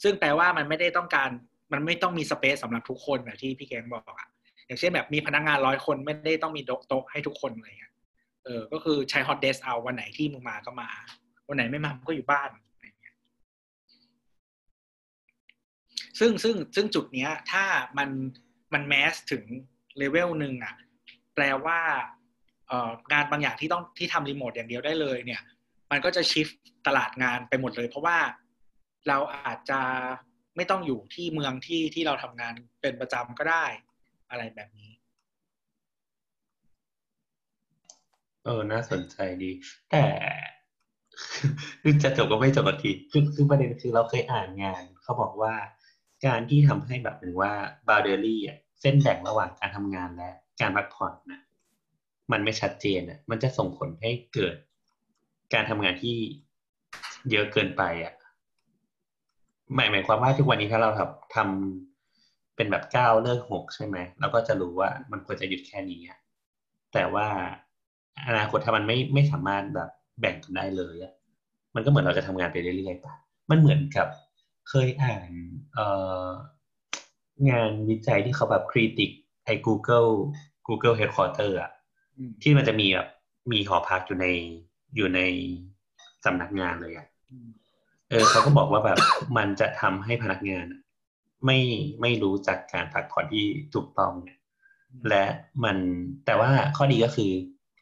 [0.03, 1.31] ซึ่งแปลว่ามันไม่ได้ต้องการ
[1.73, 4.29] มันไม่ต้องมีสเปซสำหรับทุกคนแบบที่พี่แกงบอกอะ
[4.67, 7.93] อย่างเช่นแบบมีพนักงานร้อยคนไม่ได้ต้องมีโต๊ะให้ทุกคนอะไรเงี้ย
[8.45, 10.89] เออ ก็คือใช้ฮอตเดสเอาวันไหนที่มึงมาก็มา
[11.49, 12.51] วันไหนไม่มามก็อยู่บ้าน
[16.25, 17.65] ซึ่งซึ่งซึ่งจุดเนี้ยถ้า
[17.99, 18.09] มัน
[18.73, 19.45] มันแมสถึง
[19.99, 20.75] เลเวลหนึ่งอะ
[21.35, 21.81] แปลว่า
[22.69, 25.43] เอ่องานบางอย่างที่ต้องที่ทำรีโมทอย่างเดียวได้เลยเนี่ย
[25.91, 26.49] มันก็จะชิฟ
[26.87, 28.19] ตลาดงานไปหมดเลย เพราะว่า
[29.09, 29.81] เราอาจจะ
[30.57, 33.65] ไม่ต้องอยู่ที่เมืองที่ที่เราทำงานเป็นประจำก็ได้
[34.31, 34.91] อะไรแบบนี้
[38.45, 39.51] เออ น่าสนใจดี
[39.91, 40.05] แต่
[41.83, 45.55] คือจะจบก็ไม่จบสักทีคือคือประเด็นคือเราเคยอ่านงาน เขาบอกว่า
[46.27, 47.53] การที่ทำให้แบบหมือนว่า
[47.89, 50.31] บา u เดอรี่อะเส้นแบ่งระหว่างการทำงานและ
[50.61, 51.41] การพักผ่อนนะ
[52.33, 54.55] มันไม่ชัดเจนอะ มันจะส่งผลให้เกิด
[55.55, 56.17] การทำงานที่
[57.31, 58.15] เยอะเกินไปอะ
[59.75, 66.19] หมายหมายความว่าทุกวันนี้ถ้าเราทำทำเป็นแบบเก้าเลิกหกใช่ไหมเราก็จะรู้ว่ามันควรจะหยุดแค่นี้อะ
[66.93, 67.27] แต่ว่า
[68.27, 69.89] อนาคตถ้ามันไม่ไม่สามารถแบบ
[70.21, 71.13] แบ่งกันได้เลยอะ
[71.75, 73.13] มันก็เหมือนเราจะทำงานไปเรื่อยๆปะ
[73.51, 74.07] มันเหมือนกับ
[74.69, 75.31] เคยอ่าน
[75.75, 75.87] เอ่
[76.25, 76.27] อ
[77.51, 79.11] งานวิจัยที่เขาแบบคริติก
[79.45, 80.11] ไอ้ Google
[80.69, 81.71] Google Headquarter อะ
[82.19, 83.09] อืมที่มันจะมีแบบ
[83.53, 84.27] มีหอพักอยู่ใน
[84.97, 85.21] อยู่ใน
[86.25, 87.49] สำนักงานเลยอะอืม
[88.11, 88.99] เออเขาก็บอกว่าแบบ
[89.37, 90.81] มันจะทำให้พนักงานอะ
[91.47, 91.59] ไม่
[92.01, 94.39] ไม่รู้จักการพักผ่อนที่ถูกต้องเนี่ย
[95.09, 95.25] และ
[95.65, 95.77] มัน
[96.27, 97.33] แต่ว่าข้อดีก็คือ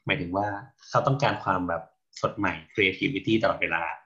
[0.07, 0.47] หมายถึงว่า
[0.89, 1.83] เขาต้องการความแบบ
[2.21, 4.00] สดใหม่ creativity ตลอดเวลาอืม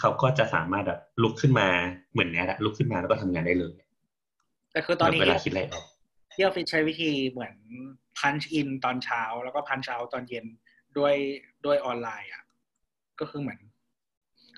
[0.00, 1.68] เขาก็จะสามารถแบบลุกขึ้นมา
[2.12, 3.74] เหมือนเนี้ยแหละลุกขึ้นมาแล้วก็ทำงานได้เลย
[4.72, 5.84] แต่คือตอนนี้เวลาคิดอะไรออก
[6.32, 7.54] ที่ออฟฟิศใช้วิธีเหมือน
[8.18, 10.46] punch in ตอนเช้า แล้วก็ punch out ตอนเย็น
[10.98, 11.14] ด้วย
[11.64, 12.42] ด้วยออนไลน์อะ
[13.20, 13.58] ก็คือเหมือน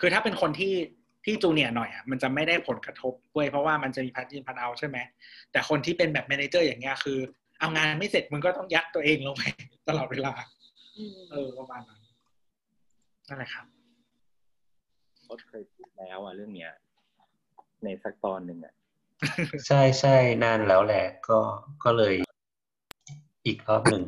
[0.00, 0.74] คือถ้าเป็นคนที่
[1.24, 4.98] ที่จูเนียร์หน่อยอะมันจะไม่ได้ผลกระทบด้วยเพราะว่ามันจะมี punch in punch out ใช่ไหม
[5.52, 7.18] แต่คนที่เป็นแบบ manager อย่างเงี้ยคือ
[7.60, 9.42] เอางานไม่เสร็จมึงก็ต้องยัดตัวเองลงไป
[9.88, 10.32] ตลอดเวลา
[11.30, 12.00] เออประมาณนั้น
[13.28, 13.66] นั่นแหละครับ
[15.26, 16.72] โค้ชเคยพูดแล้วอะเรื่องเนี้ย
[17.84, 18.74] ในสักตอนหนึ่งอะ
[19.66, 21.38] ใช่ใช่นานแล้วแหละ ก็
[21.84, 22.14] ก็เลย
[23.46, 24.02] อีกรอบหนึ่ง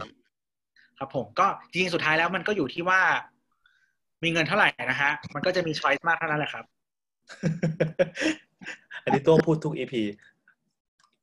[0.98, 3.00] ครับผมก็จริงๆสุดท้ายแล้วมันก็อยู่ที่ว่า
[4.22, 6.64] มีเงินเท่าไหร่นะฮะ มันก็จะมีช้อยส์มากเท่านั้นแหละครับ
[9.02, 10.02] อันนี้ตัวพูดทุกอีพี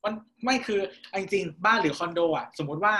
[0.04, 0.14] มัน
[0.44, 2.94] ไม่คือเอาจริงๆบ้านหรือคอนโดอะ สมมุติว่า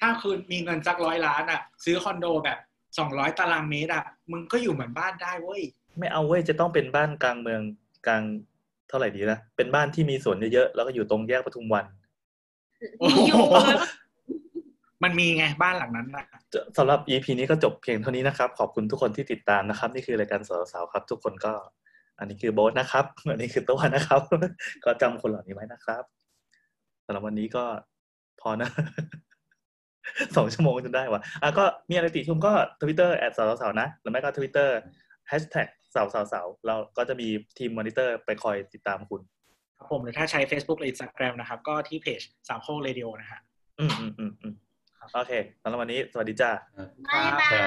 [0.00, 2.58] ถ้าคุณมีเงินสักร้อยล้านอะ ซื้อคอนโดแบบ
[2.98, 5.62] สองร้อยตารางเมตรอะ มึงก็อยู่เหมือนบ้านได้เว้ย
[5.98, 7.60] ไม่เอาเว้ยจะต้องเป็นบ้านกลางเมือง
[8.06, 8.22] กลาง
[8.88, 11.86] เท่าไหร่ดีนะเป็นบ้านที่มีสวนเยอะๆแล้วก็อยู่ตรงแยกปทุมวัน
[13.26, 13.76] อยู่เลย
[15.04, 16.24] มันมีไงบ้านหลังนั้นอะ
[16.78, 20.40] สำหรับ EP นี้ก็จบเพียงเท่านี้นะครับ ขอบคุณทุกคนที่ติดตามนะครับ นี่คือรายการ
[20.72, 21.52] สาวๆครับ ทุกคนก็
[22.18, 24.20] อันนี้คือโบ๊ทนะครับ อันนี้คือตัวนะครับ
[24.84, 26.04] ก็จำคนเหล่านี้ไว้นะครับ
[27.04, 27.64] สำหรับวันนี้ก็
[28.40, 28.68] พอนะ
[30.36, 34.76] สองชั่วโมงจนได้ว่ะอะก็มีอะไรติชมก็ Twitter at เสาเสาเสานะหรือไม่ก็ทวิตเตอร์
[35.28, 39.20] แฮชแท็ก เสาเสาเสาเราก็จะมีทีมมอนิเตอร์ไปคอยติดตามคุณ
[39.78, 43.40] ครับผมหรือถ้าใช้ Facebook หรือ Instagram นะครับ ก็ที่เพจสามโคกเรดิโอนะฮะ
[43.80, 44.54] อืมอืมอืมอืม
[45.14, 46.50] โอเคสำหรับวันนี้สวัสดีจ้า
[47.14, 47.60] บ๊ายบายใช่